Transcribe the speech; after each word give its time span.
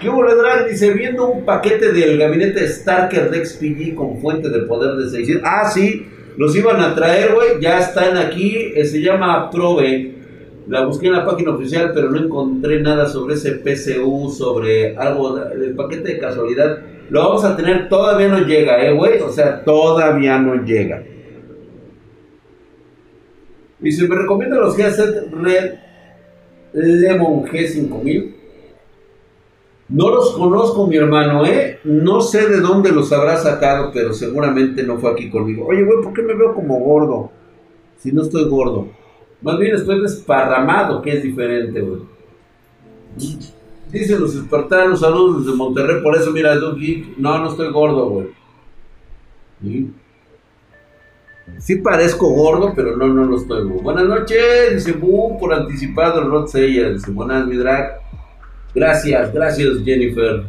¿Qué 0.00 0.10
hubo, 0.10 0.22
Drag? 0.24 0.68
Dice, 0.68 0.92
viendo 0.92 1.28
un 1.28 1.44
paquete 1.44 1.92
del 1.92 2.18
gabinete 2.18 2.68
Starker 2.68 3.30
de 3.30 3.44
XPG 3.46 3.94
con 3.94 4.18
fuente 4.18 4.50
de 4.50 4.60
poder 4.60 4.94
de 4.96 5.08
600. 5.08 5.42
Ah, 5.44 5.70
sí, 5.70 6.06
los 6.36 6.54
iban 6.54 6.80
a 6.80 6.94
traer, 6.94 7.32
güey. 7.34 7.60
Ya 7.60 7.78
están 7.78 8.16
aquí. 8.18 8.72
eh, 8.74 8.84
se 8.84 9.00
llama 9.00 9.50
Probe. 9.50 10.14
La 10.68 10.84
busqué 10.84 11.06
en 11.06 11.12
la 11.14 11.24
página 11.24 11.52
oficial, 11.52 11.92
pero 11.94 12.10
no 12.10 12.18
encontré 12.18 12.80
nada 12.82 13.06
sobre 13.06 13.34
ese 13.36 13.52
PCU, 13.52 14.28
sobre 14.30 14.96
algo, 14.96 15.38
el 15.38 15.74
paquete 15.74 16.14
de 16.14 16.18
casualidad. 16.18 16.78
Lo 17.08 17.20
vamos 17.20 17.44
a 17.44 17.56
tener, 17.56 17.88
todavía 17.88 18.28
no 18.28 18.40
llega, 18.40 18.84
eh, 18.84 18.92
güey. 18.92 19.20
O 19.20 19.30
sea, 19.30 19.64
todavía 19.64 20.38
no 20.38 20.62
llega. 20.62 21.02
Dice, 23.78 24.08
me 24.08 24.16
recomienda 24.16 24.56
los 24.56 24.78
headset 24.78 25.32
Red 25.32 25.74
Lemon 26.74 27.44
G5000. 27.44 28.35
No 29.88 30.10
los 30.10 30.32
conozco, 30.32 30.86
mi 30.86 30.96
hermano, 30.96 31.46
¿eh? 31.46 31.78
No 31.84 32.20
sé 32.20 32.48
de 32.48 32.60
dónde 32.60 32.90
los 32.90 33.12
habrá 33.12 33.36
sacado, 33.36 33.90
pero 33.92 34.12
seguramente 34.12 34.82
no 34.82 34.98
fue 34.98 35.12
aquí 35.12 35.30
conmigo. 35.30 35.66
Oye, 35.66 35.84
güey, 35.84 36.02
¿por 36.02 36.12
qué 36.12 36.22
me 36.22 36.34
veo 36.34 36.54
como 36.54 36.80
gordo? 36.80 37.30
Si 37.98 38.10
no 38.10 38.22
estoy 38.22 38.48
gordo. 38.48 38.88
Más 39.42 39.58
bien 39.58 39.76
estoy 39.76 40.02
desparramado, 40.02 41.00
que 41.02 41.12
es 41.12 41.22
diferente, 41.22 41.80
güey. 41.80 42.00
Dicen 43.92 44.20
los 44.20 44.34
espartanos, 44.34 45.00
saludos 45.00 45.44
desde 45.44 45.56
Monterrey, 45.56 46.02
por 46.02 46.16
eso 46.16 46.32
mira, 46.32 46.56
Doug 46.56 46.78
Geek. 46.78 47.18
No, 47.18 47.38
no 47.38 47.50
estoy 47.50 47.70
gordo, 47.70 48.08
güey. 48.08 48.26
¿Sí? 51.58 51.76
Parezco 51.76 52.28
gordo, 52.28 52.72
pero 52.74 52.96
no, 52.96 53.06
no 53.06 53.24
lo 53.24 53.36
estoy, 53.36 53.64
güey. 53.64 53.80
Buenas 53.80 54.06
noches, 54.06 54.74
dice 54.74 54.98
Boom, 54.98 55.38
por 55.38 55.54
anticipado 55.54 56.28
Rod 56.28 56.48
Seiya. 56.48 56.90
Dice, 56.90 57.12
buenas, 57.12 57.46
mi 57.46 57.56
drag. 57.56 58.00
Gracias, 58.76 59.32
gracias, 59.32 59.78
Jennifer. 59.86 60.42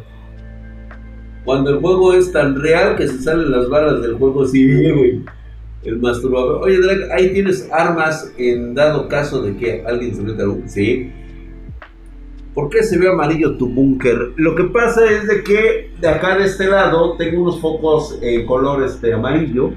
Cuando 1.46 1.70
el 1.70 1.80
juego 1.80 2.14
es 2.14 2.30
tan 2.34 2.62
real 2.62 2.98
que 2.98 3.08
se 3.08 3.20
salen 3.20 3.50
las 3.52 3.70
balas 3.70 4.02
del 4.02 4.16
juego, 4.16 4.46
sí, 4.46 4.68
güey. 4.92 5.24
El 5.84 6.00
masturbador. 6.00 6.62
Oye, 6.62 6.78
Drag, 6.78 7.10
ahí 7.14 7.32
tienes 7.32 7.70
armas 7.72 8.34
en 8.38 8.76
dado 8.76 9.08
caso 9.08 9.42
de 9.42 9.56
que 9.56 9.82
alguien 9.88 10.14
se 10.14 10.24
meta 10.24 10.44
al... 10.44 10.62
Sí. 10.66 11.10
¿Por 12.54 12.70
qué 12.70 12.84
se 12.84 12.98
ve 12.98 13.08
amarillo 13.08 13.56
tu 13.56 13.70
búnker? 13.70 14.34
Lo 14.36 14.56
que 14.56 14.66
pasa 14.66 15.10
es 15.10 15.26
de 15.30 15.44
que 15.44 15.92
de 16.02 16.08
acá 16.10 16.38
de 16.38 16.48
este 16.48 16.68
lado 16.68 17.16
tengo 17.16 17.44
unos 17.44 17.62
focos 17.62 18.20
en 18.22 18.46
color 18.46 18.84
este, 18.84 19.14
amarillo. 19.14 19.72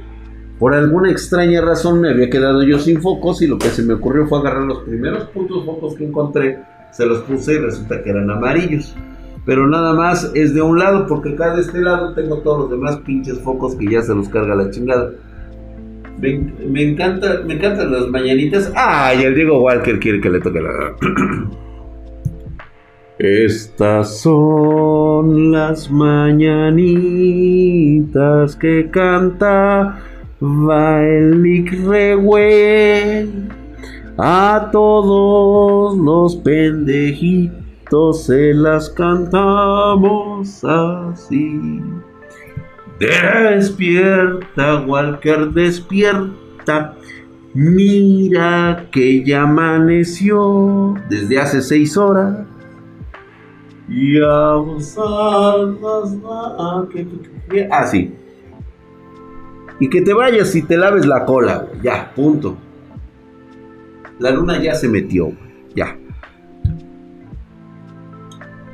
Por 0.58 0.74
alguna 0.74 1.12
extraña 1.12 1.60
razón 1.60 2.00
me 2.00 2.10
había 2.10 2.28
quedado 2.28 2.64
yo 2.64 2.80
sin 2.80 3.00
focos 3.00 3.42
y 3.42 3.46
lo 3.46 3.58
que 3.58 3.68
se 3.68 3.84
me 3.84 3.94
ocurrió 3.94 4.26
fue 4.26 4.40
agarrar 4.40 4.64
los 4.64 4.80
primeros 4.80 5.28
putos 5.28 5.64
focos 5.64 5.94
que 5.94 6.04
encontré, 6.04 6.58
se 6.92 7.06
los 7.06 7.20
puse 7.20 7.54
y 7.54 7.58
resulta 7.58 8.02
que 8.02 8.10
eran 8.10 8.30
amarillos. 8.30 8.94
Pero 9.46 9.66
nada 9.66 9.94
más 9.94 10.30
es 10.34 10.54
de 10.54 10.62
un 10.62 10.78
lado 10.78 11.06
porque 11.06 11.30
acá 11.30 11.54
de 11.54 11.62
este 11.62 11.80
lado 11.80 12.14
tengo 12.14 12.38
todos 12.38 12.60
los 12.60 12.70
demás 12.70 12.98
pinches 12.98 13.40
focos 13.40 13.74
que 13.74 13.86
ya 13.86 14.02
se 14.02 14.14
los 14.14 14.28
carga 14.28 14.54
la 14.54 14.70
chingada. 14.70 15.10
Me, 16.20 16.38
me 16.68 16.82
encanta, 16.82 17.40
me 17.46 17.54
encantan 17.54 17.90
las 17.90 18.08
mañanitas. 18.08 18.70
Ay, 18.76 19.22
el 19.22 19.34
Diego 19.34 19.62
Walker 19.62 19.98
quiere 19.98 20.20
que 20.20 20.28
le 20.30 20.40
toque 20.40 20.60
la. 20.60 20.70
Estas 23.18 24.20
son 24.20 25.52
las 25.52 25.90
mañanitas 25.90 26.86
que 28.56 28.88
canta 28.90 30.00
Baelik 30.40 31.70
Rewell. 31.86 33.59
A 34.22 34.68
todos 34.70 35.96
los 35.96 36.36
pendejitos 36.36 38.26
se 38.26 38.52
las 38.52 38.90
cantamos 38.90 40.62
así. 40.62 41.80
Despierta, 42.98 44.84
Walker, 44.86 45.48
despierta. 45.52 46.96
Mira 47.54 48.88
que 48.92 49.24
ya 49.24 49.44
amaneció 49.44 50.96
desde 51.08 51.38
hace 51.38 51.62
seis 51.62 51.96
horas. 51.96 52.46
Y 53.88 54.20
Ah, 57.70 57.86
sí. 57.86 58.14
Y 59.80 59.88
que 59.88 60.02
te 60.02 60.12
vayas 60.12 60.54
y 60.54 60.60
te 60.60 60.76
laves 60.76 61.06
la 61.06 61.24
cola. 61.24 61.68
Ya, 61.82 62.12
punto. 62.14 62.58
La 64.20 64.30
luna 64.30 64.62
ya 64.62 64.74
se 64.74 64.86
metió. 64.86 65.32
Ya. 65.74 65.96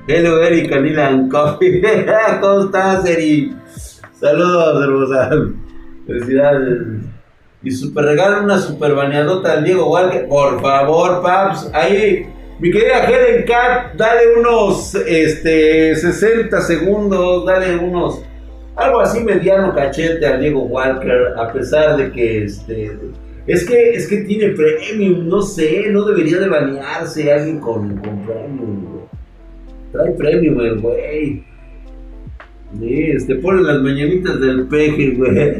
Hello, 0.08 0.42
Eric, 0.42 0.72
Anilan 0.72 1.28
Coffee. 1.28 1.80
¿Cómo 2.40 2.64
estás, 2.64 3.06
Eric? 3.06 3.54
Saludos, 4.12 4.82
hermosa. 4.82 5.30
Felicidades. 6.04 6.78
Y 7.62 7.70
super 7.70 8.06
regalo 8.06 8.42
una 8.42 8.58
super 8.58 8.96
bañadota 8.96 9.52
al 9.52 9.64
Diego 9.64 9.88
Walker. 9.88 10.26
Por 10.26 10.60
favor, 10.60 11.22
Paps. 11.22 11.70
Ahí, 11.72 12.26
mi 12.58 12.72
querida 12.72 13.04
Helen 13.04 13.44
Cat, 13.46 13.94
dale 13.94 14.38
unos 14.40 14.96
este, 14.96 15.94
60 15.94 16.60
segundos. 16.60 17.46
Dale 17.46 17.76
unos. 17.76 18.20
Algo 18.74 19.00
así 19.00 19.22
mediano 19.22 19.72
cachete 19.72 20.26
al 20.26 20.40
Diego 20.40 20.62
Walker. 20.62 21.34
A 21.38 21.52
pesar 21.52 21.96
de 21.96 22.10
que 22.10 22.44
este. 22.44 22.98
Es 23.46 23.64
que, 23.64 23.90
es 23.90 24.08
que 24.08 24.18
tiene 24.18 24.50
premium, 24.50 25.28
no 25.28 25.40
sé, 25.40 25.88
no 25.90 26.04
debería 26.04 26.40
de 26.40 26.48
banearse 26.48 27.32
alguien 27.32 27.60
con, 27.60 27.96
con 27.98 28.26
premium, 28.26 28.84
güey. 28.84 29.04
Trae 29.92 30.12
premium 30.12 30.60
el 30.60 30.80
güey. 30.80 31.44
Sí, 32.78 33.02
este, 33.12 33.36
pone 33.36 33.62
las 33.62 33.80
mañanitas 33.80 34.40
del 34.40 34.66
peje, 34.66 35.10
güey. 35.12 35.56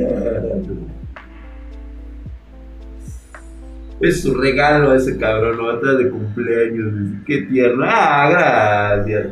Es 4.01 4.21
su 4.21 4.35
regalo 4.35 4.91
a 4.91 4.97
ese 4.97 5.17
cabrón, 5.17 5.57
lo 5.57 5.67
va 5.67 5.75
a 5.75 5.81
traer 5.81 5.99
de 5.99 6.11
cumpleaños. 6.11 6.93
Qué 7.25 7.43
tierno. 7.43 7.85
Ah, 7.87 8.99
gracias. 8.99 9.29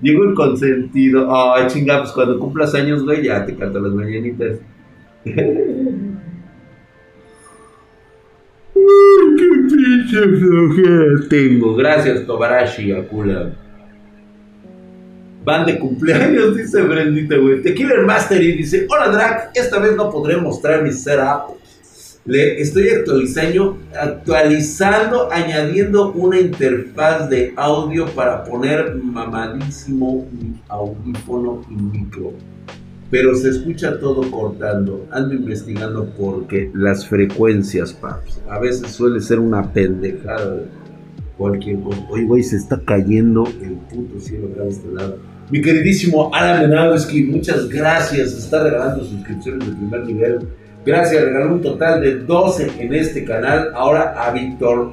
Llegó 0.00 0.24
el 0.24 0.34
consentido. 0.34 1.28
Ay, 1.34 1.66
chinga, 1.66 1.98
pues 1.98 2.12
cuando 2.12 2.38
cumplas 2.38 2.72
años, 2.76 3.04
güey, 3.04 3.24
ya 3.24 3.44
te 3.44 3.56
canto 3.56 3.80
las 3.80 3.92
mañanitas. 3.92 4.58
tengo. 11.28 11.74
Gracias, 11.74 12.26
Tobarashi, 12.26 12.92
Akula. 12.92 13.52
Van 15.44 15.66
de 15.66 15.78
cumpleaños, 15.78 16.56
dice 16.56 16.82
Brendita, 16.82 17.36
güey. 17.36 17.62
Tequila 17.62 18.02
Master 18.04 18.42
y 18.42 18.52
dice: 18.52 18.86
Hola, 18.88 19.08
Drac. 19.08 19.50
Esta 19.54 19.78
vez 19.78 19.96
no 19.96 20.10
podré 20.10 20.36
mostrar 20.36 20.82
mi 20.82 20.92
setup. 20.92 21.56
Le 22.24 22.60
estoy 22.60 22.90
actualizando, 22.90 23.78
actualizando, 23.98 25.32
añadiendo 25.32 26.12
una 26.12 26.38
interfaz 26.38 27.30
de 27.30 27.54
audio 27.56 28.04
para 28.08 28.44
poner 28.44 28.96
mamadísimo 28.96 30.28
mi 30.30 30.60
audífono 30.68 31.62
y 31.70 31.74
micro. 31.74 32.34
Pero 33.10 33.34
se 33.34 33.50
escucha 33.50 33.98
todo 33.98 34.30
cortando. 34.30 35.06
Ando 35.10 35.34
investigando 35.34 36.06
porque 36.18 36.70
las 36.74 37.06
frecuencias, 37.06 37.92
paps. 37.92 38.40
A 38.48 38.58
veces 38.58 38.90
suele 38.90 39.20
ser 39.20 39.38
una 39.38 39.72
pendejada. 39.72 40.56
de 40.56 40.78
Cualquier 41.38 41.80
cosa. 41.80 42.04
Oye, 42.10 42.24
güey, 42.24 42.42
se 42.42 42.56
está 42.56 42.80
cayendo 42.84 43.44
el 43.62 43.74
puto 43.74 44.18
cielo 44.18 44.48
acá 44.52 44.64
de 44.64 44.70
este 44.70 44.92
lado. 44.92 45.18
Mi 45.50 45.62
queridísimo 45.62 46.30
Alan 46.34 46.68
Menowski, 46.68 47.22
muchas 47.22 47.68
gracias. 47.68 48.32
Está 48.32 48.64
regalando 48.64 49.04
suscripciones 49.04 49.66
de 49.66 49.76
primer 49.76 50.04
nivel. 50.04 50.38
Gracias, 50.84 51.22
regaló 51.22 51.54
un 51.54 51.62
total 51.62 52.02
de 52.02 52.16
12 52.16 52.72
en 52.78 52.94
este 52.94 53.24
canal. 53.24 53.70
Ahora 53.74 54.14
a 54.22 54.32
Víctor. 54.32 54.92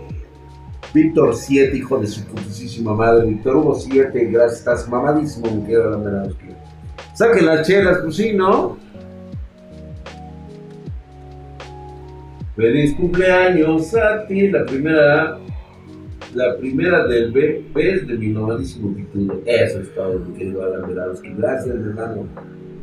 Víctor 0.93 1.35
7, 1.35 1.75
hijo 1.75 1.97
de 1.97 2.07
su 2.07 2.23
putísima 2.23 2.93
madre. 2.93 3.27
Víctor 3.27 3.57
Hugo 3.57 3.75
7, 3.75 4.29
gracias. 4.31 4.59
Estás 4.59 4.87
mamadísimo, 4.87 5.51
mi 5.51 5.63
querido 5.63 5.87
Alan 5.89 6.03
Menowski. 6.05 6.44
Saquen 7.15 7.45
las 7.45 7.65
chelas, 7.65 7.99
pues. 8.03 8.21
Feliz 12.55 12.93
cumpleaños 12.95 13.95
a 13.95 14.25
ti, 14.27 14.49
la 14.49 14.65
primera, 14.65 15.37
la 16.33 16.57
primera 16.57 17.07
del 17.07 17.31
B, 17.31 17.65
es 17.75 18.07
de 18.07 18.15
mi 18.15 18.27
nomadísimo 18.27 18.95
título. 18.95 19.41
Eso 19.45 19.79
es 19.79 19.93
todo, 19.95 20.19
mi 20.19 20.37
querido 20.37 20.63
Alan 20.63 20.87
Menowski. 20.87 21.33
Gracias, 21.37 21.75
hermano. 21.75 22.27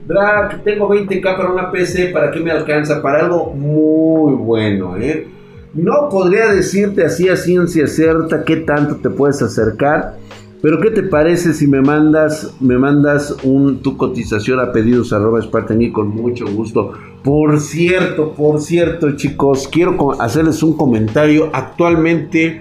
Drag, 0.07 0.63
tengo 0.65 0.89
20k 0.89 1.23
para 1.23 1.51
una 1.51 1.71
PC, 1.71 2.09
¿para 2.09 2.31
qué 2.31 2.41
me 2.41 2.51
alcanza? 2.51 3.01
Para 3.01 3.21
algo 3.21 3.53
muy 3.53 4.35
bueno, 4.35 4.97
¿eh? 4.97 5.27
No 5.75 6.09
podría 6.11 6.53
decirte 6.53 7.05
así 7.05 7.29
a 7.29 7.37
ciencia 7.37 7.87
cierta 7.87 8.45
qué 8.45 8.57
tanto 8.57 8.97
te 8.97 9.09
puedes 9.09 9.41
acercar, 9.41 10.17
pero 10.63 10.81
¿qué 10.81 10.91
te 10.91 11.03
parece 11.03 11.55
si 11.55 11.67
me 11.67 11.83
mandas, 11.83 12.55
me 12.61 12.79
mandas 12.79 13.37
un, 13.43 13.83
tu 13.83 13.97
cotización 13.97 14.61
a 14.61 14.71
pedidos 14.71 15.13
arroba 15.13 15.43
Spartan 15.43 15.83
y 15.83 15.91
con 15.91 16.09
mucho 16.09 16.47
gusto? 16.47 16.93
Por 17.25 17.59
cierto, 17.59 18.33
por 18.33 18.61
cierto, 18.61 19.17
chicos, 19.17 19.69
quiero 19.71 20.21
hacerles 20.21 20.63
un 20.63 20.77
comentario. 20.77 21.51
Actualmente 21.53 22.61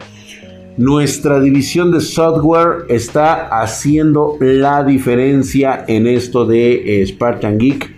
nuestra 0.77 1.39
división 1.39 1.91
de 1.91 2.01
software 2.01 2.85
está 2.89 3.47
haciendo 3.61 4.35
la 4.39 4.83
diferencia 4.83 5.85
en 5.87 6.07
esto 6.07 6.47
de 6.47 7.01
eh, 7.03 7.05
Spartan 7.05 7.59
Geek. 7.59 7.95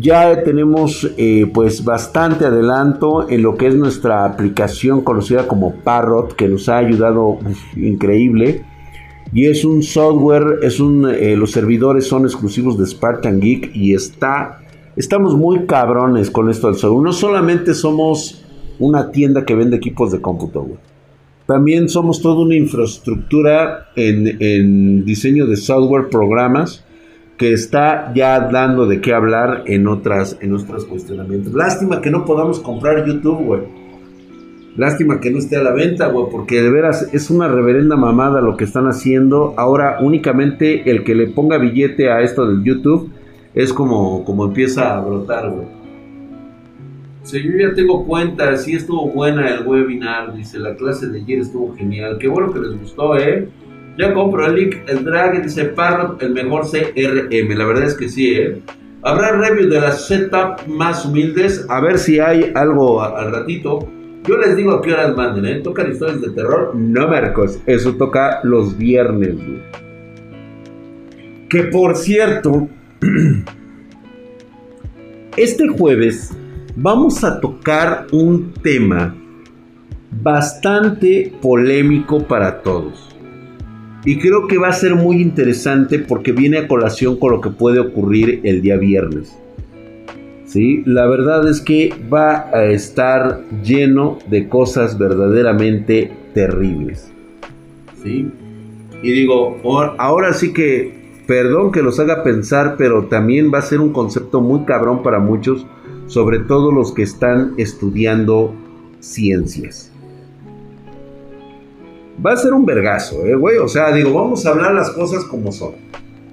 Ya 0.00 0.42
tenemos 0.42 1.08
eh, 1.16 1.48
pues 1.54 1.84
bastante 1.84 2.44
adelanto 2.44 3.30
en 3.30 3.42
lo 3.42 3.56
que 3.56 3.68
es 3.68 3.76
nuestra 3.76 4.24
aplicación 4.24 5.02
conocida 5.02 5.46
como 5.46 5.76
Parrot, 5.76 6.34
que 6.34 6.48
nos 6.48 6.68
ha 6.68 6.78
ayudado 6.78 7.38
increíble. 7.76 8.64
Y 9.34 9.46
es 9.46 9.64
un 9.64 9.82
software, 9.82 10.60
es 10.62 10.78
un, 10.78 11.10
eh, 11.10 11.36
los 11.36 11.50
servidores 11.50 12.06
son 12.06 12.24
exclusivos 12.24 12.78
de 12.78 12.86
Spartan 12.86 13.40
Geek 13.40 13.74
y 13.74 13.92
está, 13.92 14.60
estamos 14.94 15.36
muy 15.36 15.66
cabrones 15.66 16.30
con 16.30 16.48
esto 16.48 16.68
del 16.68 16.76
software. 16.76 17.02
No 17.02 17.12
solamente 17.12 17.74
somos 17.74 18.44
una 18.78 19.10
tienda 19.10 19.44
que 19.44 19.56
vende 19.56 19.76
equipos 19.76 20.12
de 20.12 20.20
cómputo, 20.20 20.64
También 21.46 21.88
somos 21.88 22.22
toda 22.22 22.44
una 22.44 22.54
infraestructura 22.54 23.88
en, 23.96 24.36
en 24.40 25.04
diseño 25.04 25.46
de 25.46 25.56
software, 25.56 26.08
programas 26.10 26.84
que 27.36 27.52
está 27.52 28.12
ya 28.14 28.38
dando 28.38 28.86
de 28.86 29.00
qué 29.00 29.12
hablar 29.12 29.64
en 29.66 29.88
otras 29.88 30.38
en 30.40 30.54
otros 30.54 30.84
cuestionamientos. 30.84 31.52
Lástima 31.52 32.00
que 32.00 32.10
no 32.10 32.24
podamos 32.24 32.60
comprar 32.60 33.04
YouTube, 33.04 33.44
güey. 33.44 33.83
Lástima 34.76 35.20
que 35.20 35.30
no 35.30 35.38
esté 35.38 35.56
a 35.56 35.62
la 35.62 35.72
venta, 35.72 36.08
güey, 36.08 36.26
porque 36.30 36.60
de 36.60 36.70
veras 36.70 37.08
es 37.12 37.30
una 37.30 37.46
reverenda 37.46 37.94
mamada 37.96 38.40
lo 38.40 38.56
que 38.56 38.64
están 38.64 38.86
haciendo. 38.86 39.54
Ahora 39.56 39.98
únicamente 40.00 40.90
el 40.90 41.04
que 41.04 41.14
le 41.14 41.28
ponga 41.28 41.58
billete 41.58 42.10
a 42.10 42.22
esto 42.22 42.46
del 42.46 42.64
YouTube 42.64 43.10
es 43.54 43.72
como, 43.72 44.24
como 44.24 44.46
empieza 44.46 44.96
a 44.96 45.00
brotar, 45.00 45.48
güey. 45.50 45.66
Si 47.22 47.42
yo 47.42 47.52
ya 47.56 47.74
tengo 47.74 48.04
cuenta, 48.04 48.54
sí 48.56 48.74
estuvo 48.74 49.08
buena 49.08 49.48
el 49.48 49.66
webinar, 49.66 50.34
dice, 50.34 50.58
la 50.58 50.74
clase 50.74 51.06
de 51.06 51.20
ayer 51.20 51.38
estuvo 51.38 51.74
genial. 51.74 52.18
Qué 52.18 52.28
bueno 52.28 52.52
que 52.52 52.58
les 52.58 52.78
gustó, 52.78 53.16
¿eh? 53.16 53.48
Ya 53.96 54.12
compro 54.12 54.44
el 54.44 54.56
link, 54.56 54.76
el 54.88 55.04
drag, 55.04 55.42
dice 55.42 55.66
Parrot, 55.66 56.20
el 56.20 56.34
mejor 56.34 56.64
CRM. 56.68 57.56
La 57.56 57.64
verdad 57.64 57.84
es 57.84 57.94
que 57.94 58.08
sí, 58.08 58.34
¿eh? 58.34 58.60
Habrá 59.02 59.32
reviews 59.32 59.70
de 59.70 59.80
las 59.80 60.06
setup 60.06 60.66
más 60.66 61.06
humildes. 61.06 61.64
A 61.68 61.80
ver 61.80 61.98
si 61.98 62.18
hay 62.18 62.50
algo 62.54 63.00
al 63.00 63.30
ratito. 63.30 63.88
Yo 64.26 64.38
les 64.38 64.56
digo 64.56 64.72
a 64.72 64.80
qué 64.80 64.92
horas 64.92 65.14
manden, 65.14 65.44
¿eh? 65.44 65.60
Tocan 65.60 65.92
historias 65.92 66.22
de 66.22 66.30
terror. 66.30 66.74
No, 66.74 67.08
Marcos. 67.08 67.58
Eso 67.66 67.94
toca 67.96 68.40
los 68.42 68.78
viernes. 68.78 69.36
Que 71.50 71.64
por 71.64 71.96
cierto, 71.96 72.68
este 75.36 75.68
jueves 75.68 76.34
vamos 76.74 77.22
a 77.22 77.38
tocar 77.38 78.06
un 78.12 78.54
tema 78.54 79.14
bastante 80.22 81.30
polémico 81.42 82.26
para 82.26 82.62
todos. 82.62 83.14
Y 84.06 84.18
creo 84.18 84.46
que 84.46 84.56
va 84.56 84.68
a 84.68 84.72
ser 84.72 84.94
muy 84.94 85.20
interesante 85.20 85.98
porque 85.98 86.32
viene 86.32 86.58
a 86.58 86.68
colación 86.68 87.18
con 87.18 87.32
lo 87.32 87.40
que 87.42 87.50
puede 87.50 87.78
ocurrir 87.78 88.40
el 88.44 88.62
día 88.62 88.78
viernes. 88.78 89.36
¿Sí? 90.54 90.84
La 90.86 91.08
verdad 91.08 91.48
es 91.48 91.60
que 91.60 91.92
va 92.12 92.48
a 92.52 92.66
estar 92.66 93.40
lleno 93.64 94.18
de 94.30 94.48
cosas 94.48 94.96
verdaderamente 94.96 96.12
terribles. 96.32 97.10
¿Sí? 98.00 98.30
Y 99.02 99.10
digo, 99.10 99.56
ahora 99.98 100.32
sí 100.32 100.52
que, 100.52 101.24
perdón 101.26 101.72
que 101.72 101.82
los 101.82 101.98
haga 101.98 102.22
pensar, 102.22 102.76
pero 102.78 103.06
también 103.06 103.52
va 103.52 103.58
a 103.58 103.62
ser 103.62 103.80
un 103.80 103.92
concepto 103.92 104.40
muy 104.40 104.64
cabrón 104.64 105.02
para 105.02 105.18
muchos, 105.18 105.66
sobre 106.06 106.38
todo 106.38 106.70
los 106.70 106.94
que 106.94 107.02
están 107.02 107.54
estudiando 107.56 108.54
ciencias. 109.00 109.90
Va 112.24 112.34
a 112.34 112.36
ser 112.36 112.52
un 112.52 112.64
vergazo, 112.64 113.26
eh, 113.26 113.34
güey. 113.34 113.56
O 113.56 113.66
sea, 113.66 113.90
digo, 113.92 114.12
vamos 114.12 114.46
a 114.46 114.50
hablar 114.50 114.72
las 114.72 114.90
cosas 114.90 115.24
como 115.24 115.50
son. 115.50 115.72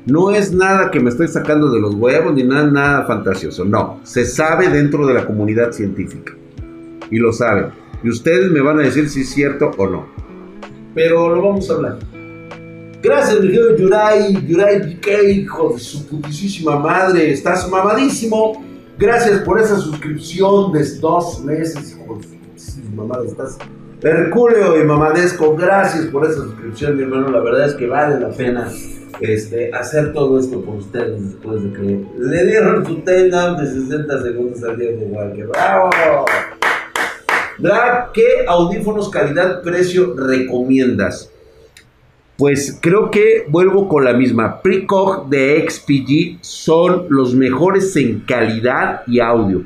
No 0.05 0.31
es 0.31 0.51
nada 0.51 0.89
que 0.89 0.99
me 0.99 1.11
estoy 1.11 1.27
sacando 1.27 1.69
de 1.69 1.79
los 1.79 1.93
huevos 1.93 2.33
ni 2.33 2.43
nada, 2.43 2.63
nada 2.63 3.05
fantasioso. 3.05 3.65
No, 3.65 3.99
se 4.03 4.25
sabe 4.25 4.69
dentro 4.69 5.05
de 5.05 5.13
la 5.13 5.25
comunidad 5.25 5.71
científica. 5.71 6.33
Y 7.11 7.17
lo 7.17 7.31
saben. 7.31 7.67
Y 8.03 8.09
ustedes 8.09 8.49
me 8.49 8.61
van 8.61 8.79
a 8.79 8.83
decir 8.83 9.09
si 9.09 9.21
es 9.21 9.29
cierto 9.29 9.71
o 9.77 9.87
no. 9.87 10.07
Pero 10.95 11.35
lo 11.35 11.41
vamos 11.43 11.69
a 11.69 11.73
hablar. 11.73 11.99
Gracias, 13.03 13.39
mi 13.41 13.47
querido 13.47 13.77
Yurai, 13.77 14.47
Yurai 14.47 14.79
BK, 14.79 15.07
hijo 15.29 15.73
de 15.73 15.79
su 15.79 16.07
putísima 16.07 16.79
madre. 16.79 17.31
Estás 17.31 17.69
mamadísimo. 17.69 18.63
Gracias 18.97 19.41
por 19.41 19.59
esa 19.59 19.77
suscripción 19.77 20.71
de 20.71 20.83
dos 20.99 21.43
meses, 21.43 21.95
hijo 21.99 22.19
de 22.19 22.59
su 22.59 22.81
madre. 23.05 23.27
Estás 23.27 23.57
Herculeo 24.03 24.81
y 24.81 24.83
Mamadesco, 24.83 25.55
gracias 25.55 26.07
por 26.07 26.25
esa 26.25 26.41
suscripción, 26.41 26.97
mi 26.97 27.03
hermano. 27.03 27.29
La 27.29 27.39
verdad 27.39 27.67
es 27.67 27.75
que 27.75 27.85
vale 27.85 28.19
la 28.19 28.29
pena 28.29 28.67
este, 29.19 29.71
hacer 29.71 30.11
todo 30.11 30.39
esto 30.39 30.59
por 30.61 30.77
ustedes 30.77 31.23
después 31.23 31.61
de 31.63 31.71
que 31.73 32.05
le 32.17 32.45
dieron 32.47 32.83
su 32.83 32.95
takedown 32.95 33.57
de 33.57 33.67
60 33.67 34.23
segundos 34.23 34.63
al 34.63 34.77
Diego 34.79 35.01
Walker. 35.05 35.47
¡Bravo! 35.47 36.25
¿qué 38.11 38.45
audífonos 38.47 39.11
calidad-precio 39.11 40.15
recomiendas? 40.15 41.29
Pues 42.37 42.79
creo 42.81 43.11
que 43.11 43.45
vuelvo 43.49 43.87
con 43.87 44.03
la 44.03 44.13
misma. 44.13 44.63
Precog 44.63 45.29
de 45.29 45.63
XPG 45.69 46.39
son 46.41 47.05
los 47.09 47.35
mejores 47.35 47.95
en 47.97 48.21
calidad 48.21 49.03
y 49.05 49.19
audio 49.19 49.61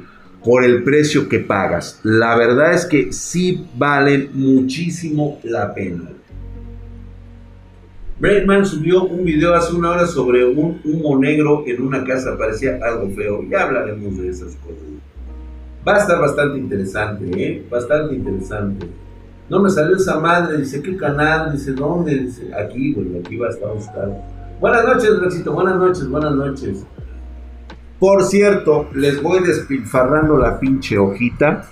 por 0.46 0.64
el 0.64 0.84
precio 0.84 1.28
que 1.28 1.40
pagas. 1.40 2.00
La 2.04 2.38
verdad 2.38 2.74
es 2.74 2.86
que 2.86 3.12
sí 3.12 3.66
valen 3.76 4.30
muchísimo 4.34 5.40
la 5.44 5.74
pena. 5.74 6.12
Breakman 8.20 8.66
subió 8.66 9.04
un 9.04 9.26
video 9.26 9.56
hace 9.56 9.76
una 9.76 9.90
hora 9.90 10.06
sobre 10.06 10.46
un 10.46 10.80
humo 10.86 11.18
negro 11.18 11.64
en 11.66 11.82
una 11.82 12.06
casa, 12.06 12.38
parecía 12.38 12.80
algo 12.82 13.10
feo. 13.10 13.44
Ya 13.50 13.64
hablaremos 13.64 14.18
de 14.18 14.30
esas 14.30 14.56
cosas. 14.58 14.84
Va 15.86 15.96
a 15.96 16.00
estar 16.00 16.22
bastante 16.22 16.60
interesante, 16.60 17.26
¿eh? 17.36 17.66
Bastante 17.70 18.16
interesante. 18.16 18.88
No 19.50 19.60
me 19.60 19.70
salió 19.70 19.98
esa 19.98 20.20
madre, 20.20 20.60
dice, 20.60 20.82
¿qué 20.82 20.96
canal? 20.96 21.52
Dice, 21.52 21.74
¿dónde? 21.74 22.16
Dice, 22.20 22.54
aquí, 22.54 22.94
güey, 22.94 23.20
aquí 23.20 23.36
va 23.36 23.48
a 23.48 23.50
estar. 23.50 24.24
Buenas 24.62 24.86
noches, 24.86 25.20
Rexito, 25.20 25.54
buenas 25.54 25.76
noches, 25.76 26.08
buenas 26.08 26.34
noches. 26.34 26.86
Por 28.00 28.24
cierto, 28.24 28.90
les 28.94 29.22
voy 29.22 29.42
despilfarrando 29.44 30.38
la 30.38 30.60
pinche 30.60 30.98
hojita. 30.98 31.70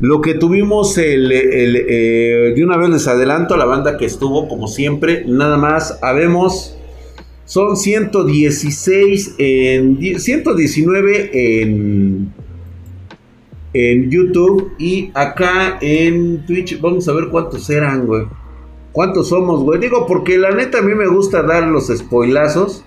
Lo 0.00 0.20
que 0.20 0.34
tuvimos 0.34 0.96
eh, 0.98 2.52
de 2.54 2.64
una 2.64 2.76
vez 2.76 2.90
les 2.90 3.08
adelanto 3.08 3.54
a 3.54 3.56
la 3.56 3.64
banda 3.64 3.96
que 3.96 4.04
estuvo 4.04 4.48
como 4.48 4.68
siempre, 4.68 5.24
nada 5.26 5.56
más, 5.56 5.98
habemos 6.02 6.74
son 7.44 7.76
116 7.78 9.36
en 9.38 10.20
119 10.20 11.30
en 11.62 12.32
en 13.72 14.10
YouTube 14.10 14.72
y 14.78 15.10
acá 15.14 15.78
en 15.80 16.44
Twitch 16.46 16.80
vamos 16.80 17.08
a 17.08 17.12
ver 17.12 17.28
cuántos 17.28 17.68
eran, 17.70 18.06
güey. 18.06 18.24
¿Cuántos 18.92 19.28
somos, 19.28 19.62
güey? 19.62 19.78
Digo 19.78 20.06
porque 20.06 20.38
la 20.38 20.50
neta 20.50 20.78
a 20.78 20.82
mí 20.82 20.94
me 20.94 21.06
gusta 21.06 21.42
dar 21.42 21.64
los 21.64 21.88
spoilazos. 21.88 22.84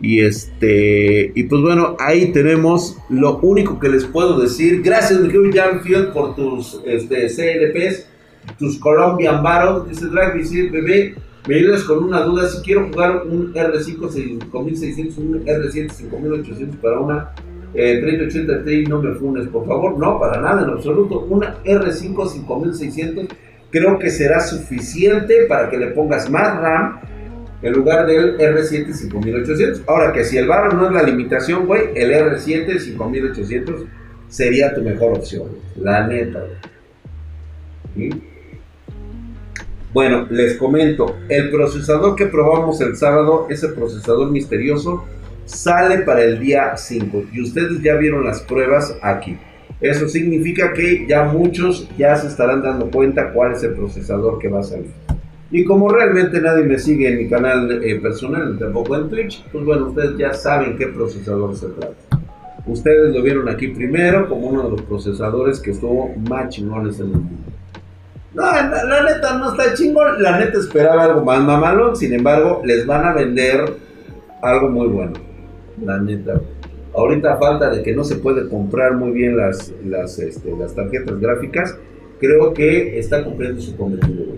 Y 0.00 0.20
este, 0.20 1.30
y 1.34 1.42
pues 1.42 1.60
bueno, 1.60 1.96
ahí 1.98 2.32
tenemos 2.32 2.96
lo 3.10 3.38
único 3.38 3.78
que 3.78 3.88
les 3.88 4.04
puedo 4.04 4.40
decir. 4.40 4.82
Gracias, 4.82 5.20
Miguel 5.20 5.52
Janfield, 5.52 6.12
por 6.12 6.34
tus 6.34 6.80
este, 6.86 7.26
CLPs, 7.28 8.06
tus 8.58 8.78
Colombian 8.78 9.42
Battles. 9.42 9.90
Dice 9.90 10.06
Drag 10.06 10.34
bebé, 10.70 11.14
me 11.46 11.54
ayudas 11.54 11.84
con 11.84 12.02
una 12.02 12.22
duda. 12.22 12.48
Si 12.48 12.62
quiero 12.62 12.88
jugar 12.88 13.24
un 13.26 13.52
R5 13.52 14.10
5600, 14.10 15.18
un 15.18 15.44
R7 15.44 15.90
5800 15.90 16.76
para 16.76 16.98
una 16.98 17.34
eh, 17.74 18.00
3080 18.00 18.64
Ti, 18.64 18.84
no 18.84 19.02
me 19.02 19.14
funes, 19.14 19.48
por 19.48 19.66
favor. 19.66 19.98
No, 19.98 20.18
para 20.18 20.40
nada, 20.40 20.64
en 20.64 20.70
absoluto. 20.70 21.26
Una 21.28 21.62
R5 21.62 22.26
5600 22.26 23.26
creo 23.70 23.98
que 23.98 24.10
será 24.10 24.40
suficiente 24.40 25.44
para 25.48 25.68
que 25.68 25.76
le 25.76 25.88
pongas 25.88 26.28
más 26.30 26.60
RAM 26.60 27.00
en 27.62 27.72
lugar 27.72 28.06
del 28.06 28.38
R7 28.38 28.92
5800. 28.92 29.82
Ahora 29.86 30.12
que 30.12 30.24
si 30.24 30.38
el 30.38 30.48
barro 30.48 30.76
no 30.76 30.86
es 30.86 30.92
la 30.92 31.02
limitación, 31.02 31.66
güey, 31.66 31.90
el 31.94 32.12
R7 32.12 32.78
5800 32.78 33.84
sería 34.28 34.74
tu 34.74 34.82
mejor 34.82 35.18
opción. 35.18 35.48
La 35.76 36.06
neta, 36.06 36.44
Bueno, 39.92 40.26
les 40.30 40.56
comento, 40.56 41.16
el 41.28 41.50
procesador 41.50 42.14
que 42.14 42.26
probamos 42.26 42.80
el 42.80 42.96
sábado, 42.96 43.46
ese 43.50 43.68
procesador 43.68 44.30
misterioso, 44.30 45.04
sale 45.44 45.98
para 45.98 46.22
el 46.22 46.38
día 46.38 46.76
5 46.76 47.24
y 47.32 47.42
ustedes 47.42 47.82
ya 47.82 47.96
vieron 47.96 48.24
las 48.24 48.40
pruebas 48.40 48.96
aquí. 49.02 49.36
Eso 49.80 50.08
significa 50.08 50.72
que 50.72 51.06
ya 51.08 51.24
muchos 51.24 51.88
ya 51.96 52.14
se 52.14 52.28
estarán 52.28 52.62
dando 52.62 52.90
cuenta 52.90 53.32
cuál 53.32 53.52
es 53.52 53.62
el 53.62 53.72
procesador 53.72 54.38
que 54.38 54.48
va 54.48 54.60
a 54.60 54.62
salir. 54.62 54.90
Y 55.50 55.64
como 55.64 55.88
realmente 55.88 56.40
nadie 56.40 56.64
me 56.64 56.78
sigue 56.78 57.08
en 57.08 57.18
mi 57.18 57.28
canal 57.28 57.82
eh, 57.82 57.96
personal, 58.00 58.56
tampoco 58.58 58.96
en 58.96 59.08
Twitch, 59.08 59.44
pues 59.50 59.64
bueno, 59.64 59.88
ustedes 59.88 60.16
ya 60.16 60.32
saben 60.32 60.76
qué 60.76 60.86
procesador 60.86 61.56
se 61.56 61.68
trata. 61.68 61.94
Ustedes 62.66 63.14
lo 63.14 63.22
vieron 63.22 63.48
aquí 63.48 63.68
primero 63.68 64.28
como 64.28 64.48
uno 64.48 64.64
de 64.64 64.70
los 64.70 64.82
procesadores 64.82 65.58
que 65.58 65.72
estuvo 65.72 66.14
más 66.28 66.50
chingones 66.50 67.00
en 67.00 67.06
el 67.06 67.12
mundo. 67.12 67.50
No, 68.32 68.42
la, 68.42 69.02
neta 69.02 69.38
no 69.38 69.50
está 69.50 69.74
chingón. 69.74 70.22
La 70.22 70.38
neta 70.38 70.58
esperaba 70.58 71.04
algo 71.04 71.24
más 71.24 71.42
mamalón. 71.42 71.96
Sin 71.96 72.12
embargo, 72.12 72.62
les 72.64 72.86
van 72.86 73.04
a 73.04 73.12
vender 73.12 73.64
algo 74.42 74.68
muy 74.68 74.86
bueno. 74.86 75.14
La 75.82 75.98
neta. 75.98 76.40
Ahorita 76.94 77.38
falta 77.38 77.70
de 77.70 77.82
que 77.82 77.94
no 77.94 78.04
se 78.04 78.16
puede 78.16 78.48
comprar 78.48 78.94
muy 78.94 79.10
bien 79.12 79.36
las, 79.36 79.72
las, 79.84 80.18
este, 80.18 80.54
las 80.56 80.74
tarjetas 80.74 81.18
gráficas. 81.18 81.76
Creo 82.20 82.52
que 82.52 82.98
está 82.98 83.24
cumpliendo 83.24 83.60
su 83.60 83.76
cometido, 83.76 84.34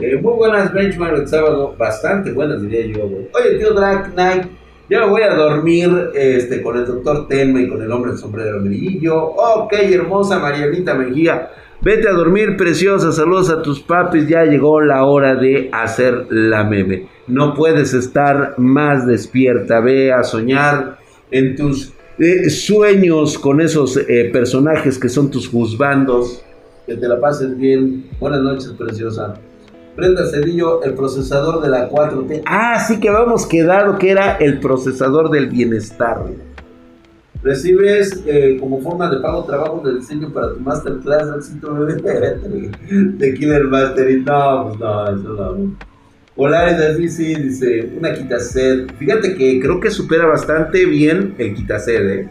eh, 0.00 0.16
muy 0.16 0.34
buenas 0.34 0.72
benchmark 0.72 1.18
el 1.18 1.28
sábado, 1.28 1.74
bastante 1.76 2.32
buenas 2.32 2.62
diría 2.62 2.86
yo, 2.86 3.04
Oye, 3.04 3.58
tío 3.58 3.72
Drag 3.74 4.12
Knight, 4.12 4.46
ya 4.88 5.00
me 5.00 5.08
voy 5.08 5.22
a 5.22 5.34
dormir 5.34 6.10
este, 6.14 6.62
con 6.62 6.76
el 6.76 6.86
doctor 6.86 7.26
Tenma 7.26 7.60
y 7.60 7.68
con 7.68 7.82
el 7.82 7.90
hombre 7.90 8.12
del 8.12 8.20
sombrero 8.20 8.60
amarillo. 8.60 9.16
Ok, 9.16 9.72
hermosa 9.72 10.38
Marianita 10.38 10.94
Mejía. 10.94 11.50
Vete 11.80 12.08
a 12.08 12.12
dormir, 12.12 12.56
preciosa. 12.56 13.10
Saludos 13.10 13.50
a 13.50 13.62
tus 13.62 13.80
papis. 13.80 14.28
Ya 14.28 14.44
llegó 14.44 14.80
la 14.80 15.04
hora 15.04 15.34
de 15.34 15.70
hacer 15.72 16.26
la 16.30 16.62
meme. 16.62 17.08
No 17.26 17.54
puedes 17.54 17.94
estar 17.94 18.54
más 18.58 19.08
despierta. 19.08 19.80
Ve 19.80 20.12
a 20.12 20.22
soñar 20.22 20.98
en 21.32 21.56
tus 21.56 21.92
eh, 22.18 22.48
sueños 22.48 23.40
con 23.40 23.60
esos 23.60 23.96
eh, 23.96 24.30
personajes 24.32 25.00
que 25.00 25.08
son 25.08 25.32
tus 25.32 25.48
juzbandos. 25.48 26.44
Que 26.86 26.94
te 26.94 27.08
la 27.08 27.20
pases 27.20 27.58
bien. 27.58 28.06
Buenas 28.20 28.40
noches, 28.40 28.68
preciosa. 28.78 29.34
Brenda 29.96 30.26
Cedillo, 30.26 30.82
el 30.82 30.92
procesador 30.92 31.62
de 31.62 31.70
la 31.70 31.88
4T. 31.88 32.42
Ah, 32.44 32.84
sí 32.86 33.00
que 33.00 33.08
habíamos 33.08 33.46
quedado 33.46 33.96
que 33.98 34.10
era 34.10 34.36
el 34.36 34.60
procesador 34.60 35.30
del 35.30 35.48
bienestar. 35.48 36.22
Recibes 37.42 38.22
eh, 38.26 38.58
como 38.60 38.80
forma 38.82 39.08
de 39.08 39.20
pago 39.20 39.44
trabajo 39.44 39.82
de 39.84 39.94
diseño 39.94 40.30
para 40.32 40.52
tu 40.52 40.60
masterclass 40.60 41.60
de 41.60 43.34
Killer 43.38 43.64
Master. 43.64 44.18
No, 44.18 44.68
pues 44.68 44.80
no, 44.80 45.08
eso 45.08 45.54
no. 45.54 45.76
Polaris 46.34 47.14
sí, 47.14 47.34
dice, 47.34 47.90
una 47.96 48.12
quitaset. 48.12 48.94
Fíjate 48.98 49.34
que 49.34 49.60
creo 49.60 49.80
que 49.80 49.90
supera 49.90 50.26
bastante 50.26 50.84
bien 50.84 51.34
el 51.38 51.54
quitaset, 51.54 52.02
eh. 52.02 52.28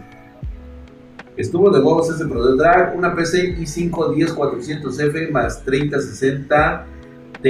Estuvo 1.38 1.72
de 1.72 1.80
huevos 1.80 2.10
ese 2.10 2.26
producto. 2.26 2.58
Drag, 2.58 2.96
una 2.96 3.16
PC 3.16 3.58
i5 3.58 4.16
10400F 4.16 5.32
más 5.32 5.64
3060 5.64 6.86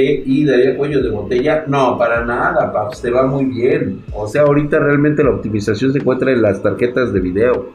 y 0.04 0.46
daría 0.46 0.78
cuello 0.78 1.02
de 1.02 1.10
botella. 1.10 1.66
No, 1.68 1.98
para 1.98 2.26
nada, 2.26 2.72
paps, 2.72 3.02
te 3.02 3.12
va 3.12 3.26
muy 3.26 3.46
bien. 3.46 4.04
O 4.14 4.28
sea, 4.28 4.44
ahorita 4.44 4.80
realmente 4.80 5.24
la 5.24 5.32
optimización 5.32 5.92
se 5.94 6.00
encuentra 6.00 6.32
en 6.32 6.42
las 6.42 6.62
tarjetas 6.62 7.14
de 7.14 7.20
video. 7.20 7.70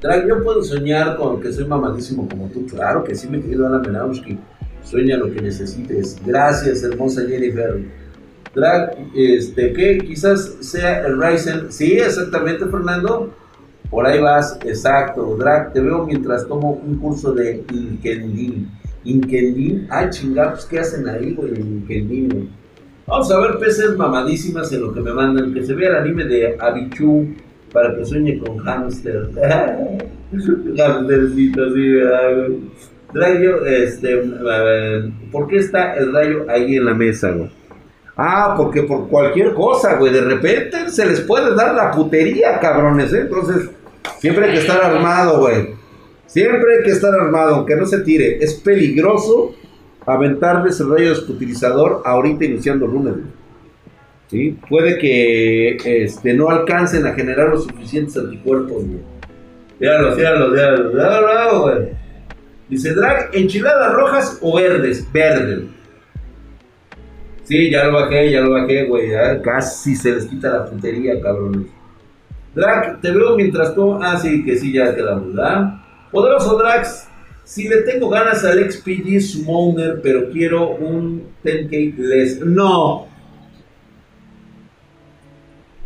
Drag, 0.00 0.26
yo 0.26 0.42
puedo 0.42 0.62
soñar 0.62 1.16
con 1.16 1.40
que 1.40 1.52
soy 1.52 1.66
mamadísimo 1.66 2.26
como 2.28 2.48
tú. 2.48 2.66
Claro 2.66 3.04
que 3.04 3.14
sí, 3.14 3.28
me 3.28 3.40
querido 3.40 3.66
Ana 3.66 3.80
Menauski. 3.80 4.38
Sueña 4.82 5.18
lo 5.18 5.30
que 5.30 5.42
necesites. 5.42 6.18
Gracias, 6.24 6.82
hermosa 6.82 7.22
Jennifer. 7.28 7.82
Drag, 8.54 8.96
este, 9.14 9.72
¿qué? 9.74 9.98
Quizás 9.98 10.56
sea 10.60 11.06
el 11.06 11.20
Ryzen. 11.20 11.70
Sí, 11.70 11.98
exactamente, 11.98 12.64
Fernando. 12.66 13.32
Por 13.90 14.06
ahí 14.06 14.20
vas, 14.20 14.58
exacto. 14.64 15.36
Drag, 15.36 15.72
te 15.72 15.80
veo 15.80 16.06
mientras 16.06 16.46
tomo 16.46 16.72
un 16.72 16.96
curso 16.96 17.32
de 17.32 17.62
Inkendin. 17.70 18.79
Inkendin, 19.04 19.86
ay 19.90 20.10
chingados, 20.10 20.66
¿qué 20.66 20.80
hacen 20.80 21.08
ahí, 21.08 21.34
güey, 21.34 21.54
en 21.54 21.78
Inkendin, 21.78 22.50
Vamos 23.06 23.30
a 23.32 23.40
ver 23.40 23.58
peces 23.58 23.96
mamadísimas 23.96 24.72
en 24.72 24.82
lo 24.82 24.94
que 24.94 25.00
me 25.00 25.12
mandan. 25.12 25.52
Que 25.52 25.64
se 25.64 25.74
vea 25.74 25.88
el 25.88 25.96
anime 25.96 26.26
de 26.26 26.56
Abichu 26.60 27.34
para 27.72 27.96
que 27.96 28.04
sueñe 28.04 28.38
con 28.38 28.58
hamster. 28.58 29.30
Hamstercito, 30.78 31.74
sí, 31.74 31.88
¿verdad, 31.88 32.48
Rayo, 33.12 33.66
este, 33.66 34.22
¿por 35.32 35.48
qué 35.48 35.56
está 35.56 35.94
el 35.94 36.12
rayo 36.12 36.46
ahí 36.48 36.76
en 36.76 36.84
la 36.84 36.94
mesa, 36.94 37.32
güey? 37.32 37.50
Ah, 38.16 38.54
porque 38.56 38.84
por 38.84 39.08
cualquier 39.08 39.54
cosa, 39.54 39.96
güey, 39.96 40.12
de 40.12 40.20
repente 40.20 40.88
se 40.90 41.06
les 41.06 41.20
puede 41.22 41.52
dar 41.56 41.74
la 41.74 41.90
putería, 41.90 42.60
cabrones, 42.60 43.12
¿eh? 43.12 43.22
Entonces, 43.22 43.70
siempre 44.18 44.46
hay 44.46 44.52
que 44.52 44.58
estar 44.60 44.80
armado, 44.84 45.40
güey. 45.40 45.79
Siempre 46.30 46.76
hay 46.76 46.84
que 46.84 46.92
estar 46.92 47.12
armado, 47.12 47.56
aunque 47.56 47.74
no 47.74 47.84
se 47.86 48.02
tire. 48.02 48.38
Es 48.40 48.54
peligroso 48.54 49.52
aventarles 50.06 50.78
el 50.78 50.88
rayo 50.88 51.08
desputilizador 51.10 52.02
ahorita 52.04 52.44
iniciando 52.44 52.86
lunes. 52.86 53.14
¿Sí? 54.28 54.56
Puede 54.68 54.96
que 54.98 55.76
este, 55.84 56.32
no 56.34 56.48
alcancen 56.48 57.04
a 57.04 57.14
generar 57.14 57.48
los 57.48 57.64
suficientes 57.64 58.16
anticuerpos. 58.16 58.84
Míralo, 59.80 60.14
míralo, 60.14 60.50
míralo, 60.50 61.62
güey. 61.62 61.88
Dice 62.68 62.94
Drag, 62.94 63.30
enchiladas 63.32 63.92
rojas 63.92 64.38
o 64.40 64.56
verdes. 64.56 65.04
Verdes. 65.12 65.64
Sí, 67.42 67.72
ya 67.72 67.86
lo 67.86 67.94
bajé, 67.94 68.30
ya 68.30 68.42
lo 68.42 68.52
bajé, 68.52 68.84
güey. 68.84 69.10
Casi 69.42 69.96
se 69.96 70.12
les 70.12 70.26
quita 70.26 70.50
la 70.50 70.64
puntería, 70.66 71.20
cabrones. 71.20 71.66
Drag, 72.54 73.00
te 73.00 73.10
veo 73.10 73.34
mientras 73.34 73.74
tú. 73.74 73.98
Ah, 74.00 74.16
sí, 74.16 74.44
que 74.44 74.56
sí, 74.56 74.72
ya 74.72 74.94
quedamos, 74.94 75.34
¿verdad? 75.34 75.80
Poderoso 76.10 76.58
Drax, 76.58 77.08
si 77.44 77.68
le 77.68 77.82
tengo 77.82 78.08
ganas 78.08 78.44
al 78.44 78.70
XPG 78.70 79.20
Summoner, 79.20 80.00
pero 80.02 80.30
quiero 80.30 80.70
un 80.70 81.24
10k 81.44 81.96
less. 81.96 82.40
No. 82.40 83.06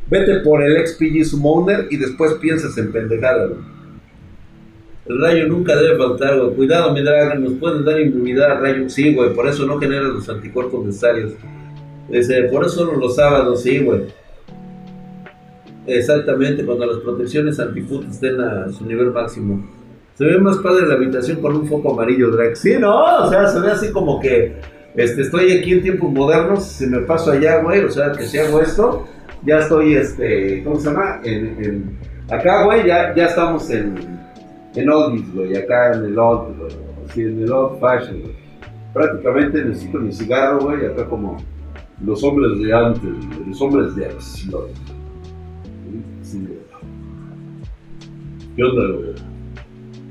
Vete 0.07 0.40
por 0.40 0.62
el 0.62 0.87
XPG 0.87 1.25
Summoner 1.25 1.87
y 1.90 1.97
después 1.97 2.35
piensas 2.35 2.76
en 2.78 2.93
pendejada. 2.93 3.50
El 5.07 5.21
rayo 5.21 5.47
nunca 5.49 5.76
debe 5.76 5.99
faltar, 5.99 6.38
güey. 6.38 6.54
Cuidado, 6.54 6.93
mi 6.95 7.02
drag, 7.02 7.38
nos 7.38 7.54
pueden 7.54 7.85
dar 7.85 8.00
inmunidad 8.00 8.52
al 8.52 8.61
rayo. 8.62 8.88
Sí, 8.88 9.14
güey, 9.14 9.35
por 9.35 9.47
eso 9.47 9.66
no 9.66 9.78
generas 9.78 10.12
los 10.12 10.28
anticuerpos 10.28 10.85
necesarios. 10.85 11.33
por 12.50 12.64
eso 12.64 12.76
solo 12.76 12.97
los 12.97 13.16
sábados, 13.16 13.62
sí, 13.62 13.81
güey. 13.81 14.02
Exactamente, 15.87 16.64
cuando 16.64 16.87
las 16.87 16.99
protecciones 16.99 17.61
antifut 17.61 18.09
estén 18.09 18.40
a 18.40 18.71
su 18.71 18.87
nivel 18.87 19.11
máximo. 19.11 19.84
Se 20.14 20.25
ve 20.25 20.38
más 20.38 20.59
padre 20.59 20.87
la 20.87 20.94
habitación 20.94 21.40
con 21.40 21.56
un 21.56 21.66
foco 21.66 21.92
amarillo, 21.92 22.30
Drake. 22.30 22.54
Sí, 22.54 22.76
no, 22.78 23.25
o 23.25 23.28
sea, 23.28 23.49
se 23.49 23.61
ve 23.61 23.71
así 23.73 23.90
como 23.90 24.21
que 24.21 24.54
este, 24.94 25.23
estoy 25.23 25.50
aquí 25.52 25.73
en 25.73 25.83
tiempos 25.83 26.12
modernos, 26.12 26.64
si 26.64 26.87
me 26.87 27.00
paso 27.00 27.33
allá, 27.33 27.61
güey, 27.62 27.83
o 27.83 27.90
sea, 27.90 28.12
que 28.12 28.25
si 28.25 28.38
hago 28.38 28.61
esto, 28.61 29.06
ya 29.44 29.59
estoy, 29.59 29.94
este, 29.94 30.62
¿cómo 30.62 30.78
se 30.78 30.88
llama? 30.88 31.21
En, 31.25 31.99
acá, 32.30 32.64
güey, 32.64 32.87
ya, 32.87 33.12
ya 33.12 33.26
estamos 33.26 33.68
en, 33.71 33.97
en 34.76 34.88
oldies, 34.88 35.35
güey, 35.35 35.56
acá 35.56 35.94
en 35.94 36.04
el 36.04 36.16
old, 36.16 36.59
güey, 36.59 36.73
así 37.09 37.23
en 37.23 37.42
el 37.42 37.52
old 37.52 37.80
fashion, 37.80 38.21
güey. 38.21 38.37
Prácticamente 38.92 39.64
necesito 39.64 39.99
mi 39.99 40.12
cigarro, 40.12 40.61
güey, 40.61 40.87
acá 40.87 41.06
como 41.06 41.38
los 42.04 42.23
hombres 42.23 42.61
de 42.61 42.73
antes, 42.73 43.02
los 43.49 43.61
hombres 43.61 43.97
de 43.97 44.06
acción. 44.06 44.62
¿Qué 48.54 48.62
onda, 48.62 48.97
güey? 48.97 49.34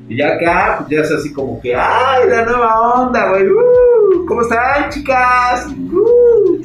Y 0.10 0.18
ya 0.18 0.34
acá, 0.34 0.76
pues 0.80 0.90
ya 0.90 1.00
es 1.02 1.12
así 1.12 1.32
como 1.32 1.62
que, 1.62 1.74
¡ay, 1.76 2.30
la 2.30 2.46
nueva 2.46 3.02
onda, 3.02 3.30
güey! 3.30 3.48
Uh, 3.48 4.26
¿Cómo 4.28 4.42
están, 4.42 4.90
chicas? 4.90 5.68
Uh. 5.68 6.62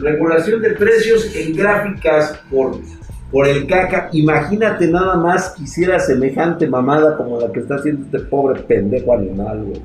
Regulación 0.00 0.62
de 0.62 0.70
precios 0.70 1.34
en 1.34 1.56
gráficas 1.56 2.38
por, 2.50 2.78
por 3.30 3.46
el 3.46 3.66
caca. 3.66 4.08
Imagínate 4.12 4.88
nada 4.88 5.16
más 5.16 5.50
que 5.50 5.64
hiciera 5.64 5.98
semejante 5.98 6.66
mamada 6.66 7.16
como 7.16 7.40
la 7.40 7.52
que 7.52 7.60
está 7.60 7.76
haciendo 7.76 8.04
este 8.04 8.20
pobre 8.20 8.62
pendejo 8.62 9.14
animal, 9.14 9.64
güey. 9.64 9.82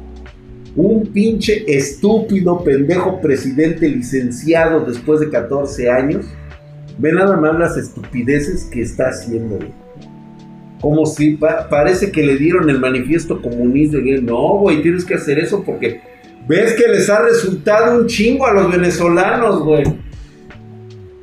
Un 0.76 1.08
pinche 1.08 1.64
estúpido 1.68 2.62
pendejo 2.64 3.22
presidente 3.22 3.88
licenciado 3.88 4.82
después 4.82 5.22
de 5.22 5.30
14 5.30 5.90
años. 5.90 6.26
Ve 6.98 7.14
nada 7.14 7.38
más 7.38 7.58
las 7.58 7.78
estupideces 7.78 8.66
que 8.66 8.82
está 8.82 9.08
haciendo, 9.10 9.56
güey 9.56 9.85
como 10.86 11.08
si 11.08 11.32
parece 11.68 12.12
que 12.12 12.24
le 12.24 12.38
dieron 12.38 12.70
el 12.70 12.80
manifiesto 12.80 13.42
comunista. 13.42 13.98
Y 13.98 14.22
no, 14.22 14.60
güey, 14.60 14.84
tienes 14.84 15.04
que 15.04 15.16
hacer 15.16 15.40
eso 15.40 15.64
porque 15.64 16.00
ves 16.48 16.74
que 16.74 16.88
les 16.88 17.10
ha 17.10 17.24
resultado 17.24 18.02
un 18.02 18.06
chingo 18.06 18.46
a 18.46 18.54
los 18.54 18.72
venezolanos, 18.72 19.64
güey. 19.64 19.84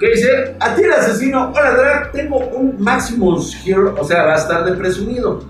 ¿Qué 0.00 0.08
dice? 0.08 0.56
A 0.58 0.74
ti 0.74 0.82
el 0.82 0.90
asesino. 0.90 1.52
Hola, 1.52 1.76
Drag, 1.76 2.10
tengo 2.10 2.38
un 2.38 2.74
Maximus 2.80 3.56
Hero, 3.64 3.94
o 3.96 4.02
sea, 4.02 4.24
va 4.24 4.32
a 4.32 4.38
estar 4.38 4.64
de 4.64 4.72
presumido. 4.72 5.44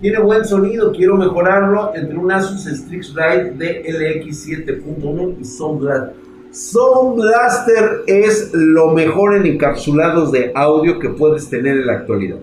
Tiene 0.00 0.18
buen 0.18 0.44
sonido, 0.44 0.90
quiero 0.90 1.14
mejorarlo 1.14 1.92
entre 1.94 2.18
un 2.18 2.32
Asus 2.32 2.64
Strix 2.64 3.14
Ride 3.14 3.52
DLX 3.52 4.44
7.1 4.44 5.36
y 5.40 5.44
Sound 5.44 5.82
Blaster. 5.82 6.16
Sound 6.50 7.20
Blaster 7.22 8.02
es 8.08 8.50
lo 8.52 8.90
mejor 8.90 9.36
en 9.36 9.46
encapsulados 9.46 10.32
de 10.32 10.50
audio 10.52 10.98
que 10.98 11.10
puedes 11.10 11.48
tener 11.48 11.76
en 11.76 11.86
la 11.86 11.92
actualidad. 11.92 12.38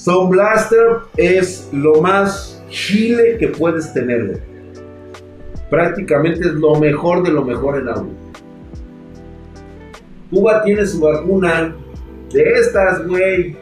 Sound 0.00 0.30
Blaster 0.30 1.00
es 1.18 1.68
lo 1.72 2.00
más 2.00 2.64
chile 2.70 3.36
que 3.38 3.48
puedes 3.48 3.92
tener, 3.92 4.40
Prácticamente 5.68 6.48
es 6.48 6.54
lo 6.54 6.74
mejor 6.76 7.22
de 7.22 7.30
lo 7.30 7.44
mejor 7.44 7.78
en 7.78 7.88
audio. 7.90 8.14
Cuba 10.30 10.62
tiene 10.64 10.86
su 10.86 11.00
vacuna 11.00 11.76
de 12.32 12.42
estas, 12.54 13.06
güey. 13.06 13.54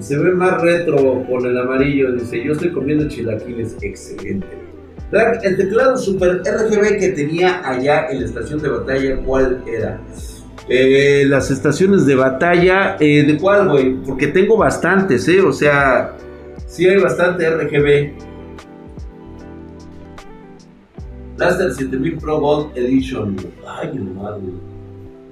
Se 0.00 0.16
ve 0.16 0.32
más 0.32 0.60
retro 0.62 1.24
con 1.28 1.46
el 1.46 1.56
amarillo. 1.58 2.12
Dice, 2.12 2.42
yo 2.42 2.52
estoy 2.52 2.72
comiendo 2.72 3.06
chilaquiles. 3.06 3.76
Excelente. 3.82 4.46
El 5.42 5.56
teclado 5.56 5.96
Super 5.98 6.40
RGB 6.40 6.98
que 6.98 7.10
tenía 7.10 7.60
allá 7.68 8.08
en 8.08 8.20
la 8.20 8.26
estación 8.26 8.60
de 8.60 8.70
batalla, 8.70 9.16
¿cuál 9.24 9.62
era? 9.68 10.00
Eh, 10.68 11.24
las 11.28 11.50
estaciones 11.50 12.06
de 12.06 12.14
batalla, 12.14 12.96
eh, 12.98 13.24
¿de 13.26 13.36
cuál, 13.36 13.68
güey? 13.68 13.94
Porque 14.02 14.28
tengo 14.28 14.56
bastantes, 14.56 15.28
¿eh? 15.28 15.40
O 15.40 15.52
sea, 15.52 16.16
sí 16.66 16.86
hay 16.88 17.00
bastante 17.00 17.48
RGB. 17.48 18.12
Blaster 21.36 21.72
7000 21.72 22.16
Pro 22.18 22.40
Gold 22.40 22.76
Edition. 22.78 23.36
Ay, 23.66 23.92
mi 23.92 24.10
madre. 24.14 24.42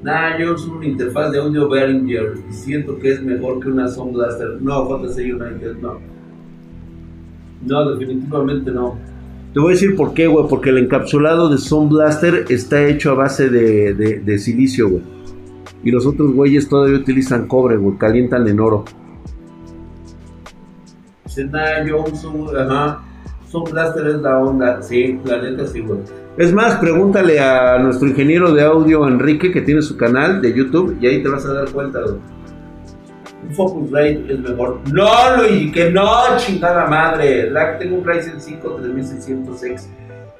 Nah, 0.02 0.36
yo 0.36 0.54
uso 0.54 0.72
una 0.72 0.86
interfaz 0.86 1.30
de 1.30 1.38
audio 1.38 1.68
Behringer 1.68 2.34
y 2.50 2.52
siento 2.52 2.98
que 2.98 3.12
es 3.12 3.22
mejor 3.22 3.60
que 3.60 3.68
una 3.68 3.88
Sound 3.88 4.14
Blaster. 4.14 4.60
No, 4.60 4.88
JC 4.88 5.18
United, 5.18 5.76
no. 5.80 6.00
No, 7.64 7.90
definitivamente 7.92 8.72
no. 8.72 8.98
Te 9.54 9.60
voy 9.60 9.70
a 9.70 9.74
decir 9.74 9.94
por 9.94 10.12
qué, 10.12 10.26
güey. 10.26 10.46
Porque 10.48 10.70
el 10.70 10.78
encapsulado 10.78 11.48
de 11.48 11.58
Sound 11.58 11.92
Blaster 11.92 12.46
está 12.48 12.84
hecho 12.84 13.12
a 13.12 13.14
base 13.14 13.48
de, 13.48 13.94
de, 13.94 14.38
silicio, 14.38 14.88
güey. 14.88 15.02
Y 15.84 15.90
los 15.90 16.06
otros 16.06 16.32
güeyes 16.32 16.68
todavía 16.68 16.98
utilizan 16.98 17.46
cobre, 17.46 17.76
güey. 17.76 17.96
Calientan 17.96 18.46
en 18.46 18.60
oro. 18.60 18.84
Yo 21.86 22.04
uso, 22.04 22.52
ajá. 22.56 23.02
Sound 23.48 23.70
Blaster 23.70 24.06
es 24.06 24.16
la 24.16 24.38
onda. 24.38 24.82
Sí, 24.82 25.18
la 25.24 25.40
neta 25.40 25.66
sí, 25.66 25.80
güey. 25.80 26.00
Es 26.36 26.52
más, 26.52 26.76
pregúntale 26.76 27.40
a 27.40 27.78
nuestro 27.78 28.08
ingeniero 28.08 28.52
de 28.52 28.62
audio 28.62 29.06
Enrique 29.06 29.52
que 29.52 29.60
tiene 29.60 29.82
su 29.82 29.96
canal 29.96 30.40
de 30.40 30.54
YouTube 30.54 30.96
y 31.00 31.06
ahí 31.06 31.22
te 31.22 31.28
vas 31.28 31.44
a 31.44 31.52
dar 31.52 31.70
cuenta. 31.70 32.00
Un 32.04 33.54
Focusrite 33.54 34.32
es 34.32 34.38
mejor. 34.38 34.80
No, 34.92 35.36
Luigi, 35.36 35.72
que 35.72 35.90
no, 35.90 36.08
chingada 36.38 36.86
madre. 36.86 37.50
La, 37.50 37.78
tengo 37.78 37.96
un 37.96 38.04
Ryzen 38.04 38.40
5 38.40 38.80
3600X. 38.80 39.86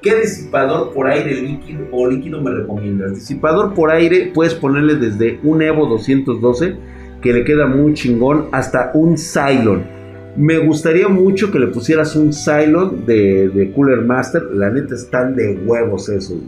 ¿Qué 0.03 0.15
disipador 0.19 0.93
por 0.93 1.07
aire 1.07 1.33
líquido 1.41 1.87
o 1.91 2.07
líquido 2.07 2.41
me 2.41 2.51
recomiendas? 2.51 3.15
Disipador 3.15 3.73
por 3.73 3.89
aire 3.89 4.31
puedes 4.33 4.53
ponerle 4.53 4.95
desde 4.95 5.39
un 5.43 5.61
Evo 5.61 5.87
212 5.87 6.75
que 7.21 7.33
le 7.33 7.43
queda 7.43 7.65
muy 7.65 7.93
chingón 7.93 8.49
hasta 8.51 8.91
un 8.93 9.17
Cylon 9.17 10.03
me 10.35 10.57
gustaría 10.57 11.07
mucho 11.07 11.51
que 11.51 11.59
le 11.59 11.67
pusieras 11.67 12.15
un 12.15 12.33
Cylon 12.33 13.05
de, 13.05 13.71
Cooler 13.75 14.01
Master. 14.01 14.43
La 14.51 14.69
neta 14.69 14.95
están 14.95 15.35
de 15.35 15.55
huevos 15.57 16.09
eso. 16.09 16.39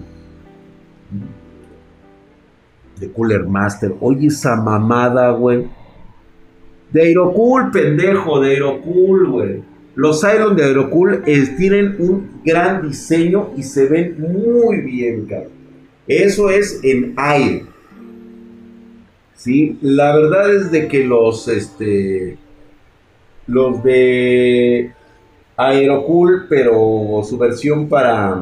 De 3.00 3.12
Cooler 3.12 3.46
Master. 3.46 3.94
Oye 4.00 4.28
esa 4.28 4.56
mamada, 4.56 5.30
güey. 5.32 5.68
De 6.92 7.02
Aerocool, 7.02 7.72
pendejo, 7.72 8.40
de 8.40 8.52
Aerocool, 8.52 9.30
güey. 9.30 9.64
Los 9.96 10.22
Cylon 10.22 10.58
de 10.58 10.66
Aerocool 10.66 11.24
tienen 11.58 11.96
un 12.00 12.42
gran 12.44 12.88
diseño 12.88 13.52
y 13.56 13.64
se 13.64 13.88
ven 13.88 14.18
muy 14.20 14.82
bien, 14.82 15.26
cabrón. 15.26 15.52
Eso 16.08 16.50
es 16.50 16.82
en 16.84 17.14
aire. 17.18 17.66
Sí, 19.36 19.78
la 19.82 20.16
verdad 20.16 20.54
es 20.54 20.72
de 20.72 20.88
que 20.88 21.06
los, 21.06 21.48
este, 21.48 22.38
los 23.48 23.84
de 23.84 24.92
Aerocool, 25.56 26.48
pero 26.50 27.22
su 27.24 27.38
versión 27.38 27.88
para, 27.88 28.38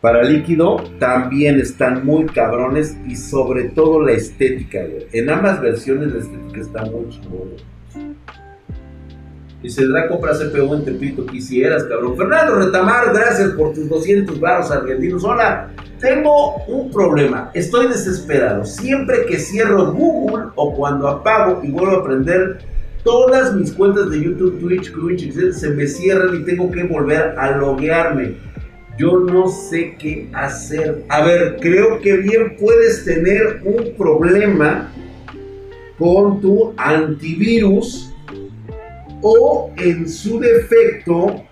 para 0.00 0.24
líquido 0.24 0.82
también 0.98 1.60
están 1.60 2.04
muy 2.04 2.26
cabrones 2.26 2.96
y 3.06 3.14
sobre 3.14 3.64
todo 3.64 4.00
la 4.00 4.12
estética. 4.12 4.80
En 5.12 5.30
ambas 5.30 5.60
versiones 5.60 6.12
la 6.12 6.18
estética 6.18 6.60
está 6.60 6.84
muy 6.86 7.08
chingona. 7.08 7.71
Dice, 9.62 9.86
la 9.86 10.08
compra 10.08 10.32
CPU 10.32 10.74
en 10.74 10.84
Tepito, 10.84 11.24
quisieras, 11.24 11.84
cabrón. 11.84 12.16
Fernando 12.16 12.56
Retamar, 12.56 13.12
gracias 13.14 13.50
por 13.50 13.72
tus 13.72 13.88
200 13.88 14.40
baros 14.40 14.70
argentinos. 14.70 15.22
Hola, 15.22 15.70
tengo 16.00 16.56
un 16.66 16.90
problema. 16.90 17.50
Estoy 17.54 17.86
desesperado. 17.86 18.64
Siempre 18.64 19.24
que 19.26 19.38
cierro 19.38 19.92
Google 19.92 20.46
o 20.56 20.74
cuando 20.74 21.06
apago 21.08 21.60
y 21.62 21.70
vuelvo 21.70 21.98
a 21.98 22.04
prender 22.04 22.58
Todas 23.04 23.52
mis 23.56 23.72
cuentas 23.72 24.10
de 24.10 24.22
YouTube, 24.22 24.60
Twitch, 24.60 24.92
Twitch, 24.92 25.32
se 25.32 25.70
me 25.70 25.88
cierran 25.88 26.36
y 26.36 26.44
tengo 26.44 26.70
que 26.70 26.84
volver 26.84 27.34
a 27.36 27.56
loguearme. 27.56 28.36
Yo 28.96 29.18
no 29.18 29.48
sé 29.48 29.96
qué 29.98 30.28
hacer. 30.32 31.02
A 31.08 31.24
ver, 31.24 31.56
creo 31.60 32.00
que 32.00 32.18
bien 32.18 32.56
puedes 32.60 33.04
tener 33.04 33.60
un 33.64 33.96
problema 33.96 34.92
con 35.98 36.40
tu 36.40 36.72
antivirus 36.76 38.11
o 39.22 39.70
en 39.76 40.08
su 40.08 40.38
defecto 40.40 41.44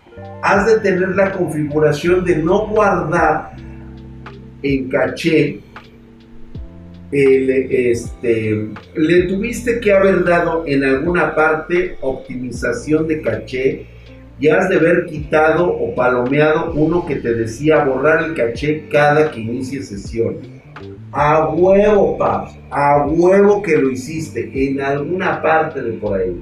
has 0.43 0.67
de 0.67 0.81
tener 0.81 1.11
la 1.11 1.33
configuración 1.33 2.25
de 2.25 2.37
no 2.37 2.67
guardar 2.67 3.57
en 4.63 4.89
caché 4.89 5.61
este, 7.13 8.69
le 8.95 9.23
tuviste 9.23 9.81
que 9.81 9.93
haber 9.93 10.25
dado 10.25 10.65
en 10.67 10.85
alguna 10.85 11.35
parte 11.35 11.97
optimización 12.01 13.09
de 13.09 13.21
caché 13.21 13.87
y 14.39 14.49
has 14.49 14.69
de 14.69 14.77
haber 14.77 15.07
quitado 15.07 15.69
o 15.69 15.95
palomeado 15.95 16.73
uno 16.73 17.05
que 17.05 17.17
te 17.17 17.35
decía 17.35 17.85
borrar 17.85 18.25
el 18.25 18.35
caché 18.35 18.89
cada 18.89 19.31
que 19.31 19.41
inicie 19.41 19.83
sesión. 19.83 20.37
A 21.13 21.49
huevo, 21.49 22.17
paps, 22.17 22.57
a 22.71 23.05
huevo 23.07 23.61
que 23.61 23.77
lo 23.77 23.91
hiciste 23.91 24.49
en 24.55 24.81
alguna 24.81 25.43
parte 25.43 25.83
de 25.83 25.93
por 25.95 26.19
ahí. 26.19 26.41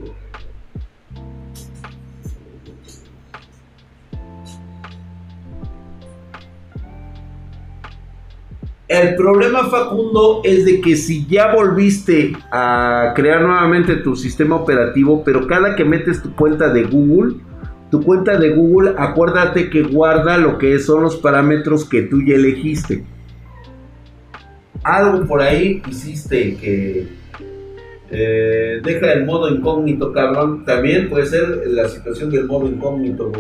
El 8.89 9.17
problema, 9.17 9.69
Facundo, 9.69 10.41
es 10.45 10.65
de 10.65 10.81
que 10.81 10.97
si 10.97 11.27
ya 11.27 11.55
volviste 11.55 12.33
a 12.51 13.13
crear 13.15 13.43
nuevamente 13.43 13.97
tu 13.97 14.17
sistema 14.17 14.57
operativo, 14.57 15.23
pero 15.23 15.47
cada 15.47 15.77
que 15.77 15.85
metes 15.85 16.23
tu 16.23 16.35
cuenta 16.35 16.73
de 16.73 16.85
Google, 16.85 17.35
tu 17.91 18.03
cuenta 18.03 18.39
de 18.39 18.49
Google, 18.51 18.95
acuérdate 18.97 19.69
que 19.69 19.83
guarda 19.83 20.39
lo 20.39 20.57
que 20.57 20.79
son 20.79 21.03
los 21.03 21.17
parámetros 21.17 21.85
que 21.87 22.03
tú 22.03 22.23
ya 22.23 22.37
elegiste. 22.37 23.05
Algo 24.83 25.27
por 25.27 25.43
ahí 25.43 25.83
hiciste 25.87 26.57
que 26.57 27.09
eh, 28.11 28.81
deja 28.83 29.13
el 29.13 29.27
modo 29.27 29.51
incógnito, 29.51 30.13
cabrón. 30.15 30.65
También 30.65 31.11
puede 31.11 31.27
ser 31.27 31.63
la 31.67 31.89
situación 31.89 32.31
del 32.31 32.47
modo 32.47 32.67
incógnito, 32.67 33.31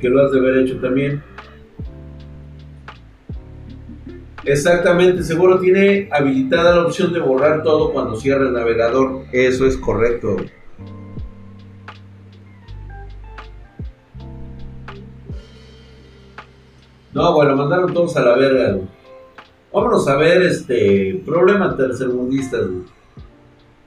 Que 0.00 0.08
lo 0.08 0.24
has 0.24 0.32
de 0.32 0.38
haber 0.38 0.58
hecho 0.58 0.78
también. 0.78 1.22
Exactamente, 4.44 5.22
seguro 5.22 5.60
tiene 5.60 6.08
habilitada 6.10 6.76
la 6.76 6.86
opción 6.86 7.12
de 7.12 7.20
borrar 7.20 7.62
todo 7.62 7.92
cuando 7.92 8.16
cierre 8.16 8.46
el 8.46 8.52
navegador. 8.52 9.24
Eso 9.32 9.66
es 9.66 9.76
correcto. 9.76 10.36
No, 17.12 17.34
bueno, 17.34 17.54
mandaron 17.54 17.92
todos 17.92 18.16
a 18.16 18.22
la 18.22 18.36
verga. 18.36 18.78
Vámonos 19.72 20.08
a 20.08 20.16
ver 20.16 20.42
este 20.42 21.22
problema 21.24 21.76
tercermundista. 21.76 22.58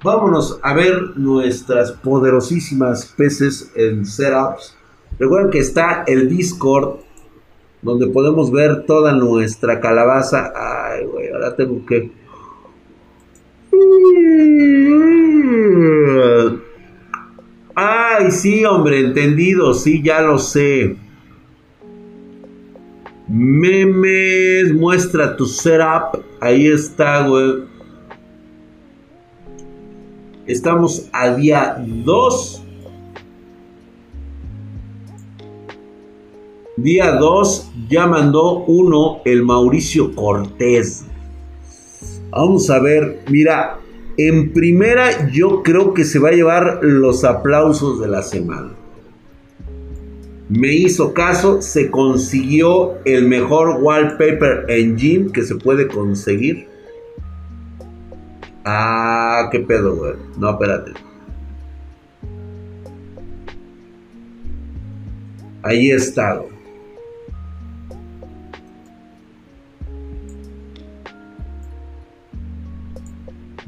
Vámonos 0.03 0.59
a 0.61 0.73
ver 0.73 1.17
nuestras 1.17 1.91
poderosísimas 1.91 3.13
peces 3.17 3.71
en 3.75 4.05
setups. 4.05 4.77
Recuerden 5.17 5.51
que 5.51 5.59
está 5.59 6.03
el 6.07 6.29
Discord 6.29 6.99
donde 7.85 8.07
podemos 8.07 8.51
ver 8.51 8.83
toda 8.87 9.13
nuestra 9.13 9.79
calabaza. 9.79 10.51
Ay, 10.55 11.05
güey, 11.05 11.29
ahora 11.29 11.55
tengo 11.55 11.85
que... 11.85 12.11
Ay, 17.75 18.31
sí, 18.31 18.65
hombre, 18.65 19.01
entendido, 19.01 19.75
sí, 19.75 20.01
ya 20.01 20.21
lo 20.21 20.39
sé. 20.39 20.97
Memes, 23.27 24.73
muestra 24.73 25.35
tu 25.35 25.45
setup. 25.45 26.23
Ahí 26.41 26.67
está, 26.67 27.27
güey. 27.27 27.65
Estamos 30.47 31.07
a 31.11 31.35
día 31.35 31.83
2 31.85 32.64
Día 36.77 37.13
2 37.13 37.71
ya 37.89 38.05
mandó 38.05 38.65
uno 38.65 39.21
el 39.23 39.43
Mauricio 39.43 40.13
Cortés. 40.13 41.05
Vamos 42.31 42.69
a 42.69 42.79
ver, 42.79 43.21
mira, 43.29 43.79
en 44.17 44.51
primera 44.51 45.31
yo 45.31 45.63
creo 45.63 45.93
que 45.93 46.03
se 46.03 46.19
va 46.19 46.29
a 46.29 46.33
llevar 46.33 46.79
los 46.81 47.23
aplausos 47.23 48.01
de 48.01 48.09
la 48.09 48.21
semana. 48.21 48.73
Me 50.49 50.73
hizo 50.73 51.13
caso, 51.13 51.61
se 51.61 51.89
consiguió 51.89 52.95
el 53.05 53.25
mejor 53.25 53.81
wallpaper 53.81 54.65
engine 54.67 55.31
que 55.31 55.43
se 55.43 55.55
puede 55.55 55.87
conseguir. 55.87 56.67
Ah, 58.65 59.47
qué 59.49 59.61
pedo, 59.61 59.95
güey. 59.95 60.13
No, 60.37 60.51
espérate. 60.51 60.91
Ahí 65.63 65.89
está. 65.89 66.43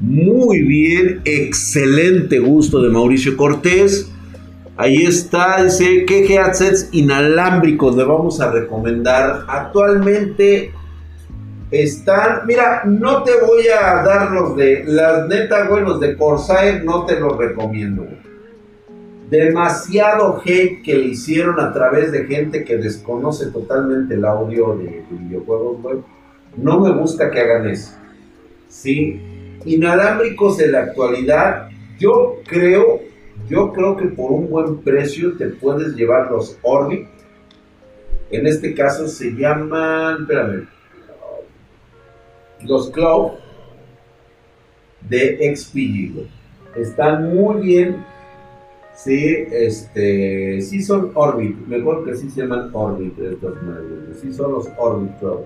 Muy 0.00 0.62
bien, 0.62 1.22
excelente 1.24 2.38
gusto 2.38 2.80
de 2.80 2.88
Mauricio 2.88 3.36
Cortés. 3.36 4.08
Ahí 4.76 5.04
está, 5.04 5.64
dice, 5.64 6.04
¿qué 6.06 6.24
headsets 6.24 6.88
inalámbricos 6.92 7.96
le 7.96 8.04
vamos 8.04 8.40
a 8.40 8.52
recomendar? 8.52 9.44
Actualmente 9.48 10.72
están, 11.72 12.46
mira, 12.46 12.84
no 12.84 13.24
te 13.24 13.32
voy 13.44 13.66
a 13.66 14.04
dar 14.04 14.30
los 14.30 14.56
de, 14.56 14.84
las 14.86 15.26
neta, 15.26 15.66
güey, 15.66 15.82
los 15.82 15.98
de 15.98 16.16
Corsair 16.16 16.84
no 16.84 17.04
te 17.04 17.18
los 17.18 17.36
recomiendo, 17.36 18.06
Demasiado 19.28 20.40
hate 20.42 20.80
que 20.82 20.94
le 20.94 21.08
hicieron 21.08 21.58
a 21.60 21.72
través 21.72 22.12
de 22.12 22.24
gente 22.24 22.64
que 22.64 22.78
desconoce 22.78 23.46
totalmente 23.46 24.14
el 24.14 24.24
audio 24.24 24.74
de, 24.76 24.84
de 25.10 25.18
videojuegos. 25.18 26.04
No 26.56 26.80
me 26.80 26.92
gusta 26.92 27.30
que 27.30 27.40
hagan 27.40 27.68
eso. 27.68 27.92
Sí, 28.68 29.20
inalámbricos 29.64 30.60
en 30.60 30.72
la 30.72 30.80
actualidad, 30.80 31.68
yo 31.98 32.36
creo, 32.46 33.00
yo 33.48 33.72
creo 33.72 33.96
que 33.96 34.06
por 34.06 34.30
un 34.32 34.48
buen 34.48 34.78
precio 34.78 35.36
te 35.36 35.46
puedes 35.46 35.94
llevar 35.94 36.30
los 36.30 36.58
Orbit. 36.62 37.06
En 38.30 38.46
este 38.46 38.74
caso 38.74 39.08
se 39.08 39.32
llaman, 39.32 40.22
espérame, 40.22 40.68
los 42.64 42.90
Cloud 42.90 43.32
de 45.08 45.54
XPG. 45.56 46.28
Están 46.76 47.34
muy 47.34 47.62
bien. 47.62 48.04
Sí, 48.94 49.46
este, 49.52 50.60
sí 50.60 50.82
son 50.82 51.12
Orbit, 51.14 51.56
mejor 51.68 52.04
que 52.04 52.16
sí 52.16 52.28
se 52.30 52.40
llaman 52.40 52.70
Orbit 52.72 53.16
estos 53.16 53.54
Sí 54.20 54.32
son 54.32 54.52
los 54.52 54.68
Orbit 54.76 55.16
Cloud. 55.20 55.44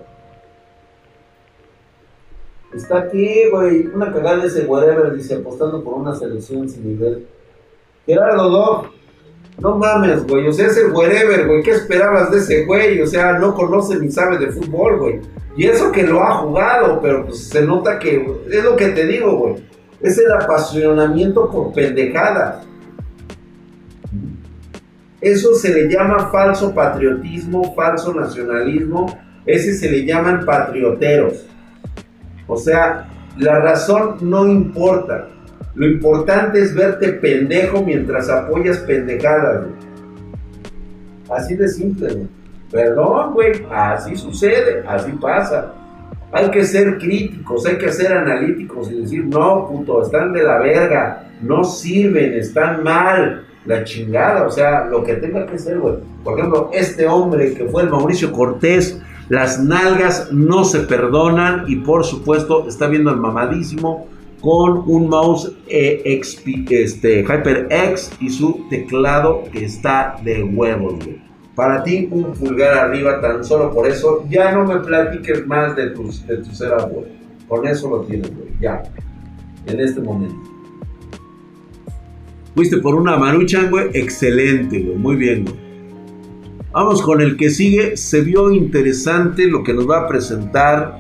Está 2.74 2.98
aquí, 3.00 3.48
güey, 3.50 3.86
una 3.86 4.12
cagada 4.12 4.38
de 4.38 4.46
ese 4.46 4.64
whatever, 4.64 5.14
dice, 5.14 5.34
apostando 5.34 5.84
por 5.84 5.94
una 5.94 6.14
selección 6.14 6.68
sin 6.68 6.86
nivel. 6.86 7.26
Gerardo 8.06 8.48
Dog, 8.48 8.86
no 9.58 9.76
mames, 9.76 10.26
güey, 10.26 10.48
o 10.48 10.52
sea, 10.52 10.66
ese 10.68 10.86
whatever, 10.86 11.46
güey, 11.46 11.62
¿qué 11.62 11.72
esperabas 11.72 12.30
de 12.30 12.38
ese 12.38 12.64
güey? 12.64 13.00
O 13.00 13.06
sea, 13.06 13.38
no 13.38 13.54
conoce 13.54 13.98
ni 13.98 14.10
sabe 14.10 14.38
de 14.38 14.50
fútbol, 14.50 14.98
güey. 14.98 15.20
Y 15.56 15.66
eso 15.66 15.92
que 15.92 16.04
lo 16.04 16.22
ha 16.22 16.36
jugado, 16.38 17.00
pero 17.02 17.26
pues 17.26 17.48
se 17.48 17.62
nota 17.62 17.98
que, 17.98 18.26
es 18.50 18.64
lo 18.64 18.74
que 18.74 18.88
te 18.88 19.06
digo, 19.06 19.36
güey, 19.36 19.56
es 20.00 20.16
el 20.18 20.32
apasionamiento 20.32 21.50
por 21.50 21.72
pendejadas. 21.72 22.66
Eso 25.20 25.54
se 25.54 25.72
le 25.72 25.88
llama 25.88 26.30
falso 26.32 26.74
patriotismo, 26.74 27.74
falso 27.74 28.12
nacionalismo, 28.14 29.06
ese 29.46 29.74
se 29.74 29.90
le 29.90 30.04
llaman 30.04 30.44
patrioteros. 30.44 31.46
O 32.52 32.58
sea, 32.58 33.08
la 33.38 33.58
razón 33.60 34.16
no 34.20 34.46
importa. 34.46 35.28
Lo 35.74 35.86
importante 35.86 36.60
es 36.60 36.74
verte 36.74 37.14
pendejo 37.14 37.82
mientras 37.82 38.28
apoyas 38.28 38.78
pendejadas, 38.78 39.66
Así 41.30 41.54
de 41.54 41.66
simple, 41.66 42.12
güey. 42.12 42.28
Perdón, 42.70 43.32
güey. 43.32 43.52
Así 43.70 44.16
sucede, 44.16 44.84
así 44.86 45.12
pasa. 45.12 45.72
Hay 46.30 46.50
que 46.50 46.64
ser 46.64 46.98
críticos, 46.98 47.64
hay 47.64 47.78
que 47.78 47.90
ser 47.90 48.12
analíticos 48.12 48.90
y 48.90 49.00
decir, 49.00 49.24
no, 49.24 49.66
puto, 49.66 50.02
están 50.02 50.32
de 50.32 50.42
la 50.42 50.58
verga, 50.58 51.30
no 51.40 51.64
sirven, 51.64 52.34
están 52.34 52.82
mal, 52.82 53.46
la 53.64 53.84
chingada, 53.84 54.46
o 54.46 54.50
sea, 54.50 54.84
lo 54.86 55.04
que 55.04 55.14
tenga 55.14 55.46
que 55.46 55.58
ser, 55.58 55.78
güey. 55.78 55.96
Por 56.24 56.38
ejemplo, 56.38 56.70
este 56.72 57.06
hombre 57.06 57.54
que 57.54 57.64
fue 57.66 57.82
el 57.82 57.90
Mauricio 57.90 58.32
Cortés, 58.32 59.00
las 59.28 59.62
nalgas 59.62 60.32
no 60.32 60.64
se 60.64 60.80
perdonan 60.80 61.64
y 61.68 61.76
por 61.76 62.04
supuesto 62.04 62.66
está 62.68 62.86
viendo 62.88 63.10
el 63.10 63.18
mamadísimo 63.18 64.06
con 64.40 64.82
un 64.86 65.08
mouse 65.08 65.52
eh, 65.68 66.02
este, 66.04 67.22
HyperX 67.22 68.10
y 68.20 68.28
su 68.28 68.66
teclado 68.68 69.44
que 69.52 69.64
está 69.64 70.16
de 70.22 70.42
huevos, 70.42 70.94
Para 71.54 71.84
ti 71.84 72.08
un 72.10 72.32
pulgar 72.32 72.74
arriba 72.74 73.20
tan 73.20 73.44
solo 73.44 73.72
por 73.72 73.86
eso, 73.86 74.24
ya 74.28 74.52
no 74.52 74.64
me 74.64 74.80
platiques 74.80 75.46
más 75.46 75.76
de 75.76 75.90
tus, 75.90 76.26
de 76.26 76.38
tus 76.38 76.62
Con 77.46 77.66
eso 77.68 77.88
lo 77.88 78.00
tienes, 78.00 78.34
güey. 78.34 78.48
Ya. 78.60 78.82
En 79.66 79.78
este 79.78 80.00
momento. 80.00 80.34
Fuiste 82.54 82.78
por 82.78 82.96
una 82.96 83.16
maruchan, 83.16 83.70
güey. 83.70 83.90
Excelente, 83.94 84.80
güey. 84.80 84.96
Muy 84.96 85.16
bien, 85.16 85.44
güey. 85.44 85.61
Vamos 86.72 87.02
con 87.02 87.20
el 87.20 87.36
que 87.36 87.50
sigue. 87.50 87.98
Se 87.98 88.22
vio 88.22 88.50
interesante 88.50 89.46
lo 89.46 89.62
que 89.62 89.74
nos 89.74 89.88
va 89.88 90.00
a 90.00 90.08
presentar 90.08 90.98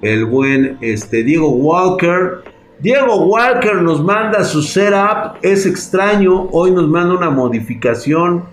el 0.00 0.24
buen 0.24 0.78
este, 0.80 1.22
Diego 1.22 1.50
Walker. 1.50 2.42
Diego 2.78 3.26
Walker 3.26 3.82
nos 3.82 4.02
manda 4.02 4.44
su 4.44 4.62
setup. 4.62 5.36
Es 5.42 5.66
extraño. 5.66 6.48
Hoy 6.52 6.70
nos 6.70 6.88
manda 6.88 7.14
una 7.14 7.28
modificación. 7.28 8.44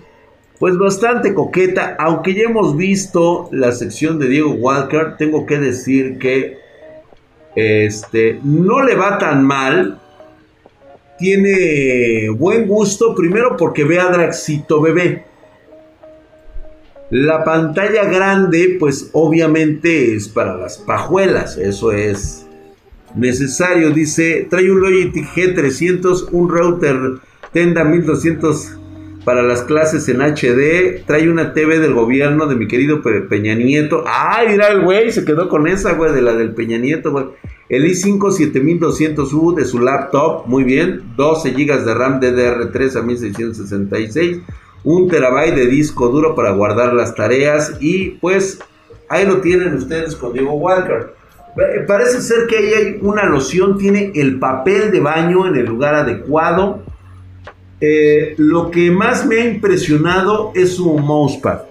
Pues 0.58 0.76
bastante 0.76 1.32
coqueta. 1.32 1.96
Aunque 1.98 2.34
ya 2.34 2.42
hemos 2.42 2.76
visto 2.76 3.48
la 3.50 3.72
sección 3.72 4.18
de 4.18 4.28
Diego 4.28 4.50
Walker. 4.50 5.16
Tengo 5.16 5.46
que 5.46 5.58
decir 5.58 6.18
que 6.18 6.58
este, 7.56 8.40
no 8.44 8.82
le 8.82 8.94
va 8.94 9.16
tan 9.16 9.42
mal. 9.42 9.98
Tiene 11.18 12.28
buen 12.28 12.68
gusto. 12.68 13.14
Primero 13.14 13.56
porque 13.56 13.84
ve 13.84 13.98
a 13.98 14.10
Draxito 14.10 14.82
Bebé. 14.82 15.31
La 17.12 17.44
pantalla 17.44 18.06
grande, 18.06 18.78
pues 18.80 19.10
obviamente 19.12 20.14
es 20.14 20.30
para 20.30 20.56
las 20.56 20.78
pajuelas, 20.78 21.58
eso 21.58 21.92
es 21.92 22.46
necesario. 23.14 23.90
Dice, 23.90 24.46
trae 24.48 24.72
un 24.72 24.80
Logitech 24.80 25.26
G300, 25.34 26.28
un 26.32 26.48
router 26.48 26.96
Tenda 27.52 27.84
1200 27.84 28.78
para 29.26 29.42
las 29.42 29.60
clases 29.60 30.08
en 30.08 30.22
HD, 30.22 31.04
trae 31.06 31.30
una 31.30 31.52
TV 31.52 31.80
del 31.80 31.92
gobierno 31.92 32.46
de 32.46 32.56
mi 32.56 32.66
querido 32.66 33.02
Peña 33.02 33.54
Nieto. 33.56 34.04
Ay, 34.06 34.48
mira 34.48 34.68
el 34.68 34.80
güey, 34.80 35.12
se 35.12 35.26
quedó 35.26 35.50
con 35.50 35.66
esa, 35.66 35.92
güey, 35.92 36.14
de 36.14 36.22
la 36.22 36.32
del 36.32 36.54
Peña 36.54 36.78
Nieto. 36.78 37.34
El 37.68 37.84
i5 37.84 38.20
7200U 38.20 39.54
de 39.54 39.66
su 39.66 39.80
laptop, 39.80 40.46
muy 40.46 40.64
bien. 40.64 41.02
12 41.14 41.50
GB 41.50 41.84
de 41.84 41.94
RAM 41.94 42.20
DDR3 42.20 42.96
a 42.96 43.02
1666 43.02 44.40
un 44.84 45.08
terabyte 45.08 45.54
de 45.54 45.66
disco 45.66 46.08
duro 46.08 46.34
para 46.34 46.50
guardar 46.52 46.92
las 46.94 47.14
tareas 47.14 47.74
y 47.80 48.10
pues 48.20 48.58
ahí 49.08 49.26
lo 49.26 49.40
tienen 49.40 49.74
ustedes 49.74 50.16
con 50.16 50.32
Diego 50.32 50.54
Walker. 50.54 51.14
Parece 51.86 52.22
ser 52.22 52.46
que 52.46 52.56
ahí 52.56 52.72
hay 52.72 52.98
una 53.02 53.24
loción, 53.24 53.76
tiene 53.76 54.12
el 54.14 54.38
papel 54.38 54.90
de 54.90 55.00
baño 55.00 55.46
en 55.46 55.56
el 55.56 55.66
lugar 55.66 55.94
adecuado. 55.94 56.82
Eh, 57.80 58.34
lo 58.38 58.70
que 58.70 58.90
más 58.90 59.26
me 59.26 59.36
ha 59.36 59.44
impresionado 59.44 60.52
es 60.54 60.76
su 60.76 60.98
mousepad. 60.98 61.62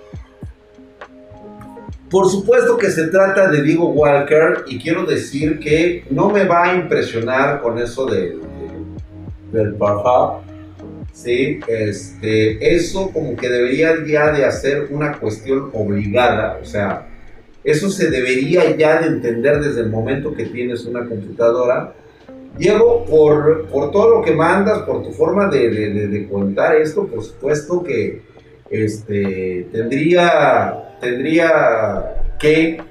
Por 2.12 2.30
supuesto 2.30 2.78
que 2.78 2.92
se 2.92 3.08
trata 3.08 3.50
de 3.50 3.64
Diego 3.64 3.88
Walker 3.88 4.66
y 4.68 4.78
quiero 4.78 5.06
decir 5.06 5.60
que 5.60 6.06
no 6.12 6.30
me 6.30 6.44
va 6.44 6.66
a 6.66 6.76
impresionar 6.76 7.62
con 7.62 7.80
eso 7.80 8.06
de, 8.06 8.38
del 9.52 9.72
Barhab 9.74 10.51
¿sí? 11.14 11.60
Este, 11.68 12.76
eso 12.76 13.12
como 13.12 13.36
que 13.36 13.50
debería 13.50 13.96
ya 14.06 14.32
de 14.32 14.46
hacer 14.46 14.88
una 14.92 15.20
cuestión 15.20 15.70
obligada, 15.74 16.60
o 16.62 16.66
sea, 16.66 17.08
eso 17.64 17.90
se 17.90 18.10
debería 18.10 18.76
ya 18.76 19.02
de 19.02 19.08
entender 19.08 19.62
desde 19.62 19.82
el 19.82 19.90
momento 19.90 20.34
que 20.34 20.46
tienes 20.46 20.86
una 20.86 21.06
computadora. 21.06 21.94
Diego, 22.58 23.06
por, 23.06 23.68
por 23.68 23.92
todo 23.92 24.18
lo 24.18 24.22
que 24.24 24.32
mandas, 24.32 24.80
por 24.80 25.04
tu 25.04 25.12
forma 25.12 25.48
de, 25.48 25.70
de, 25.70 26.28
contar 26.28 26.76
esto, 26.76 27.06
por 27.08 27.24
supuesto 27.24 27.84
que 27.84 28.24
este, 28.70 29.68
tendría, 29.72 30.98
tendría 31.00 32.24
que 32.40 32.82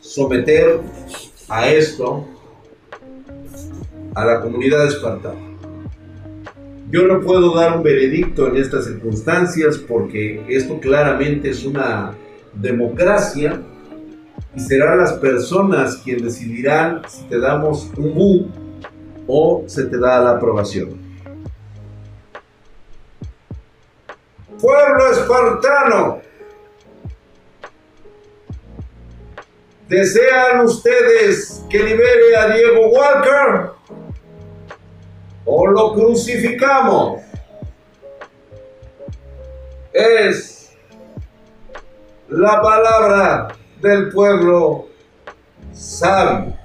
someter 0.00 0.78
a 1.48 1.68
esto 1.68 2.26
a 4.14 4.24
la 4.24 4.40
comunidad 4.40 4.86
espartana. 4.86 5.51
Yo 6.92 7.06
no 7.06 7.22
puedo 7.22 7.54
dar 7.54 7.78
un 7.78 7.82
veredicto 7.82 8.48
en 8.48 8.58
estas 8.58 8.84
circunstancias 8.84 9.78
porque 9.78 10.44
esto 10.46 10.78
claramente 10.78 11.48
es 11.48 11.64
una 11.64 12.12
democracia 12.52 13.62
y 14.54 14.60
serán 14.60 14.98
las 14.98 15.14
personas 15.14 15.96
quienes 16.04 16.24
decidirán 16.24 17.00
si 17.08 17.22
te 17.30 17.40
damos 17.40 17.90
un 17.96 18.14
bu 18.14 18.46
o 19.26 19.64
se 19.68 19.84
te 19.84 19.98
da 19.98 20.20
la 20.20 20.32
aprobación. 20.32 21.00
Pueblo 24.60 25.12
espartano, 25.12 26.20
¿desean 29.88 30.66
ustedes 30.66 31.64
que 31.70 31.78
libere 31.82 32.36
a 32.36 32.48
Diego 32.54 32.88
Walker? 32.90 33.70
O 35.44 35.66
lo 35.66 35.94
crucificamos. 35.94 37.22
Es 39.92 40.72
la 42.28 42.62
palabra 42.62 43.48
del 43.80 44.08
pueblo 44.10 44.88
sabio. 45.72 46.56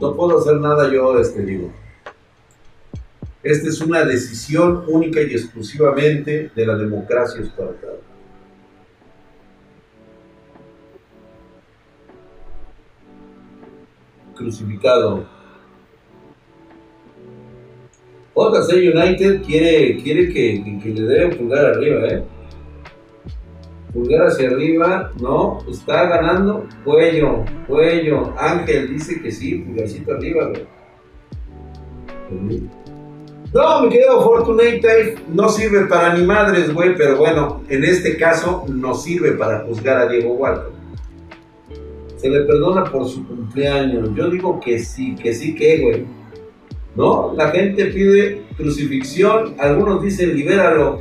No 0.00 0.14
puedo 0.14 0.38
hacer 0.38 0.56
nada 0.56 0.90
yo, 0.90 1.18
este 1.18 1.42
digo. 1.42 1.72
Esta 3.42 3.68
es 3.68 3.80
una 3.80 4.04
decisión 4.04 4.84
única 4.88 5.20
y 5.22 5.32
exclusivamente 5.32 6.50
de 6.54 6.66
la 6.66 6.76
democracia 6.76 7.40
espartana. 7.40 7.92
Crucificado. 14.36 15.39
JC 18.34 18.94
United 18.94 19.42
quiere, 19.42 19.96
quiere 20.02 20.32
que, 20.32 20.80
le 20.84 21.02
dé 21.02 21.28
pulgar 21.36 21.66
arriba, 21.66 22.08
¿eh? 22.08 22.24
Pulgar 23.92 24.28
hacia 24.28 24.50
arriba, 24.50 25.12
no, 25.20 25.58
está 25.68 26.06
ganando. 26.06 26.66
Cuello, 26.84 27.44
cuello. 27.66 28.32
Ángel 28.38 28.88
dice 28.88 29.20
que 29.20 29.32
sí, 29.32 29.56
pulgarcito 29.56 30.12
arriba, 30.12 30.48
güey. 30.48 30.66
No, 33.52 33.82
mi 33.82 33.88
querido 33.88 34.22
Fortunate 34.22 35.16
no 35.28 35.48
sirve 35.48 35.86
para 35.86 36.14
ni 36.14 36.24
madres, 36.24 36.72
güey, 36.72 36.94
pero 36.94 37.16
bueno, 37.16 37.62
en 37.68 37.84
este 37.84 38.16
caso 38.16 38.64
no 38.68 38.94
sirve 38.94 39.32
para 39.32 39.64
juzgar 39.64 39.98
a 39.98 40.06
Diego 40.06 40.34
Walker. 40.34 40.70
Se 42.16 42.30
le 42.30 42.42
perdona 42.42 42.84
por 42.84 43.08
su 43.08 43.26
cumpleaños. 43.26 44.14
Yo 44.14 44.30
digo 44.30 44.60
que 44.60 44.78
sí, 44.78 45.16
que 45.16 45.34
sí, 45.34 45.54
que, 45.54 45.78
güey. 45.78 46.19
¿No? 47.00 47.32
La 47.34 47.50
gente 47.50 47.86
pide 47.86 48.42
crucifixión, 48.58 49.54
algunos 49.58 50.02
dicen 50.02 50.36
libéralo. 50.36 51.00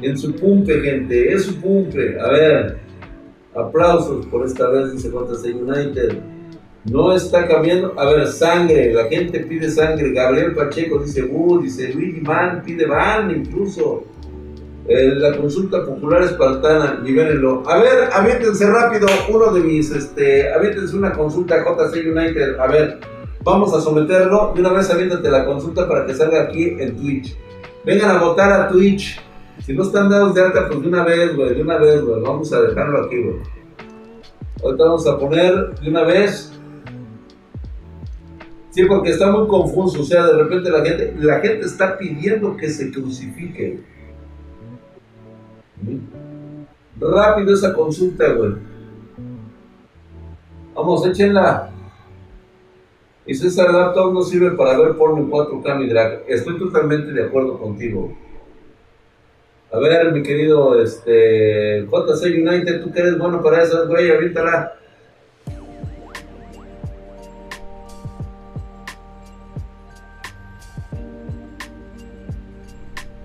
En 0.00 0.16
su 0.16 0.32
pumpe, 0.36 0.80
gente, 0.80 1.32
es 1.32 1.42
su 1.42 1.56
pumpe. 1.56 2.16
A 2.20 2.28
ver, 2.30 2.78
aplausos 3.52 4.24
por 4.26 4.46
esta 4.46 4.68
vez, 4.68 4.92
dice 4.92 5.08
JC 5.08 5.56
United. 5.56 6.18
No 6.84 7.16
está 7.16 7.48
cambiando. 7.48 7.98
A 7.98 8.12
ver, 8.12 8.28
sangre. 8.28 8.92
La 8.92 9.06
gente 9.06 9.40
pide 9.40 9.68
sangre. 9.70 10.12
Gabriel 10.12 10.54
Pacheco 10.54 11.00
dice 11.00 11.24
uh, 11.28 11.60
dice 11.60 11.92
Luigi 11.92 12.20
Man 12.20 12.62
pide 12.64 12.86
van 12.86 13.32
incluso. 13.32 14.04
Eh, 14.88 15.16
la 15.16 15.36
consulta 15.36 15.84
popular 15.84 16.22
espartana, 16.22 17.00
libérenlo. 17.02 17.68
A 17.68 17.78
ver, 17.78 18.08
aviéntense 18.12 18.70
rápido 18.70 19.08
uno 19.34 19.52
de 19.52 19.60
mis, 19.62 19.90
este, 19.90 20.52
aviéntense 20.52 20.94
una 20.94 21.12
consulta 21.12 21.56
JC 21.56 22.06
United. 22.06 22.60
A 22.60 22.68
ver, 22.68 23.00
vamos 23.46 23.72
a 23.72 23.80
someterlo. 23.80 24.52
De 24.54 24.60
una 24.60 24.72
vez 24.72 24.90
aviéntate 24.90 25.30
la 25.30 25.46
consulta 25.46 25.88
para 25.88 26.04
que 26.04 26.14
salga 26.14 26.42
aquí 26.42 26.76
en 26.78 26.96
Twitch. 26.96 27.36
Vengan 27.84 28.10
a 28.10 28.20
votar 28.20 28.52
a 28.52 28.68
Twitch. 28.68 29.18
Si 29.64 29.72
no 29.72 29.84
están 29.84 30.10
dados 30.10 30.34
de 30.34 30.42
alta, 30.42 30.68
pues 30.68 30.82
de 30.82 30.88
una 30.88 31.02
vez, 31.04 31.34
güey, 31.34 31.54
de 31.54 31.62
una 31.62 31.78
vez, 31.78 32.04
güey. 32.04 32.20
Vamos 32.20 32.52
a 32.52 32.60
dejarlo 32.60 33.04
aquí, 33.04 33.22
güey. 33.22 33.36
Ahorita 34.62 34.84
vamos 34.84 35.06
a 35.06 35.18
poner 35.18 35.74
de 35.80 35.88
una 35.88 36.02
vez 36.02 36.52
Sí, 38.70 38.84
porque 38.84 39.08
está 39.08 39.30
muy 39.30 39.48
confuso, 39.48 40.02
o 40.02 40.04
sea, 40.04 40.26
de 40.26 40.34
repente 40.34 40.68
la 40.68 40.84
gente, 40.84 41.14
la 41.18 41.40
gente 41.40 41.64
está 41.64 41.96
pidiendo 41.96 42.58
que 42.58 42.68
se 42.68 42.92
crucifique. 42.92 43.80
Rápido 47.00 47.54
esa 47.54 47.72
consulta, 47.72 48.30
güey. 48.34 48.52
Vamos, 50.74 51.06
échenla. 51.06 51.70
Y 53.26 53.34
César 53.34 53.72
Laptop 53.72 54.12
no 54.14 54.22
sirve 54.22 54.52
para 54.52 54.78
ver 54.78 54.96
porno 54.96 55.18
en 55.18 55.30
4K, 55.30 55.78
mi 55.78 55.88
drag. 55.88 56.22
Estoy 56.28 56.58
totalmente 56.58 57.12
de 57.12 57.24
acuerdo 57.24 57.58
contigo. 57.58 58.16
A 59.72 59.78
ver, 59.80 60.12
mi 60.12 60.22
querido 60.22 60.80
este, 60.80 61.82
JC 61.86 62.22
United, 62.26 62.82
tú 62.82 62.92
que 62.92 63.00
eres 63.00 63.18
bueno 63.18 63.42
para 63.42 63.64
esas, 63.64 63.88
güey, 63.88 64.08
la. 64.32 64.72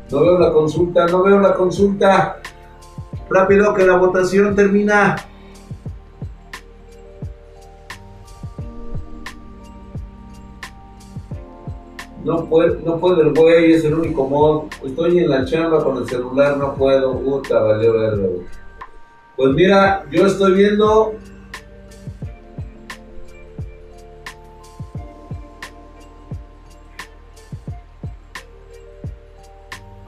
No 0.09 0.21
veo 0.21 0.39
la 0.39 0.51
consulta, 0.51 1.05
no 1.05 1.23
veo 1.23 1.39
la 1.39 1.53
consulta. 1.53 2.41
Rápido 3.29 3.73
que 3.75 3.85
la 3.85 3.97
votación 3.97 4.55
termina. 4.55 5.15
No 12.32 12.46
puede, 12.46 12.80
no 12.86 12.98
puede 12.98 13.24
el 13.24 13.34
güey, 13.34 13.74
es 13.74 13.84
el 13.84 13.94
único 13.94 14.26
modo. 14.26 14.70
Estoy 14.86 15.20
en 15.20 15.30
la 15.30 15.44
chamba 15.44 15.84
con 15.84 15.98
el 15.98 16.08
celular, 16.08 16.56
no 16.56 16.76
puedo. 16.76 17.20
Puta, 17.20 17.60
valió 17.60 17.91
verga, 17.91 18.26
Pues 19.36 19.54
mira, 19.54 20.06
yo 20.10 20.26
estoy 20.26 20.54
viendo 20.54 21.15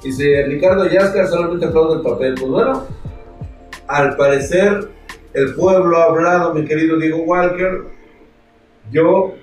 Dice 0.01 0.45
Ricardo 0.47 0.87
Yascar 0.89 1.27
solamente 1.27 1.65
aplaude 1.65 1.95
el 1.95 2.01
papel. 2.01 2.35
Pues 2.35 2.49
bueno, 2.49 2.87
al 3.87 4.15
parecer 4.15 4.87
el 5.33 5.55
pueblo 5.55 5.97
ha 5.97 6.05
hablado, 6.05 6.53
mi 6.53 6.63
querido 6.63 6.97
Diego 6.97 7.17
Walker. 7.23 7.83
Yo, 8.91 9.33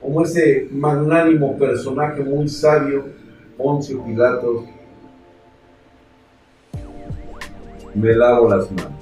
como 0.00 0.22
ese 0.22 0.68
magnánimo 0.70 1.56
personaje 1.58 2.22
muy 2.22 2.48
sabio, 2.48 3.06
Poncio 3.56 4.04
Pilatos, 4.04 4.64
me 7.94 8.14
lavo 8.14 8.48
las 8.48 8.70
manos. 8.70 8.92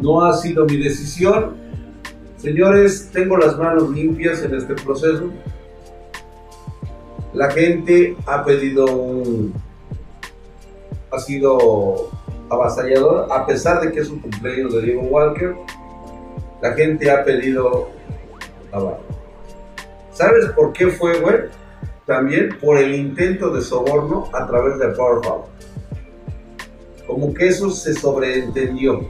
No 0.00 0.24
ha 0.24 0.34
sido 0.34 0.66
mi 0.66 0.76
decisión. 0.76 1.56
Señores, 2.36 3.10
tengo 3.12 3.38
las 3.38 3.58
manos 3.58 3.90
limpias 3.90 4.42
en 4.42 4.54
este 4.54 4.74
proceso 4.74 5.32
la 7.36 7.50
gente 7.50 8.16
ha 8.26 8.42
pedido 8.44 8.86
un... 8.86 9.52
ha 11.10 11.18
sido 11.18 12.10
avasallador, 12.48 13.30
a 13.30 13.44
pesar 13.44 13.82
de 13.82 13.92
que 13.92 14.00
es 14.00 14.08
un 14.08 14.20
cumpleaños 14.20 14.72
de 14.72 14.80
Diego 14.80 15.02
Walker, 15.02 15.54
la 16.62 16.72
gente 16.72 17.10
ha 17.10 17.22
pedido 17.24 17.90
abajo. 18.72 19.05
¿Sabes 20.16 20.46
por 20.56 20.72
qué 20.72 20.86
fue, 20.86 21.20
güey? 21.20 21.36
También 22.06 22.56
por 22.58 22.78
el 22.78 22.94
intento 22.94 23.50
de 23.50 23.60
soborno 23.60 24.30
a 24.32 24.46
través 24.46 24.78
de 24.78 24.88
Powerful. 24.88 25.42
Como 27.06 27.34
que 27.34 27.48
eso 27.48 27.70
se 27.70 27.92
sobreentendió. 27.92 29.06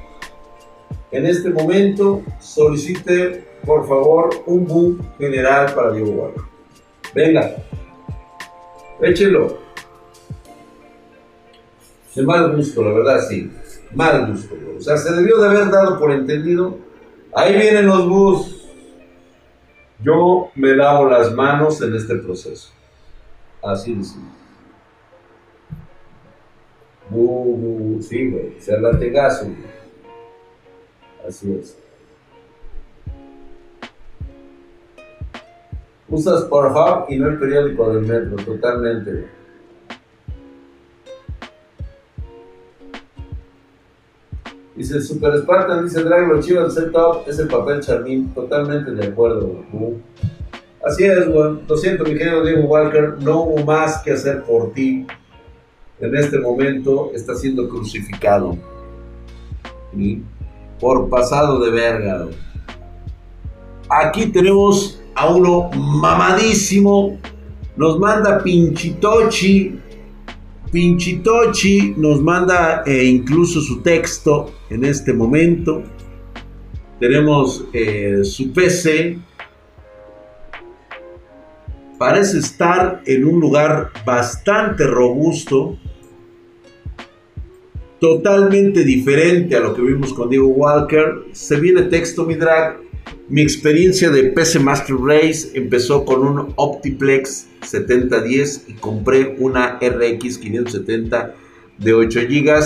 En 1.12 1.26
este 1.26 1.50
momento 1.50 2.22
solicite, 2.40 3.46
por 3.64 3.86
favor, 3.86 4.30
un 4.46 4.66
boom 4.66 5.12
general 5.16 5.72
para 5.76 5.92
Diego 5.92 6.10
Walker. 6.10 6.42
Venga, 7.14 7.54
Échelo. 9.00 9.58
De 12.16 12.22
mal 12.22 12.56
gusto, 12.56 12.82
la 12.82 12.92
verdad, 12.92 13.20
sí. 13.28 13.52
Mal 13.94 14.32
gusto. 14.32 14.56
O 14.76 14.80
sea, 14.80 14.96
se 14.96 15.12
debió 15.12 15.38
de 15.38 15.48
haber 15.48 15.70
dado 15.70 16.00
por 16.00 16.10
entendido. 16.10 16.78
Ahí 17.32 17.56
vienen 17.56 17.86
los 17.86 18.08
bus. 18.08 18.55
Yo 20.02 20.50
me 20.54 20.76
lavo 20.76 21.08
las 21.08 21.32
manos 21.32 21.80
en 21.82 21.94
este 21.94 22.16
proceso. 22.16 22.72
Así 23.62 23.94
de 23.94 24.04
simple. 24.04 24.30
Bu, 27.08 27.98
sí, 28.02 28.30
güey. 28.30 28.60
Se 28.60 28.78
lategazo, 28.80 29.46
Así 31.26 31.52
es. 31.54 31.78
Usas 36.08 36.44
Pornhub 36.44 37.06
y 37.08 37.18
no 37.18 37.28
el 37.28 37.38
periódico 37.38 37.92
del 37.92 38.04
metro, 38.06 38.36
totalmente. 38.44 39.35
Dice 44.76 45.00
Super 45.00 45.38
Spartan, 45.38 45.84
dice 45.84 46.02
Drag, 46.02 46.28
lo 46.28 46.42
chido 46.42 46.62
del 46.62 46.70
setup 46.70 47.26
es 47.26 47.38
el 47.38 47.48
papel 47.48 47.80
charmín, 47.80 48.28
totalmente 48.34 48.90
de 48.90 49.06
acuerdo. 49.06 49.62
Así 50.84 51.04
es, 51.04 51.26
güey. 51.28 51.60
Lo 51.66 51.76
siento, 51.78 52.04
mi 52.04 52.10
querido 52.16 52.44
Diego 52.44 52.68
Walker, 52.68 53.16
no 53.20 53.42
hubo 53.42 53.64
más 53.64 54.02
que 54.02 54.12
hacer 54.12 54.42
por 54.44 54.72
ti. 54.72 55.06
En 55.98 56.14
este 56.14 56.38
momento 56.38 57.10
está 57.14 57.34
siendo 57.34 57.68
crucificado. 57.70 58.56
Por 60.78 61.08
pasado 61.08 61.58
de 61.58 61.70
verga. 61.70 62.26
Aquí 63.88 64.26
tenemos 64.26 65.00
a 65.14 65.34
uno 65.34 65.70
mamadísimo. 65.70 67.18
Nos 67.76 67.98
manda 67.98 68.42
Pinchitochi. 68.42 69.80
Pinchitochi 70.70 71.94
nos 71.96 72.20
manda 72.20 72.82
eh, 72.84 73.04
incluso 73.04 73.60
su 73.60 73.80
texto 73.82 74.52
en 74.70 74.84
este 74.84 75.12
momento. 75.12 75.82
Tenemos 76.98 77.66
eh, 77.72 78.24
su 78.24 78.52
PC. 78.52 79.18
parece 81.98 82.38
estar 82.38 83.02
en 83.06 83.24
un 83.24 83.40
lugar 83.40 83.90
bastante 84.04 84.86
robusto, 84.86 85.78
totalmente 87.98 88.84
diferente 88.84 89.56
a 89.56 89.60
lo 89.60 89.74
que 89.74 89.82
vimos 89.82 90.12
con 90.12 90.28
Diego 90.28 90.48
Walker. 90.48 91.24
Se 91.32 91.58
viene 91.58 91.82
texto, 91.82 92.26
mi 92.26 92.34
drag. 92.34 92.78
Mi 93.28 93.42
experiencia 93.42 94.08
de 94.10 94.22
PC 94.22 94.60
Master 94.60 94.94
Race 95.02 95.50
empezó 95.54 96.04
con 96.04 96.24
un 96.24 96.52
Optiplex 96.54 97.48
7010 97.62 98.66
y 98.68 98.74
compré 98.74 99.34
una 99.40 99.80
RX 99.80 100.38
570 100.38 101.34
de 101.76 101.92
8 101.92 102.20
GB. 102.28 102.60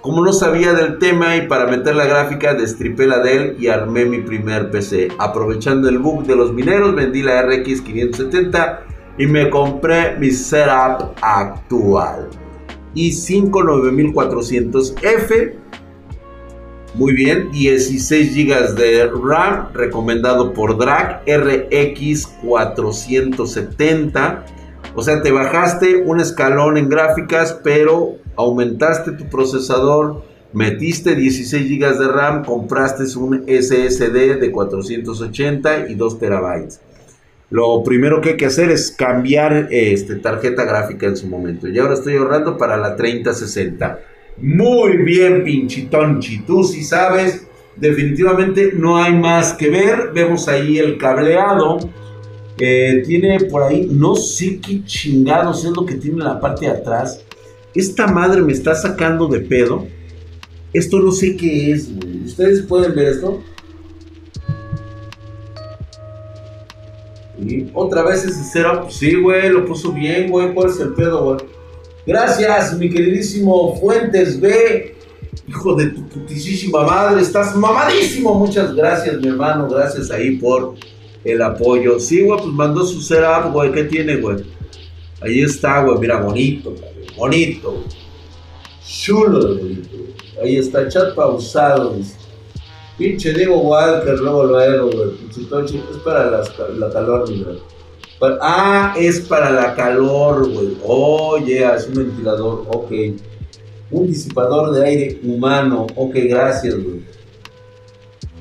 Como 0.00 0.24
no 0.24 0.32
sabía 0.32 0.72
del 0.72 0.98
tema 0.98 1.36
y 1.36 1.46
para 1.46 1.68
meter 1.68 1.94
la 1.94 2.06
gráfica, 2.06 2.54
destripé 2.54 3.06
la 3.06 3.20
Dell 3.20 3.54
y 3.60 3.68
armé 3.68 4.04
mi 4.04 4.18
primer 4.18 4.72
PC. 4.72 5.12
Aprovechando 5.16 5.88
el 5.88 6.00
bug 6.00 6.26
de 6.26 6.34
los 6.34 6.52
mineros, 6.52 6.96
vendí 6.96 7.22
la 7.22 7.42
RX 7.42 7.80
570 7.80 8.86
y 9.16 9.28
me 9.28 9.48
compré 9.48 10.16
mi 10.18 10.32
setup 10.32 11.14
actual. 11.22 12.30
i5 12.96 13.52
9400F. 13.52 15.54
Muy 16.94 17.14
bien, 17.14 17.52
16 17.52 18.34
GB 18.34 18.74
de 18.74 19.08
RAM, 19.08 19.72
recomendado 19.72 20.52
por 20.52 20.76
Drag 20.76 21.22
RX 21.26 22.26
470 22.42 24.44
o 24.94 25.02
sea, 25.02 25.22
te 25.22 25.30
bajaste 25.30 26.02
un 26.04 26.20
escalón 26.20 26.76
en 26.76 26.88
gráficas, 26.88 27.58
pero 27.62 28.16
aumentaste 28.36 29.12
tu 29.12 29.28
procesador, 29.28 30.24
metiste 30.52 31.14
16 31.14 31.68
GB 31.68 31.98
de 31.98 32.08
RAM, 32.08 32.44
compraste 32.44 33.04
un 33.16 33.44
SSD 33.46 34.40
de 34.40 34.50
480 34.50 35.88
y 35.88 35.94
2 35.94 36.18
terabytes. 36.18 36.80
Lo 37.50 37.82
primero 37.84 38.20
que 38.20 38.30
hay 38.30 38.36
que 38.36 38.46
hacer 38.46 38.70
es 38.70 38.92
cambiar 38.92 39.68
este, 39.70 40.16
tarjeta 40.16 40.64
gráfica 40.64 41.06
en 41.06 41.16
su 41.16 41.26
momento. 41.26 41.68
Y 41.68 41.78
ahora 41.78 41.94
estoy 41.94 42.16
ahorrando 42.16 42.56
para 42.56 42.76
la 42.76 42.96
3060. 42.96 43.98
Muy 44.38 44.98
bien, 44.98 45.44
pinchitonchi. 45.44 46.40
Tú 46.40 46.64
sí 46.64 46.82
sabes. 46.82 47.46
Definitivamente 47.76 48.72
no 48.74 48.96
hay 48.96 49.14
más 49.14 49.52
que 49.54 49.70
ver. 49.70 50.10
Vemos 50.12 50.48
ahí 50.48 50.78
el 50.78 50.98
cableado 50.98 51.78
tiene 53.06 53.40
por 53.50 53.62
ahí, 53.62 53.88
no 53.90 54.14
sé 54.14 54.60
qué 54.60 54.84
chingados 54.84 55.64
es 55.64 55.70
lo 55.70 55.86
que 55.86 55.94
tiene 55.94 56.18
en 56.18 56.24
la 56.24 56.40
parte 56.40 56.66
de 56.66 56.72
atrás. 56.72 57.24
Esta 57.74 58.06
madre 58.06 58.42
me 58.42 58.52
está 58.52 58.74
sacando 58.74 59.28
de 59.28 59.40
pedo. 59.40 59.86
Esto 60.72 61.00
no 61.00 61.10
sé 61.10 61.36
qué 61.36 61.72
es, 61.72 61.88
¿Ustedes 62.24 62.62
pueden 62.62 62.94
ver 62.94 63.08
esto? 63.08 63.42
Y 67.42 67.68
otra 67.72 68.02
vez 68.02 68.24
ese 68.24 68.42
cero. 68.52 68.86
Sí, 68.90 69.14
güey, 69.14 69.48
lo 69.48 69.64
puso 69.64 69.92
bien, 69.92 70.30
güey. 70.30 70.52
¿Cuál 70.52 70.70
es 70.70 70.78
el 70.78 70.92
pedo, 70.92 71.24
güey? 71.24 71.49
Gracias, 72.10 72.76
mi 72.76 72.90
queridísimo 72.90 73.76
Fuentes 73.76 74.40
B. 74.40 74.96
Hijo 75.46 75.76
de 75.76 75.90
tu 75.90 76.08
putísima 76.08 76.82
madre, 76.82 77.22
estás 77.22 77.54
mamadísimo. 77.54 78.34
Muchas 78.34 78.74
gracias, 78.74 79.20
mi 79.20 79.28
hermano. 79.28 79.68
Gracias 79.68 80.10
ahí 80.10 80.32
por 80.32 80.74
el 81.22 81.40
apoyo. 81.40 82.00
Sí, 82.00 82.22
güey, 82.22 82.40
pues 82.40 82.52
mandó 82.52 82.84
su 82.84 83.00
setup, 83.00 83.52
güey. 83.52 83.70
¿Qué 83.70 83.84
tiene, 83.84 84.16
güey? 84.16 84.38
Ahí 85.20 85.40
está, 85.42 85.84
güey. 85.84 85.98
Mira, 86.00 86.20
bonito, 86.20 86.70
güey. 86.72 87.16
Bonito, 87.16 87.84
Chulo, 88.84 89.58
güey. 89.58 89.78
Ahí 90.42 90.56
está, 90.56 90.88
chat 90.88 91.14
pausado, 91.14 91.94
Pinche 92.98 93.32
Diego 93.32 93.56
Walker, 93.58 94.18
luego 94.18 94.46
lo 94.46 94.88
güey. 94.88 95.10
Es 95.28 95.98
para 96.04 96.42
la 96.42 96.90
calor, 96.90 97.30
mi 97.30 97.44
Ah, 98.22 98.94
es 98.98 99.20
para 99.20 99.50
la 99.50 99.74
calor, 99.74 100.50
güey. 100.50 100.76
Oh, 100.84 101.38
yeah, 101.38 101.76
es 101.76 101.86
un 101.88 101.94
ventilador. 101.94 102.66
Ok. 102.68 102.92
Un 103.90 104.06
disipador 104.06 104.72
de 104.72 104.86
aire 104.86 105.20
humano. 105.22 105.86
Ok, 105.96 106.14
gracias, 106.28 106.74
güey. 106.74 107.00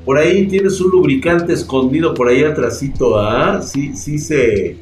Por 0.06 0.18
ahí 0.18 0.48
tienes 0.48 0.80
un 0.82 0.92
lubricante 0.92 1.54
escondido 1.54 2.14
por 2.14 2.28
ahí 2.28 2.44
atrásito, 2.44 3.20
¿ah? 3.20 3.62
Sí, 3.62 3.96
sí 3.96 4.18
se, 4.18 4.76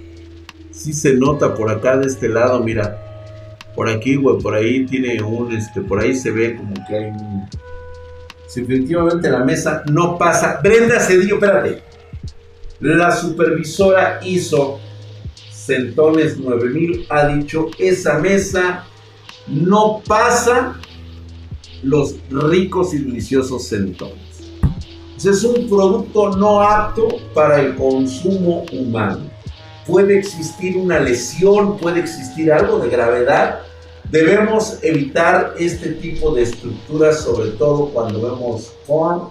sí 0.71 0.93
se 0.93 1.13
nota 1.13 1.53
por 1.53 1.69
acá 1.69 1.97
de 1.97 2.07
este 2.07 2.29
lado, 2.29 2.63
mira. 2.63 3.03
Por 3.75 3.89
aquí, 3.89 4.15
güey, 4.15 4.39
por 4.39 4.55
ahí 4.55 4.85
tiene 4.85 5.21
un, 5.21 5.53
este, 5.53 5.81
por 5.81 5.99
ahí 5.99 6.15
se 6.15 6.31
ve 6.31 6.55
como 6.55 6.73
que 6.87 6.95
hay 6.95 7.05
un... 7.11 7.45
Si 8.47 8.61
definitivamente 8.61 9.29
la 9.29 9.43
mesa 9.43 9.83
no 9.91 10.17
pasa. 10.17 10.59
Brenda 10.63 10.99
Cedillo, 10.99 11.35
espérate. 11.35 11.83
La 12.79 13.11
supervisora 13.11 14.19
hizo 14.23 14.79
Centones 15.67 16.39
9000 16.39 17.05
ha 17.09 17.27
dicho, 17.27 17.67
esa 17.77 18.17
mesa 18.19 18.85
no 19.47 20.01
pasa 20.07 20.79
los 21.83 22.15
ricos 22.29 22.93
y 22.93 22.99
deliciosos 22.99 23.67
centones 23.67 24.27
es 25.25 25.43
un 25.43 25.67
producto 25.67 26.29
no 26.37 26.61
apto 26.61 27.07
para 27.33 27.61
el 27.61 27.75
consumo 27.75 28.65
humano. 28.71 29.29
Puede 29.85 30.19
existir 30.19 30.77
una 30.77 30.99
lesión, 30.99 31.77
puede 31.77 32.01
existir 32.01 32.51
algo 32.51 32.79
de 32.79 32.89
gravedad. 32.89 33.59
Debemos 34.11 34.79
evitar 34.83 35.55
este 35.57 35.93
tipo 35.93 36.33
de 36.35 36.43
estructuras, 36.43 37.21
sobre 37.21 37.51
todo 37.51 37.89
cuando 37.89 38.21
vemos 38.21 38.73
porn 38.85 39.29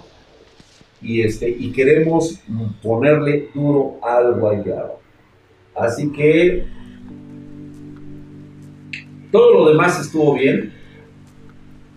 y, 1.01 1.21
este, 1.21 1.49
y 1.49 1.71
queremos 1.71 2.39
ponerle 2.83 3.49
duro 3.53 3.97
algo 4.01 4.49
allá. 4.49 4.91
Así 5.77 6.11
que 6.11 6.65
todo 9.31 9.53
lo 9.53 9.69
demás 9.69 9.99
estuvo 9.99 10.35
bien, 10.35 10.73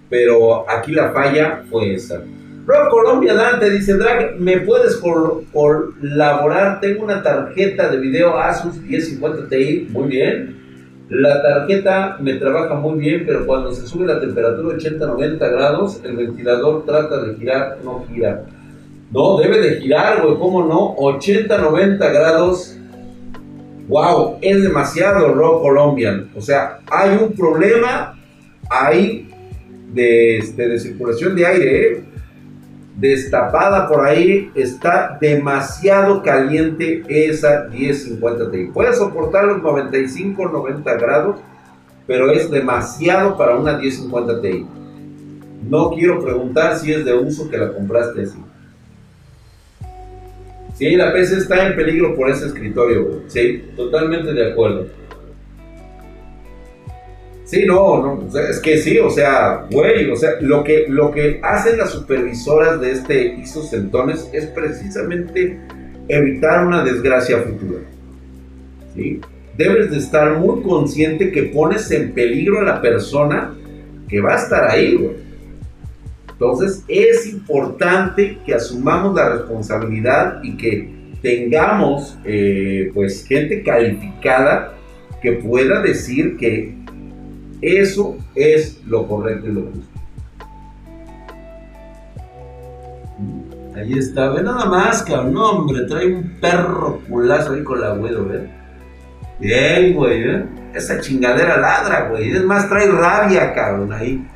pero 0.08 0.68
aquí 0.68 0.92
la 0.92 1.12
falla 1.12 1.64
fue 1.70 1.94
esa. 1.94 2.22
Rock 2.66 2.90
Colombia 2.90 3.34
Dante 3.34 3.70
dice, 3.70 3.94
Drag, 3.94 4.38
¿me 4.38 4.58
puedes 4.58 4.96
colaborar? 4.96 6.80
Tengo 6.80 7.04
una 7.04 7.22
tarjeta 7.22 7.88
de 7.88 7.98
video 7.98 8.38
Asus 8.38 8.76
1050 8.76 9.48
Ti, 9.48 9.88
muy 9.90 10.08
bien. 10.08 10.60
La 11.08 11.42
tarjeta 11.42 12.18
me 12.20 12.34
trabaja 12.34 12.74
muy 12.74 13.00
bien, 13.00 13.24
pero 13.26 13.44
cuando 13.44 13.72
se 13.72 13.86
sube 13.86 14.06
la 14.06 14.20
temperatura 14.20 14.76
80-90 14.76 15.38
grados, 15.38 16.00
el 16.04 16.16
ventilador 16.16 16.84
trata 16.84 17.24
de 17.24 17.34
girar, 17.34 17.78
no 17.82 18.04
gira. 18.06 18.44
No, 19.10 19.38
debe 19.38 19.58
de 19.58 19.80
girar, 19.80 20.22
güey, 20.22 20.36
¿cómo 20.38 20.64
no? 20.64 20.94
80-90 20.96 21.98
grados. 21.98 22.76
Wow, 23.90 24.38
es 24.40 24.62
demasiado 24.62 25.34
Rock 25.34 25.62
Colombian. 25.62 26.30
O 26.36 26.40
sea, 26.40 26.78
hay 26.88 27.18
un 27.20 27.32
problema 27.32 28.16
ahí 28.70 29.28
de, 29.92 30.38
este, 30.38 30.68
de 30.68 30.78
circulación 30.78 31.34
de 31.34 31.44
aire, 31.44 31.82
¿eh? 31.82 32.04
destapada 32.96 33.88
por 33.88 34.06
ahí, 34.06 34.48
está 34.54 35.18
demasiado 35.20 36.22
caliente 36.22 37.02
esa 37.08 37.66
1050 37.68 38.52
Ti. 38.52 38.70
Puede 38.72 38.94
soportar 38.94 39.46
los 39.46 39.60
95, 39.60 40.48
90 40.48 40.94
grados, 40.94 41.40
pero 42.06 42.30
es 42.30 42.48
demasiado 42.48 43.36
para 43.36 43.56
una 43.56 43.76
1050 43.76 44.40
Ti. 44.40 44.66
No 45.68 45.90
quiero 45.90 46.22
preguntar 46.22 46.78
si 46.78 46.92
es 46.92 47.04
de 47.04 47.14
uso 47.14 47.50
que 47.50 47.58
la 47.58 47.72
compraste 47.72 48.22
así. 48.22 48.38
Sí, 50.80 50.96
la 50.96 51.12
PC 51.12 51.36
está 51.36 51.66
en 51.66 51.76
peligro 51.76 52.14
por 52.16 52.30
ese 52.30 52.46
escritorio, 52.46 53.20
Sí, 53.26 53.66
totalmente 53.76 54.32
de 54.32 54.50
acuerdo. 54.50 54.86
Sí, 57.44 57.66
no, 57.66 58.00
no, 58.02 58.38
es 58.38 58.60
que 58.60 58.78
sí, 58.78 58.98
o 58.98 59.10
sea, 59.10 59.66
güey, 59.70 60.10
o 60.10 60.16
sea, 60.16 60.40
lo 60.40 60.64
que, 60.64 60.86
lo 60.88 61.10
que 61.10 61.38
hacen 61.42 61.76
las 61.76 61.90
supervisoras 61.90 62.80
de 62.80 62.92
este 62.92 63.34
ISO 63.34 63.62
Centones 63.62 64.30
es 64.32 64.46
precisamente 64.46 65.60
evitar 66.08 66.66
una 66.66 66.82
desgracia 66.82 67.42
futura. 67.42 67.80
¿sí? 68.94 69.20
Debes 69.58 69.90
de 69.90 69.98
estar 69.98 70.38
muy 70.38 70.62
consciente 70.62 71.30
que 71.30 71.42
pones 71.42 71.90
en 71.90 72.12
peligro 72.12 72.60
a 72.60 72.62
la 72.62 72.80
persona 72.80 73.54
que 74.08 74.22
va 74.22 74.32
a 74.32 74.38
estar 74.38 74.70
ahí, 74.70 74.94
güey. 74.94 75.29
Entonces 76.40 76.82
es 76.88 77.26
importante 77.26 78.38
que 78.46 78.54
asumamos 78.54 79.14
la 79.14 79.28
responsabilidad 79.28 80.42
y 80.42 80.56
que 80.56 80.90
tengamos, 81.20 82.18
eh, 82.24 82.90
pues, 82.94 83.26
gente 83.26 83.62
calificada 83.62 84.72
que 85.20 85.32
pueda 85.32 85.82
decir 85.82 86.38
que 86.38 86.74
eso 87.60 88.16
es 88.34 88.80
lo 88.86 89.06
correcto 89.06 89.48
y 89.48 89.52
lo 89.52 89.62
justo. 89.64 90.00
Ahí 93.76 93.98
está, 93.98 94.30
ve 94.30 94.42
nada 94.42 94.64
más, 94.64 95.02
cabrón. 95.02 95.34
No, 95.34 95.50
hombre, 95.50 95.84
trae 95.84 96.06
un 96.06 96.40
perro 96.40 97.02
culazo 97.06 97.52
ahí 97.52 97.62
con 97.62 97.82
la 97.82 97.88
abuelo, 97.88 98.26
¿ve? 98.26 98.48
Bien, 99.38 99.92
güey, 99.92 100.22
¿eh? 100.22 100.44
Esa 100.72 101.00
chingadera 101.00 101.58
ladra, 101.58 102.08
güey. 102.08 102.30
Es 102.30 102.42
más, 102.44 102.66
trae 102.66 102.90
rabia, 102.90 103.52
cabrón, 103.52 103.92
ahí. 103.92 104.26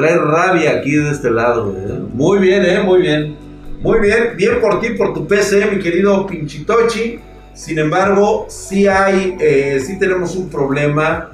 Trae 0.00 0.16
rabia 0.16 0.78
aquí 0.78 0.92
de 0.92 1.10
este 1.10 1.30
lado, 1.30 1.72
güey. 1.72 2.00
Muy 2.14 2.38
bien, 2.38 2.64
¿eh? 2.64 2.82
Muy 2.82 3.02
bien. 3.02 3.36
Muy 3.82 4.00
bien, 4.00 4.34
bien 4.34 4.58
por 4.58 4.80
ti, 4.80 4.90
por 4.96 5.12
tu 5.12 5.26
PC, 5.26 5.66
mi 5.66 5.78
querido 5.78 6.26
Pinchitochi. 6.26 7.18
Sin 7.52 7.78
embargo, 7.78 8.46
sí 8.48 8.88
hay, 8.88 9.36
eh, 9.38 9.78
sí 9.84 9.98
tenemos 9.98 10.36
un 10.36 10.48
problema 10.48 11.32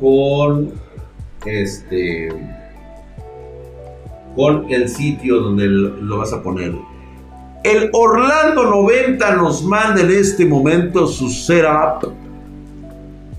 con 0.00 0.72
este 1.44 2.30
con 4.34 4.72
el 4.72 4.88
sitio 4.88 5.40
donde 5.40 5.66
lo 5.66 6.16
vas 6.16 6.32
a 6.32 6.42
poner. 6.42 6.72
El 7.62 7.90
Orlando 7.92 8.70
90 8.70 9.36
nos 9.36 9.62
manda 9.62 10.00
en 10.00 10.10
este 10.12 10.46
momento 10.46 11.06
su 11.06 11.28
setup. 11.28 12.10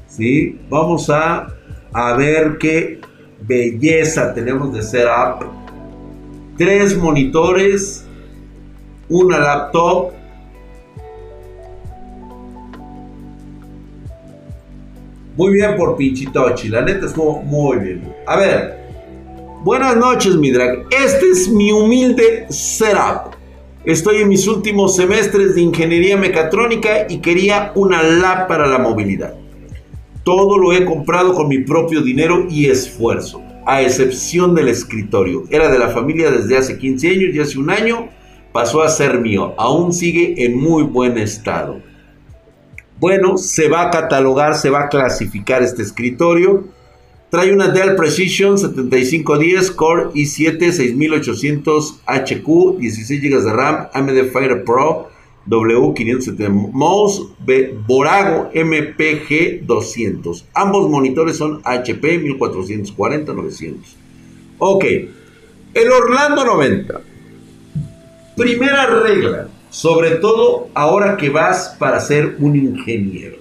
¿Sí? 0.06 0.60
Vamos 0.70 1.10
a, 1.10 1.48
a 1.92 2.14
ver 2.14 2.60
qué 2.60 3.00
belleza 3.42 4.34
tenemos 4.34 4.74
de 4.74 4.82
setup. 4.82 5.46
Tres 6.58 6.98
monitores, 6.98 8.06
una 9.08 9.40
laptop. 9.40 10.12
Muy 15.36 15.54
bien 15.54 15.78
por 15.78 15.96
Pinchitochi, 15.96 16.68
la 16.68 16.82
neta 16.82 17.06
estuvo 17.06 17.42
muy 17.42 17.78
bien. 17.78 18.14
A 18.28 18.36
ver, 18.36 18.80
Buenas 19.62 19.98
noches, 19.98 20.38
mi 20.38 20.52
drag. 20.52 20.86
Este 20.90 21.32
es 21.32 21.50
mi 21.50 21.70
humilde 21.70 22.46
setup. 22.50 23.36
Estoy 23.84 24.22
en 24.22 24.30
mis 24.30 24.48
últimos 24.48 24.96
semestres 24.96 25.54
de 25.56 25.62
ingeniería 25.62 26.16
mecatrónica 26.16 27.06
y 27.10 27.18
quería 27.18 27.74
una 27.76 28.02
lab 28.02 28.48
para 28.48 28.66
la 28.68 28.78
movilidad. 28.78 29.34
Todo 30.24 30.58
lo 30.58 30.74
he 30.74 30.86
comprado 30.86 31.34
con 31.34 31.48
mi 31.48 31.60
propio 31.60 32.02
dinero 32.02 32.46
y 32.50 32.70
esfuerzo, 32.70 33.42
a 33.66 33.82
excepción 33.82 34.54
del 34.56 34.68
escritorio. 34.68 35.44
Era 35.50 35.70
de 35.70 35.80
la 35.80 35.90
familia 35.90 36.32
desde 36.32 36.58
hace 36.58 36.78
15 36.78 37.10
años 37.10 37.36
y 37.36 37.40
hace 37.40 37.58
un 37.58 37.70
año 37.70 38.10
pasó 38.52 38.82
a 38.84 38.90
ser 38.90 39.20
mío. 39.20 39.54
Aún 39.58 39.94
sigue 39.94 40.46
en 40.46 40.58
muy 40.58 40.84
buen 40.84 41.18
estado. 41.18 41.82
Bueno, 43.00 43.38
se 43.38 43.70
va 43.70 43.84
a 43.84 43.92
catalogar, 43.92 44.56
se 44.56 44.70
va 44.70 44.82
a 44.82 44.90
clasificar 44.90 45.64
este 45.64 45.82
escritorio 45.84 46.66
Trae 47.30 47.54
una 47.54 47.68
Dell 47.68 47.96
Precision 47.96 48.58
7510 48.58 49.72
Core 49.72 50.06
i7 50.16 50.72
6800 50.72 52.02
HQ, 52.08 52.80
16 52.80 53.22
GB 53.22 53.44
de 53.44 53.54
RAM, 53.54 53.88
AMD 53.94 54.32
Fire 54.34 54.64
Pro 54.64 55.10
W570 55.50 56.72
mouse 56.72 57.24
Borago 57.88 58.50
MPG 58.54 59.66
200. 59.66 60.46
Ambos 60.54 60.90
monitores 60.90 61.38
son 61.38 61.62
HP 61.64 62.20
1440 62.20 63.34
900. 63.34 63.96
Ok, 64.60 64.86
el 65.74 65.92
Orlando 65.92 66.46
90. 66.46 67.02
Primera 68.36 68.86
regla, 68.86 69.48
sobre 69.70 70.12
todo 70.12 70.70
ahora 70.74 71.18
que 71.18 71.30
vas 71.30 71.76
para 71.80 72.00
ser 72.00 72.36
un 72.40 72.56
ingeniero. 72.56 73.38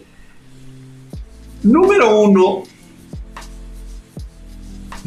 Número 1.63 2.21
uno, 2.21 2.63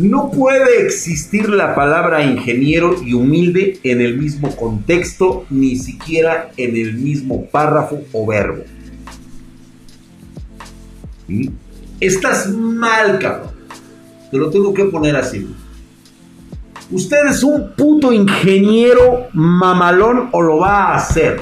no 0.02 0.32
puede 0.32 0.86
existir 0.86 1.50
la 1.50 1.76
palabra 1.76 2.24
ingeniero 2.24 2.96
y 3.04 3.14
humilde 3.14 3.80
en 3.84 4.02
el 4.02 4.18
mismo 4.18 4.56
contexto, 4.56 5.46
ni 5.50 5.76
siquiera 5.76 6.52
en 6.58 6.76
el 6.76 6.96
mismo 6.96 7.46
párrafo 7.46 8.02
o 8.12 8.26
verbo. 8.26 8.64
Estás 12.00 12.50
mal, 12.50 13.20
cabrón. 13.20 13.52
Te 14.32 14.38
lo 14.38 14.50
tengo 14.50 14.74
que 14.74 14.86
poner 14.86 15.16
así. 15.16 15.48
Usted 16.90 17.28
es 17.30 17.44
un 17.44 17.74
puto 17.76 18.12
ingeniero 18.12 19.28
mamalón 19.34 20.30
o 20.32 20.42
lo 20.42 20.58
va 20.60 20.88
a 20.88 20.96
hacer. 20.96 21.40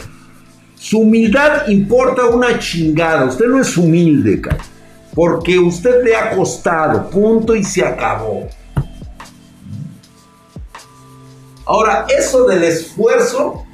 Su 0.75 0.99
humildad 0.99 1.67
importa 1.67 2.25
una 2.27 2.57
chingada. 2.59 3.25
Usted 3.25 3.47
no 3.47 3.59
es 3.59 3.75
humilde, 3.77 4.41
cabrón. 4.41 4.78
Porque 5.19 5.59
usted 5.59 6.01
le 6.01 6.15
ha 6.15 6.33
costado, 6.33 7.09
punto 7.09 7.53
y 7.53 7.61
se 7.61 7.83
acabó. 7.83 8.47
Ahora, 11.65 12.05
eso 12.07 12.45
del 12.45 12.63
esfuerzo, 12.63 13.65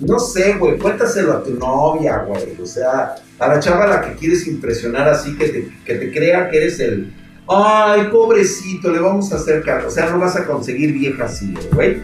no 0.00 0.18
sé, 0.18 0.54
güey, 0.54 0.78
cuéntaselo 0.78 1.34
a 1.34 1.42
tu 1.42 1.50
novia, 1.50 2.24
güey. 2.26 2.58
O 2.62 2.64
sea, 2.64 3.14
a 3.38 3.48
la 3.48 3.60
chava 3.60 3.84
a 3.84 3.88
la 3.88 4.00
que 4.00 4.14
quieres 4.14 4.46
impresionar 4.46 5.06
así, 5.06 5.36
que 5.36 5.48
te, 5.48 5.72
que 5.84 5.94
te 5.96 6.10
crea 6.10 6.48
que 6.48 6.56
eres 6.56 6.80
el, 6.80 7.12
ay, 7.46 8.08
pobrecito, 8.10 8.90
le 8.90 9.00
vamos 9.00 9.34
a 9.34 9.36
hacer. 9.36 9.62
O 9.86 9.90
sea, 9.90 10.08
no 10.08 10.18
vas 10.18 10.34
a 10.34 10.46
conseguir 10.46 10.94
vieja 10.94 11.26
así, 11.26 11.54
güey. 11.74 12.00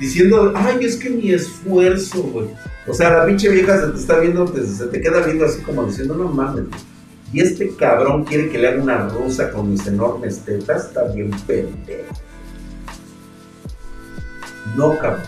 Diciendo, 0.00 0.52
ay, 0.56 0.84
es 0.84 0.96
que 0.96 1.10
mi 1.10 1.30
esfuerzo, 1.30 2.24
güey. 2.24 2.48
O 2.88 2.92
sea, 2.92 3.10
la 3.10 3.24
pinche 3.24 3.48
vieja 3.50 3.80
se 3.80 3.86
te 3.92 3.98
está 4.00 4.18
viendo, 4.18 4.48
se 4.48 4.86
te 4.86 5.00
queda 5.00 5.20
viendo 5.20 5.44
así 5.44 5.62
como 5.62 5.84
diciendo, 5.84 6.16
no 6.16 6.24
mames, 6.24 6.64
y 7.32 7.40
este 7.40 7.74
cabrón 7.76 8.24
quiere 8.24 8.48
que 8.48 8.58
le 8.58 8.68
haga 8.68 8.82
una 8.82 9.08
rusa 9.08 9.50
con 9.50 9.70
mis 9.70 9.86
enormes 9.86 10.40
tetas, 10.40 10.90
bien 11.14 11.30
pendejo. 11.46 12.14
No, 14.76 14.98
cabrón. 14.98 15.22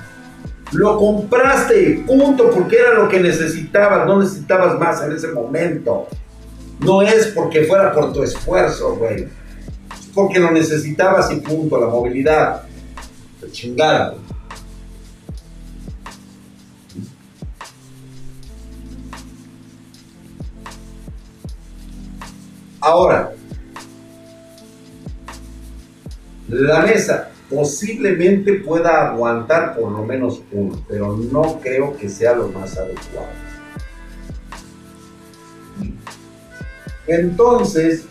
Lo 0.72 0.96
compraste, 0.96 2.02
punto, 2.06 2.50
porque 2.50 2.76
era 2.76 2.94
lo 2.94 3.08
que 3.08 3.20
necesitabas, 3.20 4.06
no 4.06 4.20
necesitabas 4.20 4.78
más 4.78 5.02
en 5.02 5.12
ese 5.12 5.28
momento. 5.28 6.08
No 6.80 7.02
es 7.02 7.26
porque 7.28 7.64
fuera 7.64 7.92
por 7.92 8.12
tu 8.12 8.22
esfuerzo, 8.22 8.96
güey. 8.96 9.24
Es 9.24 10.10
porque 10.14 10.40
lo 10.40 10.50
necesitabas 10.50 11.30
y 11.30 11.36
punto, 11.36 11.78
la 11.78 11.88
movilidad. 11.88 12.62
Chingada, 13.50 14.14
Ahora, 22.82 23.30
la 26.48 26.80
mesa 26.80 27.30
posiblemente 27.48 28.54
pueda 28.54 29.10
aguantar 29.10 29.76
por 29.76 29.92
lo 29.92 30.04
menos 30.04 30.42
uno, 30.50 30.84
pero 30.88 31.16
no 31.16 31.60
creo 31.62 31.96
que 31.96 32.08
sea 32.08 32.34
lo 32.34 32.48
más 32.48 32.76
adecuado. 32.76 33.28
Entonces, 37.06 38.04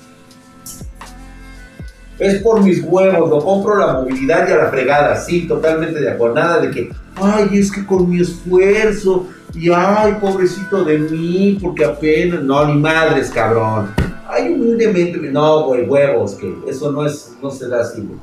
es 2.17 2.41
por 2.41 2.63
mis 2.63 2.81
huevos, 2.81 3.29
lo 3.29 3.43
compro 3.43 3.75
la 3.75 3.91
movilidad 3.91 4.47
y 4.47 4.53
a 4.53 4.57
la 4.57 4.69
fregada, 4.69 5.17
sí, 5.17 5.49
totalmente 5.49 5.99
de 5.99 6.11
acuerdo, 6.11 6.35
nada 6.35 6.61
de 6.61 6.71
que, 6.71 6.89
ay, 7.15 7.49
es 7.59 7.69
que 7.69 7.85
con 7.85 8.09
mi 8.09 8.21
esfuerzo, 8.21 9.27
y 9.53 9.69
ay, 9.69 10.15
pobrecito 10.21 10.85
de 10.85 10.97
mí, 10.97 11.57
porque 11.61 11.83
apenas, 11.83 12.41
no, 12.41 12.65
ni 12.65 12.79
madres, 12.79 13.29
cabrón 13.31 14.10
hay 14.31 14.53
humildemente, 14.53 15.17
no, 15.17 15.65
güey, 15.65 15.85
huevos, 15.87 16.35
que 16.35 16.53
eso 16.67 16.91
no, 16.91 17.05
es, 17.05 17.35
no 17.41 17.51
se 17.51 17.67
da 17.67 17.81
así, 17.81 18.01
güey. 18.01 18.19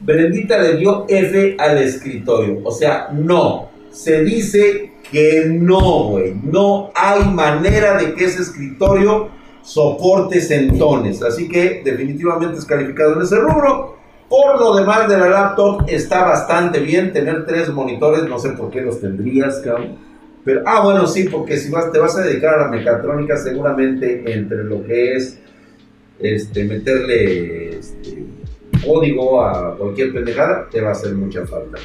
Brendita 0.00 0.58
le 0.58 0.76
dio 0.76 1.06
F 1.08 1.56
al 1.58 1.78
escritorio, 1.78 2.60
o 2.64 2.70
sea, 2.70 3.08
no. 3.12 3.70
Se 3.90 4.24
dice 4.24 4.94
que 5.10 5.46
no, 5.46 6.08
güey. 6.08 6.34
No 6.42 6.90
hay 6.94 7.24
manera 7.24 7.96
de 7.96 8.14
que 8.14 8.24
ese 8.24 8.42
escritorio 8.42 9.28
soporte 9.62 10.40
centones. 10.40 11.22
Así 11.22 11.48
que 11.48 11.82
definitivamente 11.84 12.58
es 12.58 12.64
calificado 12.64 13.14
en 13.14 13.22
ese 13.22 13.36
rubro. 13.36 13.96
Por 14.28 14.58
lo 14.58 14.74
demás 14.74 15.08
de 15.08 15.16
la 15.16 15.28
laptop 15.28 15.84
está 15.88 16.24
bastante 16.24 16.80
bien. 16.80 17.12
Tener 17.12 17.46
tres 17.46 17.68
monitores, 17.72 18.24
no 18.24 18.38
sé 18.38 18.50
por 18.50 18.70
qué 18.70 18.80
los 18.80 19.00
tendrías, 19.00 19.60
cabrón. 19.60 19.96
Pero, 20.44 20.62
ah, 20.66 20.82
bueno, 20.84 21.06
sí, 21.06 21.24
porque 21.24 21.56
si 21.56 21.70
vas, 21.70 21.90
te 21.90 21.98
vas 21.98 22.16
a 22.16 22.22
dedicar 22.22 22.54
a 22.54 22.64
la 22.64 22.68
mecatrónica, 22.68 23.36
seguramente 23.36 24.30
entre 24.30 24.64
lo 24.64 24.84
que 24.84 25.14
es 25.14 25.38
este, 26.18 26.64
meterle 26.64 27.78
este, 27.78 28.24
código 28.84 29.42
a 29.42 29.76
cualquier 29.76 30.12
pendejada, 30.12 30.68
te 30.70 30.80
va 30.80 30.90
a 30.90 30.92
hacer 30.92 31.14
mucha 31.14 31.46
falta. 31.46 31.78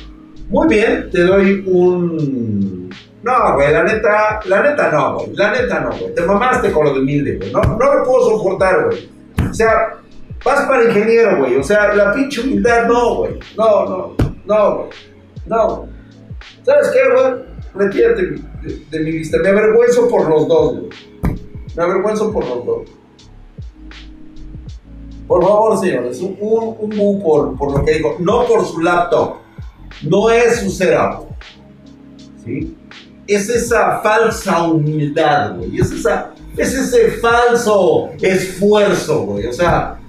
Muy 0.49 0.67
bien, 0.67 1.09
te 1.09 1.21
doy 1.21 1.63
un... 1.67 2.89
No, 3.21 3.55
güey, 3.55 3.71
la 3.71 3.83
neta, 3.83 4.39
la 4.45 4.63
neta 4.63 4.91
no, 4.91 5.15
güey, 5.19 5.35
la 5.35 5.51
neta 5.51 5.79
no, 5.81 5.91
güey. 5.97 6.13
Te 6.15 6.21
mamaste 6.23 6.71
con 6.71 6.85
lo 6.85 6.93
de 6.93 6.99
humilde, 7.01 7.37
güey. 7.37 7.51
No, 7.51 7.61
no 7.61 7.77
me 7.77 8.05
puedo 8.05 8.29
soportar, 8.29 8.85
güey. 8.85 9.09
O 9.49 9.53
sea, 9.53 9.95
vas 10.43 10.61
para 10.67 10.85
ingeniero, 10.85 11.37
güey. 11.37 11.55
O 11.57 11.63
sea, 11.63 11.93
la 11.93 12.13
pinche 12.13 12.41
humildad, 12.41 12.87
no, 12.87 13.15
güey. 13.15 13.39
No, 13.57 13.85
no, 13.85 14.15
no, 14.45 14.75
güey. 14.75 14.89
No. 15.45 15.87
¿Sabes 16.63 16.89
qué, 16.89 16.99
güey? 17.13 17.48
Retírate 17.73 18.35
de, 18.91 18.99
mi 18.99 19.11
vista. 19.11 19.37
Me 19.39 19.49
avergüenzo 19.49 20.07
por 20.07 20.27
los 20.27 20.47
dos, 20.47 20.79
güey. 20.79 20.89
Me 21.75 21.83
avergüenzo 21.83 22.31
por 22.31 22.45
los 22.45 22.65
dos. 22.65 22.89
Por 25.27 25.43
favor, 25.43 25.77
señores, 25.77 26.19
un, 26.21 26.35
un, 26.39 27.21
por, 27.21 27.55
por 27.55 27.77
lo 27.77 27.85
que 27.85 27.93
digo, 27.93 28.15
no 28.19 28.45
por 28.45 28.65
su 28.65 28.81
laptop, 28.81 29.35
no 30.01 30.29
es 30.31 30.61
su 30.61 30.71
setup. 30.71 31.27
¿Sí? 32.43 32.75
Es 33.27 33.47
esa 33.47 33.99
falsa 33.99 34.63
humildad, 34.63 35.57
güey. 35.57 35.79
Es, 35.79 35.91
esa, 35.91 36.31
es 36.57 36.73
ese 36.73 37.11
falso 37.11 38.09
esfuerzo, 38.19 39.21
güey. 39.21 39.45
O 39.45 39.53
sea, 39.53 39.99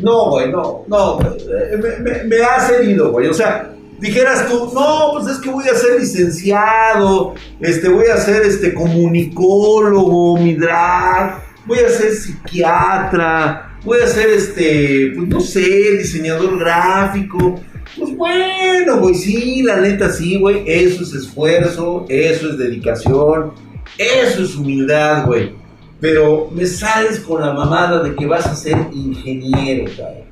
no, 0.00 0.30
güey, 0.30 0.50
no, 0.50 0.82
no. 0.88 1.18
Me, 1.18 1.98
me, 1.98 2.24
me 2.24 2.42
has 2.42 2.68
herido, 2.70 3.12
güey. 3.12 3.28
O 3.28 3.34
sea, 3.34 3.73
dijeras 3.98 4.48
tú, 4.48 4.70
no, 4.74 5.12
pues 5.12 5.34
es 5.34 5.38
que 5.38 5.50
voy 5.50 5.68
a 5.68 5.74
ser 5.74 6.00
licenciado, 6.00 7.34
este, 7.60 7.88
voy 7.88 8.06
a 8.06 8.16
ser 8.16 8.42
este 8.42 8.74
comunicólogo, 8.74 10.36
mi 10.38 10.54
drag, 10.54 11.42
voy 11.66 11.78
a 11.78 11.88
ser 11.88 12.12
psiquiatra, 12.12 13.78
voy 13.84 14.00
a 14.00 14.06
ser 14.06 14.30
este, 14.30 15.12
pues 15.16 15.28
no 15.28 15.40
sé, 15.40 15.96
diseñador 15.98 16.58
gráfico. 16.58 17.60
Pues 17.96 18.16
bueno, 18.16 18.98
güey, 18.98 19.14
sí, 19.14 19.62
la 19.62 19.76
neta 19.76 20.10
sí, 20.10 20.38
güey, 20.40 20.64
eso 20.66 21.02
es 21.02 21.12
esfuerzo, 21.12 22.06
eso 22.08 22.50
es 22.50 22.58
dedicación, 22.58 23.52
eso 23.98 24.42
es 24.42 24.56
humildad, 24.56 25.26
güey. 25.26 25.52
Pero 26.00 26.50
me 26.52 26.66
sales 26.66 27.20
con 27.20 27.40
la 27.40 27.52
mamada 27.52 28.02
de 28.02 28.14
que 28.16 28.26
vas 28.26 28.46
a 28.46 28.56
ser 28.56 28.76
ingeniero, 28.92 29.90
cabrón. 29.96 30.23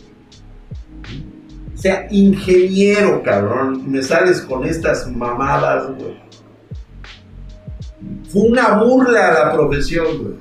Sea, 1.82 2.06
ingeniero, 2.10 3.22
cabrón. 3.22 3.90
Me 3.90 4.02
sales 4.02 4.40
con 4.42 4.64
estas 4.64 5.10
mamadas, 5.10 5.88
güey. 5.98 6.22
Fue 8.30 8.42
una 8.42 8.78
burla 8.82 9.28
a 9.28 9.46
la 9.46 9.52
profesión, 9.52 10.06
güey. 10.22 10.34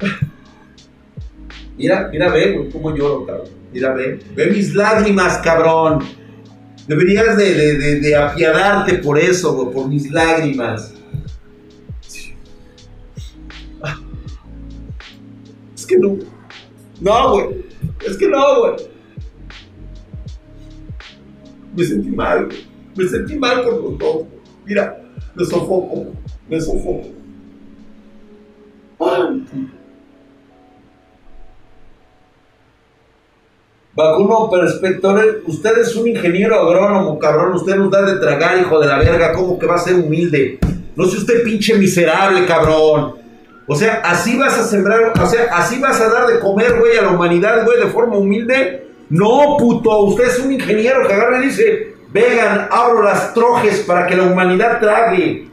Mira, 1.78 2.08
mira, 2.10 2.28
ve, 2.32 2.56
güey, 2.56 2.70
cómo 2.70 2.94
lloro, 2.94 3.24
cabrón. 3.24 3.48
Mira, 3.72 3.94
ve. 3.94 4.18
Ve 4.34 4.50
mis 4.50 4.74
lágrimas, 4.74 5.38
cabrón. 5.38 6.04
Deberías 6.88 7.36
de, 7.36 8.00
de 8.00 8.16
apiadarte 8.16 8.94
por 8.94 9.16
eso, 9.18 9.54
güey, 9.54 9.72
por 9.72 9.88
mis 9.88 10.10
lágrimas. 10.10 10.92
que 15.88 15.98
no. 15.98 16.16
No, 17.00 17.32
güey. 17.32 17.64
Es 18.06 18.16
que 18.16 18.28
no, 18.28 18.60
güey. 18.60 18.87
Me 21.78 21.84
sentí 21.84 22.10
mal. 22.10 22.48
Me 22.96 23.06
sentí 23.06 23.38
mal 23.38 23.62
por 23.62 23.74
los 23.74 23.98
dos. 23.98 24.26
Mira, 24.66 25.00
me 25.36 25.44
sofoco. 25.44 26.06
Me 26.48 26.60
sofoco. 26.60 27.06
Ay, 28.98 29.44
Vacuno 33.94 34.50
Perspector, 34.50 35.42
usted 35.46 35.78
es 35.78 35.94
un 35.94 36.08
ingeniero 36.08 36.56
agrónomo, 36.56 37.16
cabrón. 37.18 37.54
Usted 37.54 37.76
nos 37.76 37.92
da 37.92 38.02
de 38.02 38.18
tragar, 38.18 38.58
hijo 38.58 38.80
de 38.80 38.88
la 38.88 38.98
verga. 38.98 39.32
¿Cómo 39.32 39.56
que 39.56 39.66
va 39.66 39.76
a 39.76 39.78
ser 39.78 39.94
humilde? 39.94 40.58
No 40.96 41.04
sé 41.04 41.18
usted 41.18 41.44
pinche 41.44 41.78
miserable, 41.78 42.44
cabrón. 42.44 43.14
O 43.68 43.76
sea, 43.76 44.00
así 44.04 44.36
vas 44.36 44.58
a 44.58 44.64
sembrar, 44.64 45.12
o 45.20 45.26
sea, 45.26 45.44
así 45.52 45.78
vas 45.78 46.00
a 46.00 46.08
dar 46.08 46.26
de 46.26 46.40
comer, 46.40 46.76
güey, 46.80 46.96
a 46.96 47.02
la 47.02 47.10
humanidad, 47.10 47.64
güey, 47.64 47.78
de 47.78 47.86
forma 47.86 48.16
humilde. 48.16 48.87
No, 49.10 49.56
puto, 49.58 50.04
usted 50.04 50.24
es 50.24 50.38
un 50.38 50.52
ingeniero 50.52 51.06
que 51.06 51.14
agarra 51.14 51.42
y 51.42 51.46
dice, 51.46 51.94
vegan, 52.12 52.68
abro 52.70 53.02
las 53.02 53.32
trojes 53.32 53.80
para 53.80 54.06
que 54.06 54.16
la 54.16 54.24
humanidad 54.24 54.80
trague. 54.80 55.48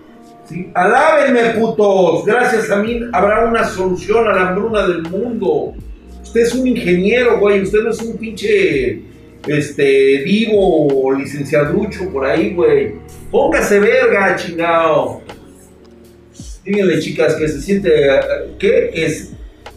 ¿Sí? 0.48 0.70
Alábenme, 0.74 1.52
putos. 1.60 2.26
Gracias 2.26 2.70
a 2.70 2.78
mí 2.78 3.00
habrá 3.14 3.46
una 3.46 3.64
solución 3.64 4.28
a 4.28 4.34
la 4.34 4.50
hambruna 4.50 4.88
del 4.88 5.04
mundo. 5.04 5.74
Usted 6.22 6.42
es 6.42 6.54
un 6.54 6.68
ingeniero, 6.68 7.40
güey. 7.40 7.62
Usted 7.62 7.80
no 7.80 7.92
es 7.92 8.02
un 8.02 8.18
pinche 8.18 9.02
este, 9.48 10.24
vivo 10.24 11.14
licenciaducho 11.14 12.10
por 12.12 12.26
ahí, 12.26 12.54
güey. 12.54 12.94
Póngase 13.32 13.80
verga, 13.80 14.36
chingado. 14.36 15.22
Díganle, 16.64 17.00
chicas, 17.00 17.36
que 17.36 17.48
se 17.48 17.62
siente. 17.62 17.92
¿Qué 18.60 18.92
es? 18.94 19.35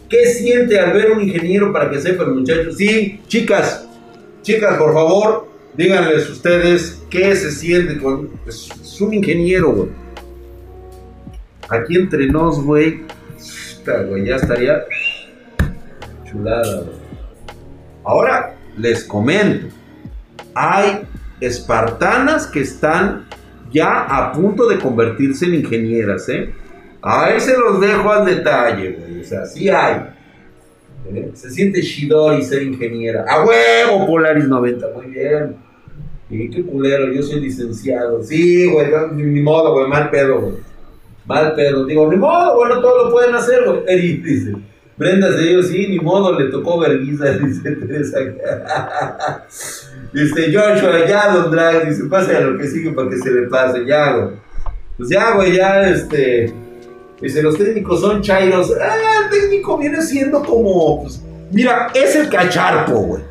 ¿Qué 0.09 0.25
siente 0.33 0.79
al 0.79 0.93
ver 0.93 1.11
un 1.11 1.21
ingeniero 1.21 1.71
para 1.71 1.89
que 1.91 1.99
sepan, 1.99 2.33
muchachos? 2.33 2.77
Sí, 2.77 3.21
chicas, 3.27 3.87
chicas, 4.41 4.77
por 4.77 4.93
favor, 4.93 5.47
díganles 5.77 6.29
ustedes 6.29 7.03
qué 7.11 7.35
se 7.35 7.51
siente 7.51 7.97
con. 7.99 8.29
Es, 8.47 8.99
un 8.99 9.13
ingeniero, 9.13 9.71
güey. 9.71 9.89
Aquí 11.69 11.95
entre 11.95 12.27
nos, 12.27 12.63
güey. 12.63 13.03
Ya 14.25 14.35
estaría 14.35 14.83
chulada, 16.29 16.81
güey. 16.81 16.97
Ahora 18.03 18.55
les 18.77 19.03
comento. 19.03 19.67
Hay 20.55 21.01
espartanas 21.39 22.47
que 22.47 22.61
están 22.61 23.27
ya 23.71 24.01
a 24.01 24.31
punto 24.33 24.67
de 24.67 24.79
convertirse 24.79 25.45
en 25.45 25.55
ingenieras, 25.55 26.27
¿eh? 26.29 26.53
Ahí 27.01 27.39
se 27.39 27.57
los 27.57 27.79
dejo 27.79 28.11
al 28.11 28.25
detalle, 28.25 28.91
güey. 28.91 29.21
O 29.21 29.23
sea, 29.23 29.45
sí 29.45 29.69
hay. 29.69 30.01
¿Eh? 31.13 31.31
Se 31.33 31.49
siente 31.49 31.79
y 31.79 32.43
ser 32.43 32.63
ingeniera. 32.63 33.25
¡A 33.27 33.43
huevo, 33.45 34.05
Polaris 34.05 34.47
90! 34.47 34.87
Muy 34.95 35.07
bien. 35.07 35.55
Y 36.29 36.49
qué 36.49 36.63
culero, 36.63 37.11
yo 37.11 37.23
soy 37.23 37.39
licenciado. 37.39 38.21
Sí, 38.21 38.69
güey, 38.69 38.87
ni 39.15 39.41
modo, 39.41 39.73
güey, 39.73 39.87
mal 39.87 40.09
pedo, 40.09 40.41
güey. 40.41 40.55
Mal 41.25 41.55
pedo. 41.55 41.85
Digo, 41.85 42.11
ni 42.11 42.17
modo, 42.17 42.55
bueno, 42.55 42.81
todo 42.81 43.05
lo 43.05 43.11
pueden 43.11 43.33
hacer, 43.33 43.63
güey. 43.65 43.81
Eri 43.87 44.17
dice. 44.17 44.55
Brenda 44.97 45.31
se 45.31 45.39
dijo, 45.39 45.63
sí, 45.63 45.87
ni 45.87 45.99
modo, 45.99 46.37
le 46.37 46.51
tocó 46.51 46.77
vergüenza, 46.77 47.31
dice 47.37 47.71
Teresa. 47.71 48.19
dice 50.13 50.53
Joshua, 50.53 51.07
ya, 51.07 51.33
don 51.33 51.51
Drag, 51.51 51.87
dice, 51.87 52.03
pase 52.09 52.35
a 52.35 52.41
lo 52.41 52.57
que 52.57 52.67
sigue 52.67 52.91
para 52.91 53.09
que 53.09 53.17
se 53.17 53.31
le 53.31 53.43
pase, 53.43 53.85
ya, 53.85 54.11
güey. 54.11 54.35
Pues 54.97 55.09
ya, 55.09 55.35
güey, 55.35 55.55
ya, 55.55 55.89
este 55.89 56.53
Dice, 57.21 57.43
los 57.43 57.57
técnicos 57.57 58.01
son 58.01 58.21
chairos. 58.21 58.71
Ah, 58.81 59.23
el 59.23 59.29
técnico 59.29 59.77
viene 59.77 60.01
siendo 60.01 60.43
como. 60.43 61.01
Pues, 61.01 61.21
mira, 61.51 61.87
es 61.93 62.15
el 62.15 62.29
cacharpo, 62.29 62.93
güey. 62.93 63.23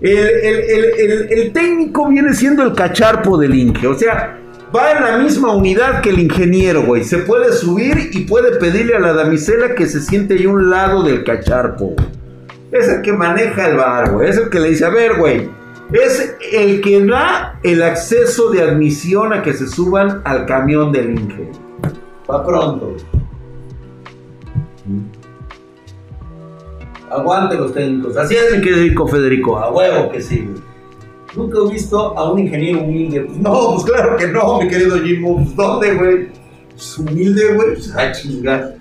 El, 0.00 1.52
técnico 1.52 2.08
viene 2.08 2.34
siendo 2.34 2.62
el 2.62 2.74
cacharpo 2.74 3.38
del 3.38 3.54
Inge. 3.54 3.86
O 3.86 3.98
sea, 3.98 4.38
va 4.74 4.92
en 4.92 5.02
la 5.02 5.18
misma 5.18 5.54
unidad 5.54 6.00
que 6.00 6.10
el 6.10 6.18
ingeniero, 6.18 6.82
güey. 6.82 7.04
Se 7.04 7.18
puede 7.18 7.52
subir 7.52 8.10
y 8.12 8.20
puede 8.20 8.58
pedirle 8.58 8.94
a 8.94 9.00
la 9.00 9.12
damisela 9.14 9.74
que 9.74 9.86
se 9.86 10.00
siente 10.00 10.34
ahí 10.34 10.46
un 10.46 10.70
lado 10.70 11.02
del 11.02 11.24
cacharpo, 11.24 11.94
Es 12.70 12.88
el 12.88 13.02
que 13.02 13.12
maneja 13.12 13.68
el 13.68 13.76
bar, 13.76 14.12
güey. 14.12 14.28
Es 14.28 14.36
el 14.36 14.50
que 14.50 14.60
le 14.60 14.70
dice, 14.70 14.84
a 14.84 14.90
ver, 14.90 15.16
güey. 15.18 15.48
Es 15.92 16.36
el 16.52 16.80
que 16.80 17.04
da 17.04 17.58
el 17.62 17.82
acceso 17.82 18.50
de 18.50 18.62
admisión 18.62 19.32
a 19.32 19.42
que 19.42 19.52
se 19.52 19.68
suban 19.68 20.22
al 20.24 20.46
camión 20.46 20.92
del 20.92 21.10
Inge. 21.10 21.50
Va 22.30 22.44
pronto. 22.44 22.96
Aguante 27.10 27.56
los 27.56 27.72
técnicos. 27.72 28.16
Así 28.16 28.34
es, 28.34 28.56
mi 28.56 28.62
querido 28.62 29.06
Federico. 29.06 29.58
A 29.58 29.70
huevo 29.70 30.10
que 30.10 30.20
sí, 30.20 30.48
Nunca 31.36 31.58
he 31.58 31.72
visto 31.72 32.16
a 32.16 32.32
un 32.32 32.38
ingeniero 32.38 32.82
humilde. 32.82 33.26
No, 33.40 33.72
pues 33.72 33.84
claro 33.84 34.16
que 34.16 34.28
no, 34.28 34.60
mi 34.60 34.68
querido 34.68 34.98
Jimbo. 34.98 35.36
Pues 35.36 35.56
¿dónde, 35.56 35.94
güey? 35.94 36.28
Pues 36.70 36.98
humilde, 36.98 37.54
güey. 37.54 37.74
Pues 37.74 37.92
ay, 37.96 38.12
chingar. 38.12 38.76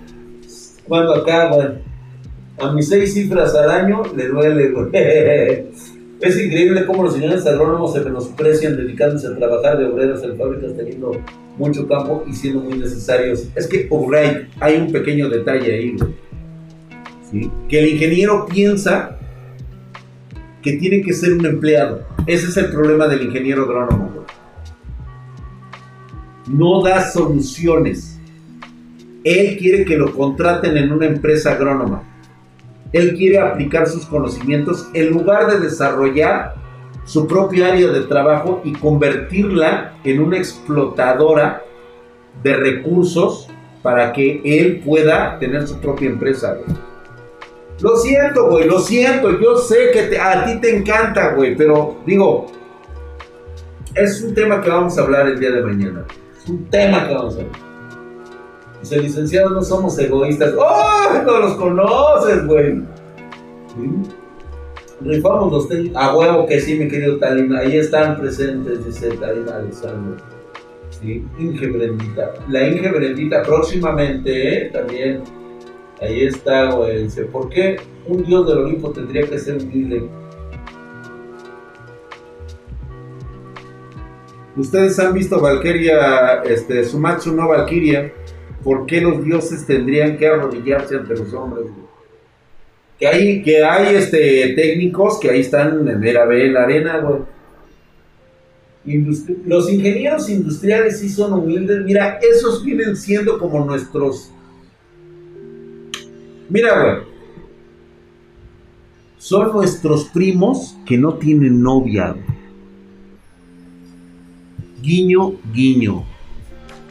Cuando 0.88 1.15
acá, 1.15 1.49
güey. 1.49 1.67
A 2.59 2.71
mis 2.71 2.88
seis 2.88 3.13
cifras 3.13 3.55
al 3.55 3.71
año 3.71 4.03
le 4.15 4.28
duele, 4.28 4.69
güey. 4.69 4.89
Es 6.21 6.41
increíble 6.41 6.86
cómo 6.86 7.03
los 7.03 7.15
señores 7.15 7.45
agrónomos 7.45 7.91
se 7.91 7.99
menosprecian 7.99 8.78
dedicándose 8.78 9.28
a 9.28 9.36
trabajar 9.36 9.78
de 9.78 9.88
obreros 9.88 10.24
en 10.24 10.38
fábricas 10.38 10.74
teniendo 10.74 11.11
mucho 11.57 11.86
campo 11.86 12.24
y 12.26 12.32
siendo 12.32 12.61
muy 12.61 12.78
necesarios. 12.78 13.49
Es 13.55 13.67
que, 13.67 13.88
O'Reilly, 13.89 14.47
hay 14.61 14.78
un 14.78 14.89
pequeño 14.93 15.28
detalle 15.28 15.74
ahí, 15.74 15.97
güey 15.97 16.22
que 17.67 17.79
el 17.79 17.89
ingeniero 17.89 18.45
piensa 18.45 19.17
que 20.61 20.73
tiene 20.73 21.01
que 21.01 21.13
ser 21.13 21.34
un 21.34 21.45
empleado. 21.45 22.05
Ese 22.25 22.47
es 22.47 22.57
el 22.57 22.71
problema 22.71 23.07
del 23.07 23.23
ingeniero 23.23 23.63
agrónomo. 23.63 24.25
No 26.47 26.81
da 26.84 27.09
soluciones. 27.09 28.19
Él 29.23 29.57
quiere 29.57 29.86
que 29.86 29.97
lo 29.97 30.13
contraten 30.13 30.77
en 30.77 30.91
una 30.91 31.05
empresa 31.05 31.53
agrónoma. 31.53 32.03
Él 32.91 33.15
quiere 33.15 33.39
aplicar 33.39 33.88
sus 33.88 34.05
conocimientos 34.05 34.88
en 34.93 35.11
lugar 35.11 35.51
de 35.51 35.59
desarrollar 35.59 36.53
su 37.05 37.27
propia 37.27 37.69
área 37.69 37.89
de 37.89 38.01
trabajo 38.01 38.61
y 38.63 38.73
convertirla 38.73 39.93
en 40.03 40.21
una 40.21 40.38
explotadora 40.38 41.63
de 42.43 42.55
recursos 42.55 43.49
para 43.81 44.13
que 44.13 44.41
él 44.45 44.81
pueda 44.86 45.38
tener 45.39 45.67
su 45.67 45.79
propia 45.79 46.09
empresa. 46.09 46.57
Lo 47.84 47.97
siento, 47.97 48.49
güey, 48.49 48.65
lo 48.65 48.79
siento. 48.79 49.38
Yo 49.41 49.57
sé 49.57 49.91
que 49.91 50.17
a 50.17 50.45
ti 50.45 50.61
te 50.61 50.77
encanta, 50.77 51.34
güey, 51.34 51.53
pero 51.53 51.97
digo, 52.05 52.47
es 53.93 54.21
un 54.21 54.34
tema 54.34 54.61
que 54.61 54.69
vamos 54.69 54.97
a 54.97 55.01
hablar 55.01 55.27
el 55.27 55.38
día 55.38 55.51
de 55.51 55.61
mañana. 55.61 56.05
Es 56.41 56.47
un 56.47 56.63
tema 56.69 57.05
que 57.05 57.13
vamos 57.13 57.36
a 57.36 57.39
hablar. 57.41 57.59
Dice, 58.79 58.99
licenciados, 58.99 59.51
no 59.51 59.61
somos 59.61 59.99
egoístas. 59.99 60.53
¡Oh! 60.57 61.23
No 61.25 61.39
los 61.39 61.55
conoces, 61.55 62.47
güey. 62.47 62.84
Rifamos 65.01 65.51
los 65.51 65.67
técnicos. 65.67 66.01
A 66.01 66.15
huevo 66.15 66.45
que 66.45 66.61
sí, 66.61 66.75
mi 66.75 66.88
querido 66.88 67.17
Talina. 67.17 67.59
Ahí 67.59 67.75
están 67.75 68.17
presentes, 68.17 68.86
dice 68.86 69.09
Talina 69.17 69.57
Alexander. 69.57 70.17
Sí, 70.89 71.25
Inge 71.38 71.67
Brendita. 71.67 72.31
La 72.47 72.65
Inge 72.65 72.89
Brendita 72.89 73.43
próximamente, 73.43 74.67
¿eh? 74.67 74.69
También 74.71 75.21
Ahí 76.03 76.25
está, 76.25 76.71
güey. 76.71 77.03
Dice, 77.03 77.23
¿por 77.23 77.49
qué 77.49 77.77
un 78.05 78.25
dios 78.25 78.45
del 78.45 78.57
Olimpo 78.57 78.91
tendría 78.91 79.23
que 79.23 79.39
ser 79.39 79.57
humilde? 79.63 80.03
Ustedes 84.57 84.99
han 84.99 85.13
visto 85.13 85.39
Valkyria, 85.39 86.43
este, 86.43 86.83
Sumatsu 86.83 87.33
no 87.33 87.47
Valkyria. 87.47 88.11
¿Por 88.63 88.85
qué 88.85 88.99
los 88.99 89.23
dioses 89.23 89.65
tendrían 89.65 90.17
que 90.17 90.27
arrodillarse 90.27 90.95
ante 90.95 91.15
los 91.15 91.33
hombres? 91.33 91.67
Que 92.99 93.07
hay, 93.07 93.41
que 93.41 93.63
hay 93.63 93.95
este, 93.95 94.53
técnicos 94.55 95.19
que 95.19 95.29
ahí 95.29 95.39
están 95.39 95.87
en 95.87 96.01
Vera 96.01 96.25
B, 96.25 96.47
la 96.49 96.63
arena, 96.63 96.99
güey. 96.99 97.21
los 99.45 99.71
ingenieros 99.71 100.29
industriales 100.29 100.99
sí 100.99 101.07
son 101.07 101.33
humildes. 101.33 101.79
Mira, 101.85 102.19
esos 102.21 102.63
vienen 102.63 102.97
siendo 102.97 103.39
como 103.39 103.65
nuestros. 103.65 104.33
Mira, 106.53 106.83
güey. 106.83 106.97
Son 109.17 109.51
nuestros 109.53 110.05
primos 110.09 110.77
que 110.85 110.99
no 110.99 111.15
tienen 111.15 111.63
novia. 111.63 112.15
Guiño, 114.79 115.33
guiño. 115.51 116.03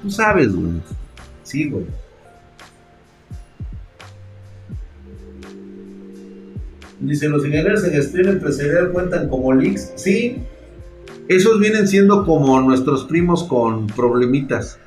Tú 0.03 0.11
sabes, 0.11 0.53
güey. 0.53 0.83
Sí, 1.45 1.71
güey. 1.71 1.87
Dice, 6.99 7.29
los 7.29 7.45
ingenieros 7.47 7.85
en 7.85 7.93
gestión 7.93 8.31
empresarial 8.31 8.91
cuentan 8.91 9.29
como 9.29 9.53
leaks. 9.53 9.93
Sí, 9.95 10.39
esos 11.29 11.61
vienen 11.61 11.87
siendo 11.87 12.27
como 12.27 12.61
nuestros 12.63 13.05
primos 13.05 13.45
con 13.45 13.87
problemitas. 13.87 14.81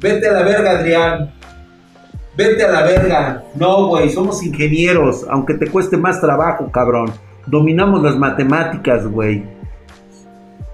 Vete 0.00 0.28
a 0.28 0.32
la 0.32 0.42
verga, 0.42 0.78
Adrián. 0.78 1.30
Vete 2.36 2.64
a 2.64 2.70
la 2.70 2.82
verga. 2.84 3.44
No, 3.54 3.88
güey, 3.88 4.08
somos 4.08 4.42
ingenieros, 4.42 5.26
aunque 5.28 5.54
te 5.54 5.66
cueste 5.66 5.96
más 5.96 6.20
trabajo, 6.20 6.70
cabrón. 6.72 7.12
Dominamos 7.46 8.02
las 8.02 8.16
matemáticas, 8.16 9.06
güey. 9.06 9.42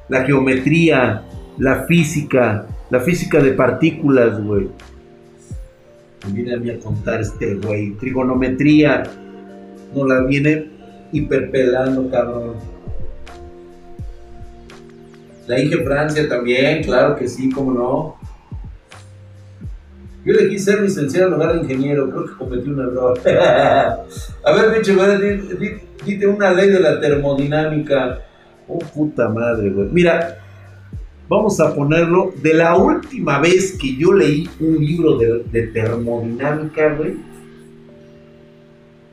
La 0.09 0.23
geometría, 0.25 1.25
la 1.59 1.85
física, 1.87 2.67
la 2.91 3.01
física 3.01 3.41
de 3.41 3.53
partículas, 3.53 4.41
güey. 4.43 4.69
Viene 6.29 6.73
a 6.73 6.79
contar 6.79 7.21
este 7.21 7.55
güey. 7.57 7.93
Trigonometría. 7.93 9.03
No 9.95 10.07
la 10.07 10.23
viene 10.23 10.71
hiperpelando, 11.13 12.09
cabrón. 12.11 12.55
La 15.47 15.57
dije 15.57 15.85
Francia 15.85 16.29
también, 16.29 16.83
claro 16.83 17.15
que 17.17 17.29
sí, 17.29 17.51
cómo 17.51 17.73
no. 17.73 18.16
Yo 20.27 20.35
elegí 20.35 20.59
ser 20.59 20.83
licenciado 20.83 21.29
en 21.29 21.35
lugar 21.35 21.53
de 21.53 21.61
ingeniero, 21.61 22.11
creo 22.11 22.27
que 22.27 22.33
cometí 22.33 22.69
un 22.69 22.81
error. 22.81 23.17
a 24.45 24.53
ver, 24.53 24.75
pinche, 24.75 24.93
dite 26.05 26.27
una 26.27 26.51
ley 26.51 26.69
de 26.69 26.81
la 26.81 27.01
termodinámica. 27.01 28.23
Oh, 28.67 28.81
puta 28.81 29.29
madre, 29.29 29.71
güey. 29.71 29.89
Mira, 29.93 30.41
vamos 31.29 31.61
a 31.61 31.73
ponerlo, 31.73 32.33
de 32.43 32.55
la 32.55 32.77
última 32.77 33.39
vez 33.39 33.79
que 33.81 33.95
yo 33.95 34.13
leí 34.13 34.51
un 34.59 34.85
libro 34.85 35.17
de, 35.17 35.63
termodinámica, 35.69 36.93
güey, 36.95 37.15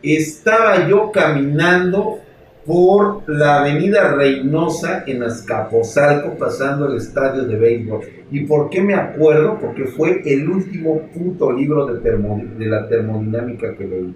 estaba 0.01 0.89
yo 0.89 1.11
caminando 1.11 2.21
por 2.65 3.23
la 3.27 3.59
avenida 3.61 4.13
Reynosa 4.15 5.03
en 5.05 5.23
Azcapotzalco 5.23 6.37
pasando 6.37 6.87
el 6.87 6.97
estadio 6.97 7.43
de 7.43 7.55
béisbol. 7.57 8.01
¿Y 8.31 8.45
por 8.45 8.69
qué 8.69 8.81
me 8.81 8.95
acuerdo? 8.95 9.59
Porque 9.59 9.85
fue 9.85 10.21
el 10.25 10.49
último 10.49 11.01
puto 11.13 11.51
libro 11.51 11.85
de, 11.85 12.65
la 12.65 12.87
termodinámica 12.87 13.75
que 13.75 13.85
leí. 13.85 14.15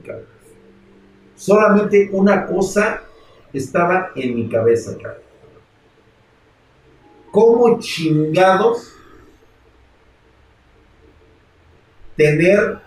Solamente 1.36 2.10
una 2.12 2.46
cosa 2.46 3.02
estaba 3.54 4.12
en 4.16 4.36
mi 4.36 4.50
cabeza, 4.50 4.98
cabrón 5.02 5.28
cómo 7.38 7.80
chingados 7.80 8.96
tener 12.16 12.80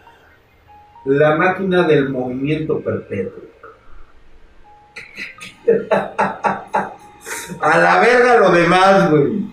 la 1.04 1.36
máquina 1.36 1.86
del 1.86 2.08
movimiento 2.08 2.80
perpetuo. 2.80 3.44
A 7.60 7.78
la 7.78 8.00
verga 8.00 8.38
lo 8.38 8.52
demás, 8.52 9.10
güey. 9.10 9.50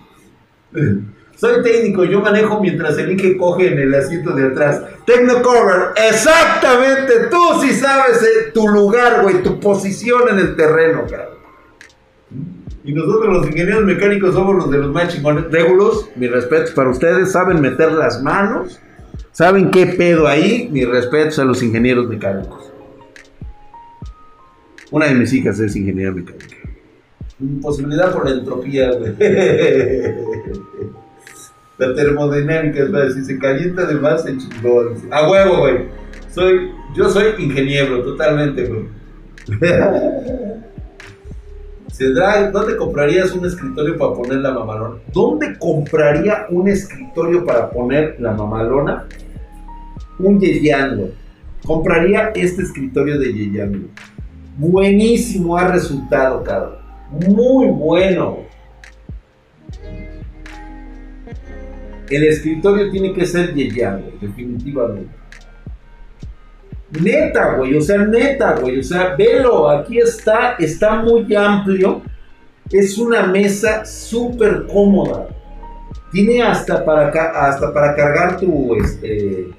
Soy 1.36 1.62
técnico, 1.62 2.04
yo 2.04 2.20
manejo 2.20 2.60
mientras 2.60 2.98
el 2.98 3.10
Ike 3.10 3.36
coge 3.36 3.72
en 3.72 3.78
el 3.78 3.94
asiento 3.94 4.32
de 4.32 4.48
atrás. 4.48 4.82
Technocover, 5.06 5.92
exactamente, 6.10 7.28
tú 7.30 7.60
sí 7.62 7.72
sabes 7.74 8.22
eh, 8.22 8.50
tu 8.52 8.66
lugar, 8.66 9.22
güey, 9.22 9.42
tu 9.42 9.60
posición 9.60 10.22
en 10.30 10.38
el 10.40 10.56
terreno, 10.56 11.04
cabrón. 11.08 11.38
Y 12.82 12.92
nosotros 12.92 13.32
los 13.32 13.46
ingenieros 13.46 13.84
mecánicos 13.84 14.34
somos 14.34 14.56
los 14.56 14.70
de 14.70 14.78
los 14.78 14.90
más 14.90 15.14
chingones. 15.14 15.44
Regulos, 15.50 16.08
mi 16.16 16.26
respeto 16.26 16.72
para 16.74 16.90
ustedes, 16.90 17.30
saben 17.30 17.60
meter 17.60 17.92
las 17.92 18.20
manos, 18.22 18.80
saben 19.30 19.70
qué 19.70 19.86
pedo 19.86 20.26
ahí, 20.26 20.68
mi 20.72 20.84
respeto 20.84 21.40
a 21.42 21.44
los 21.44 21.62
ingenieros 21.62 22.08
mecánicos. 22.08 22.72
Una 24.90 25.06
de 25.06 25.14
mis 25.14 25.32
hijas 25.32 25.60
es 25.60 25.76
ingeniera 25.76 26.12
mecánica. 26.12 26.56
Posibilidad 27.62 28.12
por 28.12 28.28
la 28.28 28.36
entropía, 28.36 28.90
güey. 28.92 29.14
La 31.78 31.94
termodinámica 31.94 32.82
es 32.82 32.90
para 32.90 33.10
si 33.12 33.24
se 33.24 33.38
calienta 33.38 33.86
de 33.86 33.94
más, 33.94 34.24
se 34.24 34.36
chingó. 34.36 34.94
A 35.12 35.30
huevo, 35.30 35.58
güey. 35.58 35.84
Soy, 36.30 36.72
yo 36.96 37.08
soy 37.08 37.34
ingeniero, 37.38 38.02
totalmente, 38.02 38.66
güey. 38.66 38.86
¿dónde 42.52 42.76
comprarías 42.76 43.32
un 43.32 43.46
escritorio 43.46 43.96
para 43.96 44.14
poner 44.14 44.38
la 44.38 44.52
mamalona? 44.52 44.96
¿Dónde 45.12 45.58
compraría 45.58 46.46
un 46.50 46.68
escritorio 46.68 47.44
para 47.44 47.70
poner 47.70 48.16
la 48.20 48.32
mamalona? 48.32 49.06
Un 50.18 50.40
Yeyan, 50.40 51.12
Compraría 51.64 52.32
este 52.34 52.62
escritorio 52.62 53.18
de 53.18 53.32
Yeyan, 53.32 53.88
Buenísimo 54.58 55.56
ha 55.56 55.68
resultado, 55.68 56.42
cabrón. 56.42 56.78
Muy 57.28 57.68
bueno. 57.68 58.38
El 62.10 62.24
escritorio 62.24 62.90
tiene 62.90 63.12
que 63.12 63.24
ser 63.24 63.54
Yeyan, 63.54 64.04
definitivamente. 64.20 65.14
Neta, 67.00 67.54
güey, 67.54 67.76
o 67.76 67.80
sea, 67.80 67.98
neta, 67.98 68.56
güey, 68.56 68.80
o 68.80 68.82
sea, 68.82 69.14
velo, 69.14 69.68
aquí 69.70 69.98
está, 69.98 70.56
está 70.58 71.02
muy 71.02 71.32
amplio. 71.36 72.02
Es 72.72 72.98
una 72.98 73.22
mesa 73.26 73.84
súper 73.84 74.66
cómoda. 74.66 75.28
Tiene 76.10 76.42
hasta 76.42 76.84
para, 76.84 77.10
hasta 77.46 77.72
para 77.72 77.94
cargar 77.94 78.38
tu, 78.38 78.74
este, 78.74 79.50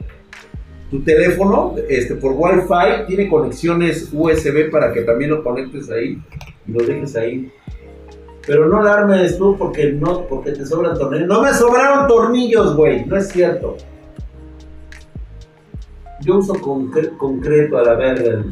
tu 0.90 1.02
teléfono 1.02 1.76
este, 1.88 2.16
por 2.16 2.34
Wi-Fi. 2.36 3.06
Tiene 3.08 3.30
conexiones 3.30 4.10
USB 4.12 4.70
para 4.72 4.92
que 4.92 5.02
también 5.02 5.32
lo 5.32 5.44
conectes 5.44 5.90
ahí 5.90 6.22
y 6.68 6.72
lo 6.72 6.86
dejes 6.86 7.16
ahí. 7.16 7.52
Pero 8.46 8.68
no 8.68 8.82
la 8.82 9.08
tú 9.38 9.56
porque, 9.58 9.92
no, 9.92 10.26
porque 10.26 10.52
te 10.54 10.66
sobran 10.66 10.98
tornillos. 10.98 11.28
No 11.28 11.42
me 11.42 11.54
sobraron 11.54 12.08
tornillos, 12.08 12.76
güey, 12.76 13.06
no 13.06 13.18
es 13.18 13.28
cierto. 13.28 13.78
Yo 16.22 16.38
uso 16.38 16.54
concreto 17.18 17.78
a 17.78 17.84
la 17.84 17.94
verga. 17.94 18.44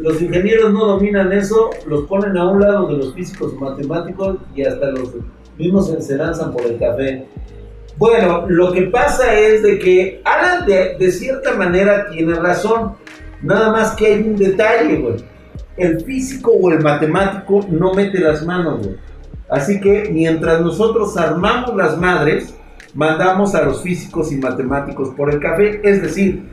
Los 0.00 0.20
ingenieros 0.20 0.72
no 0.72 0.86
dominan 0.86 1.32
eso, 1.32 1.70
los 1.86 2.06
ponen 2.06 2.36
a 2.36 2.50
un 2.50 2.60
lado 2.60 2.88
de 2.88 2.96
los 2.96 3.14
físicos 3.14 3.54
matemáticos 3.60 4.38
y 4.54 4.64
hasta 4.64 4.90
los 4.90 5.14
mismos 5.56 5.94
se, 6.00 6.16
lanzan 6.16 6.52
por 6.52 6.62
el 6.62 6.78
café. 6.78 7.26
Bueno, 8.00 8.46
lo 8.48 8.72
que 8.72 8.84
pasa 8.84 9.38
es 9.38 9.62
de 9.62 9.78
que 9.78 10.22
Alan 10.24 10.64
de, 10.64 11.12
cierta 11.12 11.54
manera 11.54 12.08
tiene 12.08 12.32
razón. 12.32 12.94
Nada 13.42 13.70
más 13.72 13.90
que 13.90 14.06
hay 14.06 14.22
un 14.22 14.36
detalle, 14.36 14.96
güey. 14.96 15.16
El 15.76 16.00
físico 16.00 16.50
o 16.50 16.72
el 16.72 16.80
matemático 16.80 17.60
no 17.68 17.92
mete 17.92 18.18
las 18.20 18.42
manos, 18.46 18.86
güey. 18.86 18.96
Así 19.50 19.78
que 19.82 20.08
mientras 20.10 20.62
nosotros 20.62 21.14
armamos 21.18 21.76
las 21.76 21.98
madres, 21.98 22.54
mandamos 22.94 23.54
a 23.54 23.64
los 23.64 23.82
físicos 23.82 24.32
y 24.32 24.36
matemáticos 24.36 25.10
por 25.10 25.30
el 25.30 25.38
café. 25.38 25.82
Es 25.84 26.00
decir, 26.00 26.44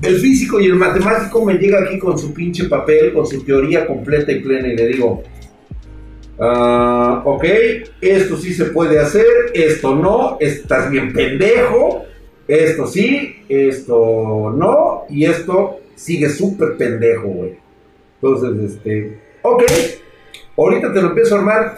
el 0.00 0.16
físico 0.20 0.58
y 0.58 0.68
el 0.68 0.76
matemático 0.76 1.44
me 1.44 1.58
llega 1.58 1.82
aquí 1.82 1.98
con 1.98 2.16
su 2.18 2.32
pinche 2.32 2.64
papel, 2.64 3.12
con 3.12 3.26
su 3.26 3.44
teoría 3.44 3.86
completa 3.86 4.32
y 4.32 4.40
plena 4.40 4.68
y 4.68 4.76
le 4.76 4.86
digo, 4.86 5.22
ah, 6.40 7.22
ok, 7.24 7.44
esto 8.00 8.36
sí 8.36 8.52
se 8.54 8.66
puede 8.66 8.98
hacer, 8.98 9.26
esto 9.54 9.94
no, 9.94 10.36
estás 10.40 10.90
bien 10.90 11.12
pendejo, 11.12 12.04
esto 12.48 12.86
sí, 12.86 13.44
esto 13.48 14.52
no, 14.56 15.04
y 15.08 15.24
esto 15.24 15.80
sigue 15.94 16.28
súper 16.28 16.76
pendejo, 16.76 17.28
güey. 17.28 17.58
Entonces, 18.22 18.72
este, 18.72 19.18
ok, 19.42 19.62
ahorita 20.56 20.92
te 20.92 21.00
lo 21.00 21.08
empiezo 21.08 21.36
a 21.36 21.38
armar 21.38 21.76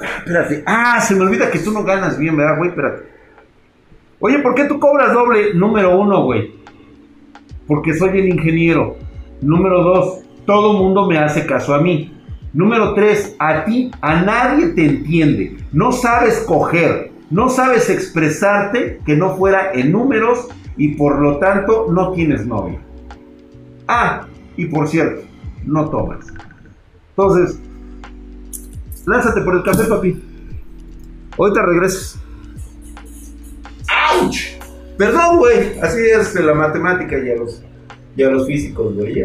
Espérate. 0.00 0.62
Ah, 0.66 1.00
se 1.00 1.14
me 1.14 1.22
olvida 1.24 1.50
que 1.50 1.58
tú 1.58 1.72
no 1.72 1.82
ganas 1.82 2.18
bien, 2.18 2.36
¿verdad, 2.36 2.56
güey? 2.56 2.70
Espérate. 2.70 3.04
Oye, 4.20 4.38
¿por 4.38 4.54
qué 4.54 4.64
tú 4.64 4.78
cobras 4.78 5.12
doble? 5.12 5.54
Número 5.54 5.98
uno, 5.98 6.24
güey. 6.24 6.54
Porque 7.66 7.94
soy 7.94 8.18
el 8.18 8.28
ingeniero. 8.28 8.96
Número 9.40 9.82
dos, 9.82 10.20
todo 10.46 10.72
mundo 10.74 11.06
me 11.06 11.18
hace 11.18 11.46
caso 11.46 11.74
a 11.74 11.80
mí. 11.80 12.14
Número 12.52 12.94
tres, 12.94 13.36
a 13.38 13.64
ti, 13.64 13.90
a 14.00 14.22
nadie 14.22 14.68
te 14.68 14.86
entiende. 14.86 15.58
No 15.72 15.92
sabes 15.92 16.40
coger, 16.40 17.12
no 17.30 17.50
sabes 17.50 17.90
expresarte 17.90 19.00
que 19.04 19.16
no 19.16 19.36
fuera 19.36 19.72
en 19.74 19.92
números 19.92 20.48
y 20.76 20.96
por 20.96 21.20
lo 21.20 21.38
tanto 21.38 21.88
no 21.90 22.12
tienes 22.12 22.46
novia. 22.46 22.80
Ah, 23.86 24.26
y 24.56 24.66
por 24.66 24.88
cierto, 24.88 25.22
no 25.64 25.90
tomas. 25.90 26.26
Entonces, 27.10 27.60
lánzate 29.06 29.40
por 29.42 29.56
el 29.56 29.62
café, 29.62 29.84
papi. 29.84 30.22
Ahorita 31.36 31.62
regresas. 31.66 32.18
¡Auch! 33.88 34.36
Perdón, 34.96 35.38
güey. 35.38 35.78
Así 35.80 36.00
es 36.00 36.34
la 36.34 36.54
matemática 36.54 37.16
y 37.18 37.38
los, 37.38 37.62
y 38.16 38.22
a 38.22 38.30
los 38.30 38.46
físicos, 38.46 38.94
güey. 38.94 39.24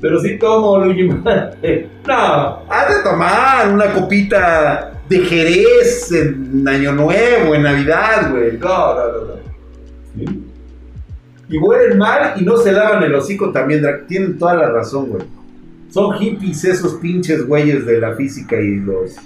Pero 0.00 0.18
sí 0.20 0.38
tomo, 0.38 0.78
Luigi. 0.78 1.08
no, 1.08 2.62
has 2.68 2.88
de 2.88 3.02
tomar 3.02 3.72
una 3.72 3.92
copita 3.92 4.92
de 5.08 5.18
Jerez 5.18 6.10
en 6.12 6.66
Año 6.66 6.92
Nuevo, 6.92 7.54
en 7.54 7.62
Navidad, 7.62 8.30
güey. 8.30 8.56
No, 8.56 8.94
no, 8.94 9.12
no, 9.12 9.24
no. 9.26 10.50
Y 11.48 11.58
huelen 11.58 11.98
mal 11.98 12.34
y 12.40 12.44
no 12.44 12.56
se 12.56 12.72
lavan 12.72 13.02
el 13.02 13.14
hocico 13.14 13.50
también. 13.50 13.84
Tienen 14.06 14.38
toda 14.38 14.54
la 14.54 14.70
razón, 14.70 15.10
güey. 15.10 15.24
Son 15.90 16.12
hippies 16.14 16.64
esos 16.64 16.94
pinches 16.94 17.44
güeyes 17.46 17.84
de 17.84 17.98
la 17.98 18.14
física 18.14 18.54
y 18.60 18.76
los, 18.76 19.16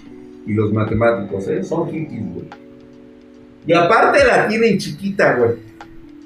y 0.47 0.55
los 0.55 0.73
matemáticos, 0.73 1.47
¿eh? 1.49 1.63
Son 1.63 1.91
hippies, 1.91 2.25
güey. 2.33 2.47
Y 3.67 3.73
aparte 3.75 4.25
la 4.25 4.49
tienen 4.49 4.79
chiquita, 4.79 5.35
güey. 5.35 5.51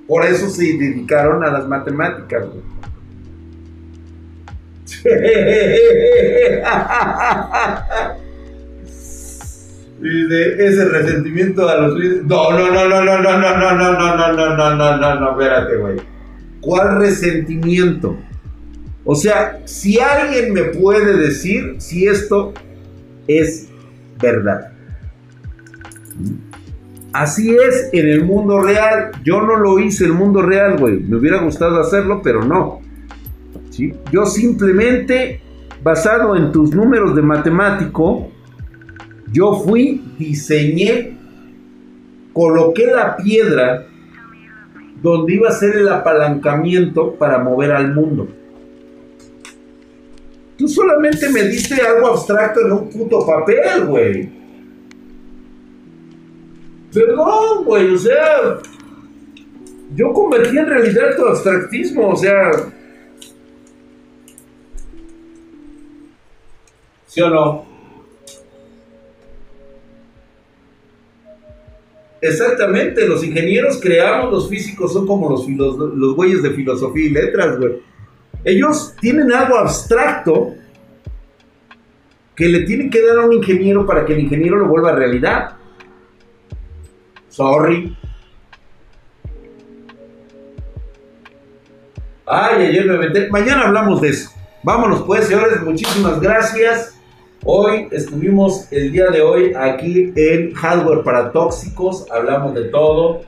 Por 0.06 0.24
eso 0.24 0.48
se 0.48 0.62
dedicaron 0.62 1.42
a 1.42 1.50
las 1.50 1.66
matemáticas, 1.66 2.46
güey. 2.46 2.77
Ese 10.02 10.84
resentimiento 10.84 11.68
a 11.68 11.76
los 11.76 11.98
No, 12.24 12.50
no, 12.52 12.70
no, 12.72 12.88
no, 12.88 13.04
no, 13.04 13.18
no, 13.18 13.38
no, 13.38 13.56
no, 13.56 13.76
no, 13.76 13.92
no, 13.92 14.16
no, 14.16 14.32
no, 14.32 14.56
no, 14.56 14.76
no, 14.76 14.98
no, 14.98 15.20
no, 15.20 15.30
espérate, 15.32 15.76
güey. 15.76 15.96
¿Cuál 16.60 16.98
resentimiento? 16.98 18.16
O 19.04 19.14
sea, 19.14 19.60
si 19.64 19.98
alguien 19.98 20.52
me 20.52 20.64
puede 20.64 21.16
decir 21.16 21.76
si 21.78 22.06
esto 22.06 22.52
es 23.26 23.68
verdad. 24.20 24.72
Así 27.12 27.56
es 27.56 27.88
en 27.92 28.08
el 28.08 28.24
mundo 28.24 28.60
real. 28.60 29.12
Yo 29.24 29.40
no 29.42 29.56
lo 29.56 29.78
hice 29.78 30.04
en 30.04 30.10
el 30.10 30.16
mundo 30.16 30.42
real, 30.42 30.76
güey. 30.78 31.00
Me 31.00 31.16
hubiera 31.16 31.38
gustado 31.38 31.80
hacerlo, 31.80 32.20
pero 32.22 32.44
no. 32.44 32.80
Yo 34.12 34.26
simplemente, 34.26 35.40
basado 35.82 36.36
en 36.36 36.50
tus 36.50 36.74
números 36.74 37.14
de 37.14 37.22
matemático, 37.22 38.30
yo 39.32 39.62
fui, 39.64 40.02
diseñé, 40.18 41.16
coloqué 42.32 42.86
la 42.86 43.16
piedra 43.16 43.86
donde 45.02 45.34
iba 45.34 45.48
a 45.48 45.52
ser 45.52 45.76
el 45.76 45.88
apalancamiento 45.88 47.14
para 47.14 47.38
mover 47.38 47.72
al 47.72 47.94
mundo. 47.94 48.26
Tú 50.56 50.66
solamente 50.66 51.28
me 51.28 51.44
diste 51.44 51.80
algo 51.80 52.08
abstracto 52.08 52.60
en 52.66 52.72
un 52.72 52.90
puto 52.90 53.24
papel, 53.24 53.86
güey. 53.86 54.28
Perdón, 56.92 57.64
güey, 57.64 57.94
o 57.94 57.98
sea, 57.98 58.58
yo 59.94 60.12
convertí 60.12 60.58
en 60.58 60.66
realidad 60.66 61.16
tu 61.16 61.26
abstractismo, 61.26 62.08
o 62.08 62.16
sea... 62.16 62.50
¿Sí 67.08 67.20
o 67.20 67.30
no? 67.30 67.66
Exactamente, 72.20 73.06
los 73.06 73.24
ingenieros 73.24 73.80
creamos, 73.80 74.32
los 74.32 74.48
físicos 74.48 74.92
son 74.92 75.06
como 75.06 75.30
los, 75.30 75.48
los 75.48 76.14
güeyes 76.14 76.42
de 76.42 76.50
filosofía 76.50 77.06
y 77.06 77.10
letras, 77.10 77.58
güey. 77.58 77.80
Ellos 78.44 78.94
tienen 79.00 79.32
algo 79.32 79.56
abstracto 79.56 80.54
que 82.34 82.48
le 82.48 82.60
tienen 82.62 82.90
que 82.90 83.02
dar 83.02 83.18
a 83.18 83.26
un 83.26 83.32
ingeniero 83.32 83.86
para 83.86 84.04
que 84.04 84.14
el 84.14 84.20
ingeniero 84.20 84.56
lo 84.58 84.68
vuelva 84.68 84.92
realidad. 84.92 85.56
Sorry. 87.28 87.96
Ay, 92.26 92.66
ayer 92.66 92.86
me 92.86 92.98
metí. 92.98 93.30
Mañana 93.30 93.68
hablamos 93.68 94.00
de 94.00 94.10
eso. 94.10 94.30
Vámonos 94.62 95.02
pues, 95.02 95.26
señores. 95.26 95.62
Muchísimas 95.62 96.20
gracias. 96.20 96.97
Hoy 97.44 97.86
estuvimos 97.92 98.70
el 98.72 98.90
día 98.90 99.10
de 99.10 99.22
hoy 99.22 99.52
aquí 99.56 100.12
en 100.16 100.52
Hardware 100.54 101.04
para 101.04 101.30
Tóxicos. 101.30 102.04
Hablamos 102.10 102.52
de 102.54 102.64
todo. 102.64 103.20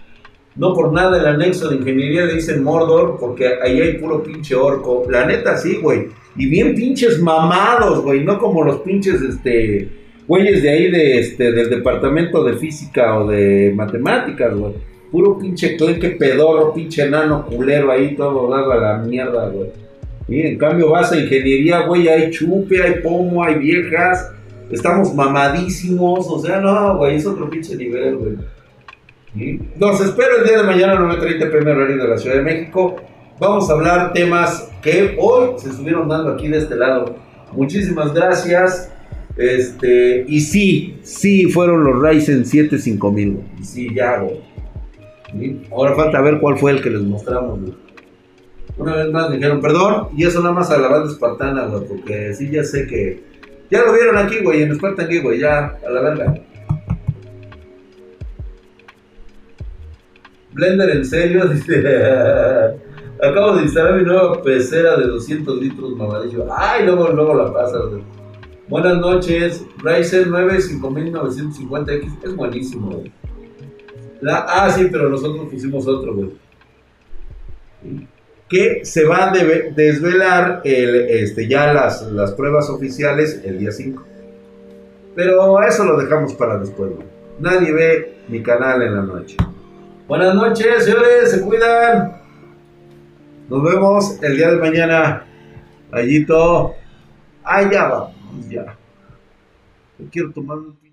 No 0.57 0.75
por 0.75 0.93
nada 0.93 1.17
el 1.17 1.27
anexo 1.27 1.69
de 1.69 1.77
ingeniería 1.77 2.25
le 2.25 2.35
dicen 2.35 2.65
Mordor, 2.65 3.19
porque 3.21 3.49
ahí 3.63 3.81
hay 3.81 3.99
puro 3.99 4.23
pinche 4.23 4.57
orco. 4.57 5.05
La 5.09 5.27
neta 5.27 5.57
sí, 5.57 5.77
güey. 5.77 6.09
Y 6.37 6.47
bien 6.51 6.75
pinches 6.75 7.21
mamados, 7.21 8.03
güey. 8.03 8.25
No 8.25 8.39
como 8.41 8.65
los 8.65 8.81
pinches, 8.81 9.23
este, 9.23 9.89
güeyes 10.27 10.65
de 10.65 10.71
ahí 10.71 10.91
de, 10.91 11.21
este, 11.21 11.53
del 11.53 11.71
departamento 11.71 12.43
de 12.43 12.55
física 12.55 13.17
o 13.17 13.29
de 13.29 13.73
matemáticas, 13.77 14.53
güey. 14.57 14.75
Puro 15.13 15.39
pinche 15.39 15.77
cleque 15.77 16.11
pedorro, 16.11 16.75
pinche 16.75 17.03
enano 17.03 17.47
culero 17.47 17.93
ahí, 17.93 18.17
todo 18.17 18.51
dado 18.51 18.73
a 18.73 18.77
la 18.77 18.99
mierda, 18.99 19.49
güey. 19.49 19.71
Y 20.31 20.43
en 20.43 20.57
cambio 20.59 20.91
vas 20.91 21.11
a 21.11 21.19
ingeniería, 21.19 21.81
güey, 21.81 22.09
hay 22.09 22.31
chupe, 22.31 22.81
hay 22.81 23.01
pomo, 23.03 23.43
hay 23.43 23.57
viejas. 23.57 24.31
Estamos 24.71 25.13
mamadísimos, 25.13 26.25
o 26.29 26.39
sea, 26.39 26.61
no, 26.61 26.97
güey, 26.99 27.17
es 27.17 27.27
otro 27.27 27.51
pinche 27.51 27.75
nivel, 27.77 28.17
güey. 28.17 28.37
Nos 29.77 30.01
espero 30.01 30.39
el 30.39 30.45
día 30.47 30.59
de 30.59 30.63
mañana 30.63 30.93
a 30.93 30.99
9.30 30.99 31.51
primer 31.51 31.77
horario 31.77 31.97
de 31.97 32.09
la 32.09 32.17
Ciudad 32.17 32.37
de 32.37 32.43
México. 32.43 32.97
Vamos 33.41 33.69
a 33.69 33.73
hablar 33.73 34.13
temas 34.13 34.71
que 34.81 35.17
hoy 35.19 35.59
se 35.59 35.71
estuvieron 35.71 36.09
dando 36.09 36.31
aquí 36.31 36.47
de 36.47 36.59
este 36.59 36.77
lado. 36.77 37.17
Muchísimas 37.53 38.15
gracias. 38.15 38.93
Este, 39.37 40.25
y 40.29 40.41
sí, 40.41 40.99
sí 41.03 41.47
fueron 41.47 41.83
los 41.83 42.01
Ryzen 42.01 42.47
7 42.47 42.79
5000. 42.79 43.41
Sí, 43.63 43.89
ya, 43.93 44.21
güey. 44.21 44.41
Ahora 45.73 45.97
falta 45.97 46.21
ver 46.21 46.39
cuál 46.39 46.57
fue 46.57 46.71
el 46.73 46.83
que 46.83 46.91
les 46.91 47.03
mostramos, 47.03 47.59
Una 48.81 48.97
vez 48.97 49.13
más 49.13 49.31
dijeron, 49.31 49.61
perdón, 49.61 50.09
y 50.17 50.25
eso 50.25 50.41
nada 50.41 50.55
más 50.55 50.71
a 50.71 50.79
la 50.79 50.89
banda 50.89 51.13
espartana, 51.13 51.67
güey, 51.67 51.87
porque 51.87 52.33
sí 52.33 52.51
ya 52.51 52.65
sé 52.65 52.87
que. 52.87 53.23
Ya 53.71 53.83
lo 53.83 53.93
vieron 53.93 54.17
aquí, 54.17 54.39
güey, 54.43 54.63
en 54.63 54.75
Spartan 54.75 55.07
güey, 55.23 55.39
ya, 55.39 55.79
a 55.87 55.91
la 55.91 56.01
verga. 56.01 56.35
Blender 60.53 60.91
en 60.97 61.05
serio, 61.05 61.47
dice. 61.53 61.85
Acabo 63.23 63.57
de 63.57 63.65
instalar 63.65 63.97
mi 63.97 64.03
nueva 64.03 64.43
pecera 64.43 64.97
de 64.97 65.09
200 65.09 65.61
litros 65.61 65.95
mamadillo. 65.95 66.47
Ay, 66.51 66.87
luego, 66.87 67.09
luego 67.11 67.35
la 67.35 67.53
pasas, 67.53 67.83
Buenas 68.67 68.97
noches. 68.97 69.67
Ryzen 69.83 70.31
9 70.31 70.59
5950X 70.59 72.25
es 72.25 72.35
buenísimo, 72.35 72.93
güey. 72.93 73.13
Ah, 74.27 74.71
sí, 74.71 74.89
pero 74.91 75.11
nosotros 75.11 75.49
pusimos 75.51 75.87
otro, 75.87 76.15
güey. 76.15 76.31
Que 78.51 78.85
se 78.85 79.05
va 79.05 79.31
a 79.31 79.33
desvelar 79.33 80.61
el, 80.65 80.97
este, 81.09 81.49
ya 81.49 81.73
las, 81.73 82.33
pruebas 82.37 82.69
oficiales 82.69 83.41
el 83.45 83.59
día 83.59 83.71
5. 83.71 84.05
Pero 85.15 85.63
eso 85.63 85.85
lo 85.85 85.97
dejamos 85.97 86.35
para 86.35 86.59
después, 86.59 86.91
güey. 86.91 87.07
Nadie 87.39 87.73
ve 87.73 88.15
mi 88.29 88.43
canal 88.43 88.83
en 88.83 88.95
la 88.97 89.03
noche. 89.03 89.37
Buenas 90.09 90.35
noches, 90.35 90.85
señores, 90.85 91.31
se 91.31 91.41
cuidan. 91.41 92.21
Nos 93.49 93.63
vemos 93.63 94.23
el 94.23 94.37
día 94.37 94.51
de 94.51 94.57
mañana. 94.57 95.25
Allito. 95.93 96.75
Ya 97.73 97.89
vamos, 97.89 98.15
ya. 98.49 98.77
quiero 100.11 100.33
tomar 100.33 100.59
un. 100.59 100.90